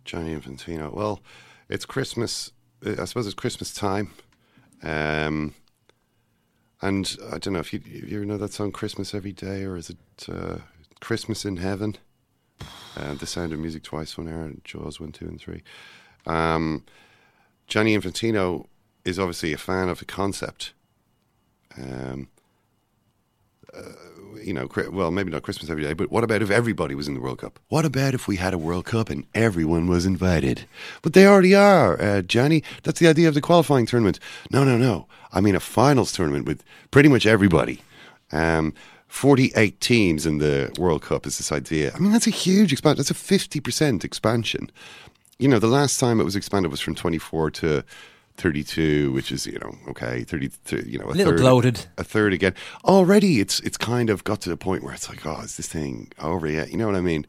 Gianni 0.04 0.34
Infantino. 0.36 0.92
Well, 0.92 1.20
it's 1.70 1.86
Christmas. 1.86 2.52
uh, 2.84 2.96
I 3.00 3.06
suppose 3.06 3.24
it's 3.24 3.34
Christmas 3.34 3.72
time. 3.72 4.10
Um, 4.82 5.54
and 6.82 7.16
I 7.32 7.38
don't 7.38 7.54
know 7.54 7.60
if 7.60 7.72
you, 7.72 7.80
you 7.86 8.26
know 8.26 8.36
that 8.36 8.52
song 8.52 8.72
"Christmas 8.72 9.14
Every 9.14 9.32
Day" 9.32 9.64
or 9.64 9.76
is 9.78 9.88
it 9.88 10.28
uh, 10.28 10.58
"Christmas 11.00 11.44
in 11.44 11.58
Heaven"? 11.58 11.96
Uh, 12.96 13.14
the 13.14 13.26
Sound 13.26 13.52
of 13.52 13.58
Music 13.58 13.82
twice, 13.82 14.16
one 14.16 14.28
hour, 14.28 14.50
Jaws 14.64 14.98
one, 14.98 15.12
two, 15.12 15.26
and 15.26 15.40
three. 15.40 15.62
Um, 16.26 16.84
Gianni 17.66 17.96
Infantino 17.96 18.66
is 19.04 19.18
obviously 19.18 19.52
a 19.52 19.58
fan 19.58 19.88
of 19.88 19.98
the 19.98 20.04
concept. 20.04 20.72
Um, 21.76 22.28
uh, 23.74 23.82
you 24.42 24.52
know, 24.52 24.68
well, 24.90 25.10
maybe 25.10 25.30
not 25.30 25.42
Christmas 25.42 25.70
every 25.70 25.82
day, 25.82 25.92
but 25.92 26.10
what 26.10 26.24
about 26.24 26.42
if 26.42 26.50
everybody 26.50 26.94
was 26.94 27.08
in 27.08 27.14
the 27.14 27.20
World 27.20 27.38
Cup? 27.38 27.58
What 27.68 27.84
about 27.84 28.14
if 28.14 28.28
we 28.28 28.36
had 28.36 28.54
a 28.54 28.58
World 28.58 28.84
Cup 28.84 29.10
and 29.10 29.26
everyone 29.34 29.88
was 29.88 30.06
invited? 30.06 30.66
But 31.02 31.12
they 31.12 31.26
already 31.26 31.54
are, 31.54 32.00
uh, 32.00 32.22
Johnny. 32.22 32.62
That's 32.82 33.00
the 33.00 33.08
idea 33.08 33.28
of 33.28 33.34
the 33.34 33.40
qualifying 33.40 33.86
tournament. 33.86 34.20
No, 34.50 34.64
no, 34.64 34.76
no. 34.76 35.06
I 35.32 35.40
mean 35.40 35.54
a 35.54 35.60
finals 35.60 36.12
tournament 36.12 36.46
with 36.46 36.62
pretty 36.90 37.08
much 37.08 37.26
everybody. 37.26 37.82
Um, 38.32 38.72
48 39.08 39.80
teams 39.80 40.26
in 40.26 40.38
the 40.38 40.74
World 40.78 41.02
Cup 41.02 41.26
is 41.26 41.38
this 41.38 41.52
idea. 41.52 41.92
I 41.94 41.98
mean, 41.98 42.12
that's 42.12 42.26
a 42.26 42.30
huge 42.30 42.72
expansion. 42.72 42.98
That's 42.98 43.10
a 43.10 43.14
50% 43.14 44.04
expansion. 44.04 44.70
You 45.38 45.48
know, 45.48 45.58
the 45.58 45.68
last 45.68 46.00
time 46.00 46.20
it 46.20 46.24
was 46.24 46.36
expanded 46.36 46.70
was 46.70 46.80
from 46.80 46.94
24 46.94 47.50
to 47.52 47.84
32, 48.36 49.12
which 49.12 49.32
is, 49.32 49.46
you 49.46 49.58
know, 49.58 49.74
okay, 49.88 50.24
30, 50.24 50.50
you 50.86 50.98
know, 50.98 51.06
a, 51.06 51.12
Little 51.12 51.32
third, 51.32 51.40
bloated. 51.40 51.86
A 51.98 52.04
third 52.04 52.32
again. 52.32 52.54
Already 52.84 53.40
it's 53.40 53.60
it's 53.60 53.76
kind 53.76 54.10
of 54.10 54.24
got 54.24 54.40
to 54.42 54.48
the 54.48 54.56
point 54.56 54.82
where 54.82 54.94
it's 54.94 55.08
like, 55.08 55.24
oh, 55.26 55.40
is 55.40 55.56
this 55.56 55.68
thing 55.68 56.12
over 56.20 56.46
yet? 56.46 56.70
You 56.70 56.76
know 56.76 56.86
what 56.86 56.96
I 56.96 57.00
mean? 57.00 57.26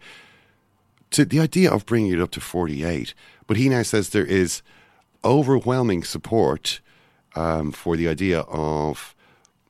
To 1.11 1.25
the 1.25 1.39
idea 1.39 1.71
of 1.71 1.85
bringing 1.85 2.11
it 2.11 2.19
up 2.19 2.31
to 2.31 2.41
48, 2.41 3.13
but 3.45 3.55
he 3.57 3.69
now 3.69 3.83
says 3.83 4.09
there 4.09 4.25
is 4.25 4.61
overwhelming 5.23 6.03
support 6.03 6.81
um, 7.35 7.71
for 7.71 7.95
the 7.95 8.07
idea 8.07 8.41
of 8.41 9.15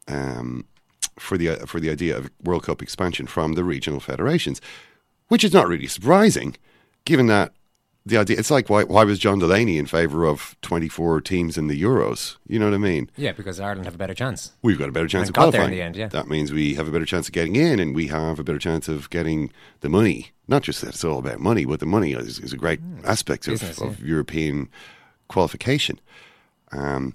um, 0.07 0.65
for 1.19 1.37
the 1.37 1.55
for 1.67 1.79
the 1.79 1.89
idea 1.89 2.17
of 2.17 2.29
World 2.43 2.63
Cup 2.63 2.81
expansion 2.81 3.27
from 3.27 3.53
the 3.53 3.63
regional 3.63 3.99
federations, 3.99 4.61
which 5.27 5.43
is 5.43 5.53
not 5.53 5.67
really 5.67 5.87
surprising, 5.87 6.55
given 7.05 7.27
that 7.27 7.53
the 8.05 8.17
idea. 8.17 8.39
It's 8.39 8.51
like 8.51 8.69
why 8.69 8.83
why 8.83 9.03
was 9.03 9.19
John 9.19 9.39
Delaney 9.39 9.77
in 9.77 9.85
favour 9.85 10.25
of 10.25 10.55
twenty 10.61 10.87
four 10.87 11.19
teams 11.21 11.57
in 11.57 11.67
the 11.67 11.81
Euros? 11.81 12.37
You 12.47 12.59
know 12.59 12.65
what 12.65 12.73
I 12.73 12.77
mean? 12.77 13.09
Yeah, 13.17 13.33
because 13.33 13.59
Ireland 13.59 13.85
have 13.85 13.95
a 13.95 13.97
better 13.97 14.13
chance. 14.13 14.53
We've 14.61 14.79
got 14.79 14.89
a 14.89 14.93
better 14.93 15.07
chance 15.07 15.27
And 15.27 15.35
of 15.37 15.41
got 15.43 15.51
there 15.51 15.61
qualifying. 15.61 15.73
in 15.73 15.77
the 15.77 15.83
end, 15.83 15.95
yeah. 15.97 16.07
That 16.07 16.27
means 16.29 16.51
we 16.53 16.75
have 16.75 16.87
a 16.87 16.91
better 16.91 17.05
chance 17.05 17.27
of 17.27 17.33
getting 17.33 17.55
in, 17.55 17.79
and 17.79 17.93
we 17.93 18.07
have 18.07 18.39
a 18.39 18.43
better 18.43 18.59
chance 18.59 18.87
of 18.87 19.09
getting 19.09 19.51
the 19.81 19.89
money. 19.89 20.31
Not 20.47 20.63
just 20.63 20.81
that 20.81 20.89
it's 20.91 21.03
all 21.03 21.19
about 21.19 21.39
money, 21.39 21.65
but 21.65 21.81
the 21.81 21.85
money 21.85 22.13
is, 22.13 22.39
is 22.39 22.53
a 22.53 22.57
great 22.57 22.79
aspect 23.03 23.47
of, 23.47 23.55
business, 23.55 23.81
of 23.81 24.01
European 24.01 24.69
qualification. 25.27 25.99
Um, 26.71 27.13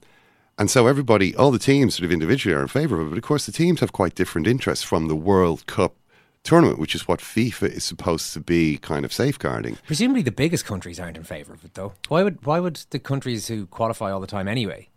and 0.63 0.71
so 0.71 0.87
everybody, 0.87 1.35
all 1.35 1.51
the 1.51 1.59
teams 1.59 1.97
sort 1.97 2.05
of 2.05 2.13
individually 2.13 2.55
are 2.55 2.63
in 2.63 2.69
favour 2.69 3.01
of 3.01 3.09
it. 3.09 3.11
But 3.11 3.19
of 3.19 3.25
course, 3.25 3.47
the 3.47 3.51
teams 3.51 3.81
have 3.81 3.91
quite 3.91 4.15
different 4.15 4.47
interests 4.47 4.85
from 4.85 5.09
the 5.09 5.17
World 5.17 5.67
Cup 5.67 5.97
tournament, 6.45 6.79
which 6.79 6.95
is 6.95 7.09
what 7.09 7.19
FIFA 7.19 7.69
is 7.71 7.83
supposed 7.83 8.33
to 8.35 8.39
be 8.39 8.79
kind 8.79 9.05
of 9.05 9.13
safeguarding. 9.13 9.77
Presumably, 9.89 10.23
the 10.23 10.31
biggest 10.31 10.65
countries 10.65 11.01
aren't 11.01 11.17
in 11.17 11.25
favour 11.25 11.55
of 11.55 11.65
it, 11.65 11.75
though. 11.75 11.95
Why 12.07 12.23
would 12.23 12.47
why 12.47 12.61
would 12.61 12.77
the 12.91 13.01
countries 13.01 13.49
who 13.49 13.67
qualify 13.67 14.13
all 14.13 14.21
the 14.21 14.29
time 14.29 14.47
anyway? 14.47 14.89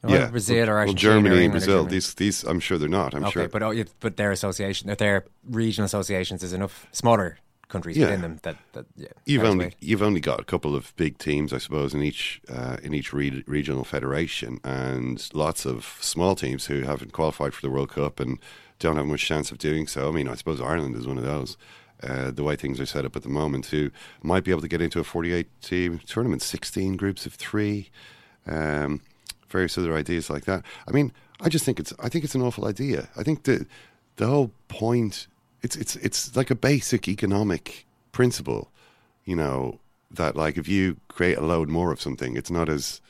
Why 0.00 0.18
would 0.18 0.32
Brazil 0.32 0.68
or 0.68 0.84
well, 0.84 0.92
Germany 0.94 1.36
or 1.36 1.38
and 1.42 1.48
or 1.50 1.50
Brazil. 1.52 1.76
Germany? 1.76 1.90
These, 1.92 2.14
these, 2.14 2.42
I'm 2.42 2.58
sure 2.58 2.76
they're 2.76 2.88
not. 2.88 3.14
I'm 3.14 3.22
okay, 3.26 3.42
sure. 3.42 3.48
but 3.48 3.62
oh, 3.62 3.70
yeah, 3.70 3.84
but 4.00 4.16
their 4.16 4.32
association, 4.32 4.92
their 4.98 5.26
regional 5.48 5.86
associations, 5.86 6.42
is 6.42 6.52
enough 6.52 6.88
smaller 6.90 7.38
countries 7.68 7.96
Yeah. 7.96 8.06
within 8.06 8.22
them 8.22 8.38
that 8.42 8.56
that 8.72 8.86
yeah, 8.96 9.08
You've 9.26 9.44
only 9.44 9.74
you've 9.80 10.02
only 10.02 10.20
got 10.20 10.40
a 10.40 10.44
couple 10.44 10.74
of 10.74 10.94
big 10.96 11.18
teams, 11.18 11.52
I 11.52 11.58
suppose, 11.58 11.94
in 11.94 12.02
each 12.02 12.40
uh, 12.48 12.76
in 12.82 12.94
each 12.94 13.12
re- 13.12 13.44
regional 13.46 13.84
federation, 13.84 14.58
and 14.64 15.28
lots 15.34 15.66
of 15.66 15.96
small 16.00 16.34
teams 16.34 16.66
who 16.66 16.82
haven't 16.82 17.12
qualified 17.12 17.54
for 17.54 17.60
the 17.62 17.70
World 17.70 17.90
Cup 17.90 18.20
and 18.20 18.38
don't 18.78 18.96
have 18.96 19.06
much 19.06 19.24
chance 19.26 19.50
of 19.52 19.58
doing 19.58 19.86
so. 19.86 20.08
I 20.08 20.12
mean, 20.12 20.28
I 20.28 20.34
suppose 20.34 20.60
Ireland 20.60 20.96
is 20.96 21.06
one 21.06 21.18
of 21.18 21.24
those. 21.24 21.56
Uh, 22.00 22.30
the 22.30 22.44
way 22.44 22.54
things 22.54 22.78
are 22.78 22.86
set 22.86 23.04
up 23.04 23.16
at 23.16 23.24
the 23.24 23.28
moment, 23.28 23.66
who 23.66 23.90
might 24.22 24.44
be 24.44 24.52
able 24.52 24.60
to 24.60 24.68
get 24.68 24.80
into 24.80 25.00
a 25.00 25.04
48 25.04 25.48
team 25.60 25.98
tournament, 26.06 26.42
16 26.42 26.96
groups 26.96 27.26
of 27.26 27.34
three, 27.34 27.90
um, 28.46 29.00
various 29.48 29.76
other 29.76 29.96
ideas 29.96 30.30
like 30.30 30.44
that. 30.44 30.62
I 30.86 30.92
mean, 30.92 31.12
I 31.40 31.48
just 31.48 31.64
think 31.64 31.80
it's 31.80 31.92
I 31.98 32.08
think 32.08 32.24
it's 32.24 32.36
an 32.36 32.42
awful 32.42 32.66
idea. 32.66 33.08
I 33.16 33.22
think 33.24 33.42
the 33.44 33.66
the 34.16 34.26
whole 34.28 34.52
point 34.68 35.26
it's 35.62 35.76
it's 35.76 35.96
it's 35.96 36.36
like 36.36 36.50
a 36.50 36.54
basic 36.54 37.08
economic 37.08 37.86
principle, 38.12 38.70
you 39.24 39.36
know, 39.36 39.80
that 40.10 40.36
like 40.36 40.56
if 40.56 40.68
you 40.68 40.96
create 41.08 41.38
a 41.38 41.42
load 41.42 41.68
more 41.68 41.92
of 41.92 42.00
something, 42.00 42.36
it's 42.36 42.50
not 42.50 42.68
as 42.68 43.00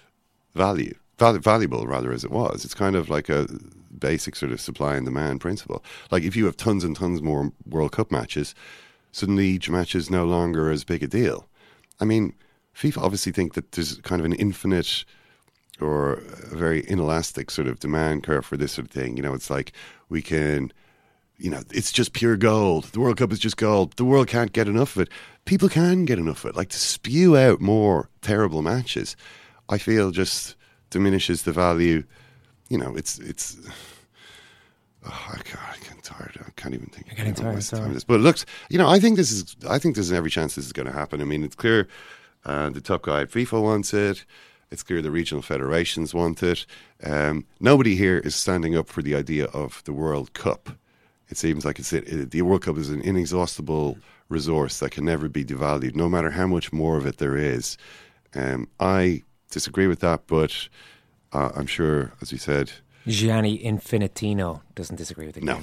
value 0.54 0.94
val- 1.18 1.38
valuable 1.38 1.86
rather 1.86 2.12
as 2.12 2.24
it 2.24 2.30
was. 2.30 2.64
It's 2.64 2.74
kind 2.74 2.96
of 2.96 3.08
like 3.10 3.28
a 3.28 3.46
basic 3.96 4.36
sort 4.36 4.52
of 4.52 4.60
supply 4.60 4.96
and 4.96 5.04
demand 5.04 5.40
principle. 5.40 5.84
Like 6.10 6.22
if 6.22 6.36
you 6.36 6.46
have 6.46 6.56
tons 6.56 6.84
and 6.84 6.96
tons 6.96 7.22
more 7.22 7.52
World 7.66 7.92
Cup 7.92 8.10
matches, 8.10 8.54
suddenly 9.12 9.46
each 9.46 9.70
match 9.70 9.94
is 9.94 10.10
no 10.10 10.24
longer 10.24 10.70
as 10.70 10.84
big 10.84 11.02
a 11.02 11.06
deal. 11.06 11.48
I 12.00 12.04
mean, 12.04 12.34
FIFA 12.76 12.98
obviously 12.98 13.32
think 13.32 13.54
that 13.54 13.72
there's 13.72 13.96
kind 13.98 14.20
of 14.20 14.26
an 14.26 14.34
infinite 14.34 15.04
or 15.80 16.14
a 16.14 16.56
very 16.56 16.84
inelastic 16.88 17.50
sort 17.50 17.68
of 17.68 17.78
demand 17.78 18.22
curve 18.22 18.44
for 18.44 18.56
this 18.56 18.72
sort 18.72 18.86
of 18.86 18.90
thing. 18.92 19.16
You 19.16 19.22
know, 19.22 19.34
it's 19.34 19.50
like 19.50 19.72
we 20.08 20.22
can, 20.22 20.72
you 21.38 21.50
know, 21.50 21.62
it's 21.72 21.92
just 21.92 22.12
pure 22.12 22.36
gold. 22.36 22.84
The 22.86 23.00
World 23.00 23.16
Cup 23.16 23.32
is 23.32 23.38
just 23.38 23.56
gold. 23.56 23.96
The 23.96 24.04
world 24.04 24.26
can't 24.26 24.52
get 24.52 24.68
enough 24.68 24.96
of 24.96 25.02
it. 25.02 25.08
People 25.44 25.68
can 25.68 26.04
get 26.04 26.18
enough 26.18 26.44
of 26.44 26.50
it. 26.50 26.56
Like 26.56 26.68
to 26.70 26.78
spew 26.78 27.36
out 27.36 27.60
more 27.60 28.10
terrible 28.22 28.60
matches, 28.60 29.16
I 29.68 29.78
feel 29.78 30.10
just 30.10 30.56
diminishes 30.90 31.44
the 31.44 31.52
value. 31.52 32.04
You 32.68 32.78
know, 32.78 32.94
it's 32.96 33.18
it's. 33.18 33.56
Oh, 35.10 35.32
I 35.32 35.38
can't, 35.38 35.60
I 35.62 35.76
get 35.78 36.02
tired. 36.02 36.38
I 36.44 36.50
can't 36.56 36.74
even 36.74 36.88
think. 36.88 37.06
You're 37.06 37.14
getting 37.14 37.32
tired, 37.32 37.62
sorry. 37.62 37.88
it 37.88 37.96
is. 37.96 38.04
But 38.04 38.14
it 38.14 38.22
looks, 38.22 38.44
you 38.68 38.78
know, 38.78 38.88
I 38.88 38.98
think 38.98 39.16
this 39.16 39.30
is. 39.30 39.56
I 39.66 39.78
think 39.78 39.94
there's 39.94 40.10
every 40.12 40.28
chance 40.28 40.56
this 40.56 40.66
is 40.66 40.72
going 40.72 40.86
to 40.86 40.92
happen. 40.92 41.22
I 41.22 41.24
mean, 41.24 41.44
it's 41.44 41.54
clear 41.54 41.86
uh, 42.44 42.70
the 42.70 42.80
top 42.80 43.02
guy 43.02 43.20
at 43.22 43.30
FIFA 43.30 43.62
wants 43.62 43.94
it. 43.94 44.24
It's 44.72 44.82
clear 44.82 45.00
the 45.00 45.12
regional 45.12 45.40
federations 45.40 46.12
want 46.14 46.42
it. 46.42 46.66
Um, 47.02 47.46
nobody 47.60 47.94
here 47.94 48.18
is 48.18 48.34
standing 48.34 48.76
up 48.76 48.88
for 48.88 49.00
the 49.00 49.14
idea 49.14 49.44
of 49.46 49.82
the 49.84 49.92
World 49.92 50.34
Cup. 50.34 50.70
It 51.30 51.36
seems 51.36 51.64
like 51.64 51.78
it's 51.78 51.92
it, 51.92 52.30
the 52.30 52.42
World 52.42 52.62
Cup 52.62 52.78
is 52.78 52.90
an 52.90 53.02
inexhaustible 53.02 53.98
resource 54.28 54.78
that 54.80 54.90
can 54.90 55.04
never 55.04 55.28
be 55.28 55.44
devalued, 55.44 55.94
no 55.94 56.08
matter 56.08 56.30
how 56.30 56.46
much 56.46 56.72
more 56.72 56.96
of 56.96 57.06
it 57.06 57.18
there 57.18 57.36
is. 57.36 57.76
Um, 58.34 58.68
I 58.80 59.22
disagree 59.50 59.86
with 59.86 60.00
that, 60.00 60.26
but 60.26 60.68
uh, 61.32 61.50
I'm 61.54 61.66
sure, 61.66 62.12
as 62.20 62.32
you 62.32 62.38
said, 62.38 62.72
Gianni 63.06 63.58
Infantino 63.58 64.60
doesn't 64.74 64.96
disagree 64.96 65.26
with 65.26 65.36
it. 65.36 65.42
no, 65.42 65.60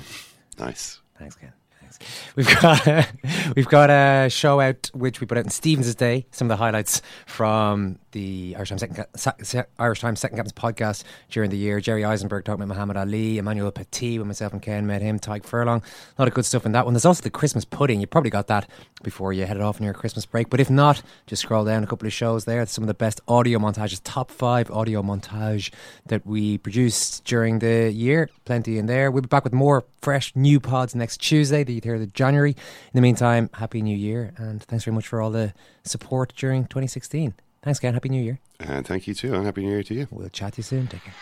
nice. 0.58 1.00
Thanks, 1.18 1.36
Ken. 1.36 1.54
Thanks. 1.98 2.34
We've 2.36 2.62
got 2.62 3.08
we've 3.56 3.68
got 3.68 3.90
a 3.90 4.30
show 4.30 4.60
out 4.60 4.90
which 4.94 5.22
we 5.22 5.28
put 5.28 5.38
out 5.38 5.44
in 5.44 5.50
Stephen's 5.50 5.94
Day. 5.96 6.26
Some 6.32 6.50
of 6.50 6.58
the 6.58 6.64
highlights 6.64 7.02
from 7.26 8.00
the 8.12 8.56
Irish 8.56 8.70
Times 8.70 8.82
Second, 9.16 9.66
Irish 9.78 10.00
Times 10.00 10.20
Second 10.20 10.38
Captains 10.38 10.54
podcast 10.54 11.04
during 11.30 11.50
the 11.50 11.58
year. 11.58 11.82
Jerry 11.82 12.02
Izenberg 12.04 12.46
talking 12.46 12.62
about 12.62 12.70
Muhammad 12.70 12.98
Ali, 12.98 13.38
Emmanuel 13.38 13.72
Petit, 13.72 14.20
when 14.20 14.28
myself 14.28 14.54
and 14.54 14.62
Ken 14.62 14.88
met 14.88 15.02
him, 15.02 15.20
Tadhg 15.20 15.44
Furlong. 15.44 15.82
A 16.18 16.22
lot 16.22 16.28
of 16.28 16.34
good 16.34 16.46
stuff 16.46 16.66
in 16.66 16.72
that 16.72 16.86
one. 16.86 16.94
There's 16.94 17.06
also 17.06 17.22
the 17.22 17.30
Christmas 17.30 17.66
pudding. 17.66 18.00
You 18.00 18.08
probably 18.08 18.30
got 18.30 18.48
that 18.48 18.70
before 19.04 19.34
you 19.34 19.46
headed 19.46 19.62
off 19.62 19.82
on 19.82 19.84
your 19.84 19.94
Christmas 19.94 20.26
break. 20.26 20.50
But 20.50 20.62
if 20.62 20.70
not, 20.70 21.02
just 21.28 21.42
scroll 21.42 21.66
down 21.66 21.84
a 21.84 21.88
couple 21.88 22.08
of 22.08 22.14
shows 22.14 22.46
there. 22.46 22.66
Some 22.66 22.86
of 22.86 22.88
the 22.88 22.94
best 22.94 23.20
audio 23.28 23.60
montages, 23.60 24.00
top 24.04 24.32
five 24.32 24.72
audio 24.72 25.02
montage 25.02 25.72
that 26.06 26.26
we 26.26 26.58
produced 26.58 27.26
during 27.26 27.60
the 27.60 27.92
year. 27.92 28.30
Plenty 28.46 28.78
in 28.78 28.86
there. 28.86 29.12
We'll 29.12 29.24
be 29.24 29.28
back 29.28 29.44
with 29.44 29.54
more 29.54 29.84
fresh 30.02 30.32
new 30.36 30.60
pods 30.60 30.96
next 30.96 31.20
Tuesday, 31.20 31.64
the 31.64 31.82
3rd 31.86 32.04
of 32.04 32.14
January. 32.14 32.52
In 32.52 32.94
the 32.94 33.02
meantime, 33.02 33.50
Happy 33.54 33.82
New 33.82 33.96
Year 33.96 34.34
and 34.38 34.62
thanks 34.64 34.86
very 34.86 34.96
much 34.96 35.08
for 35.08 35.22
all 35.22 35.30
the 35.30 35.54
support 35.84 36.34
during 36.36 36.64
2016. 36.66 37.34
Thanks, 37.62 37.80
Ken. 37.80 37.94
Happy 37.94 38.10
New 38.10 38.22
Year. 38.22 38.40
And 38.60 38.86
thank 38.86 39.08
you 39.08 39.14
too, 39.14 39.34
and 39.34 39.46
happy 39.46 39.64
New 39.64 39.72
Year 39.72 39.84
to 39.84 39.94
you. 39.94 40.08
We'll 40.12 40.30
chat 40.30 40.54
to 40.54 40.58
you 40.60 40.64
soon. 40.64 40.88
Take 40.88 41.04
care. 41.04 41.14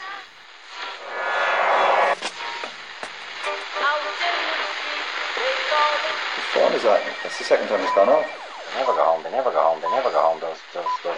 Which 6.36 6.46
phone 6.54 6.74
is 6.74 6.84
that? 6.84 7.02
That's 7.24 7.38
the 7.38 7.44
second 7.46 7.68
time 7.68 7.82
it's 7.82 7.96
gone 7.96 8.10
off. 8.10 8.28
They 8.74 8.80
never 8.80 8.94
go 8.94 9.04
home. 9.04 9.24
They 9.24 9.32
never 9.32 9.52
go 9.52 9.62
home. 9.62 9.82
They 9.82 9.90
never 9.92 10.12
go 10.12 10.22
home. 10.22 10.40
Those 10.42 10.58
those 10.74 10.86
those 11.04 11.18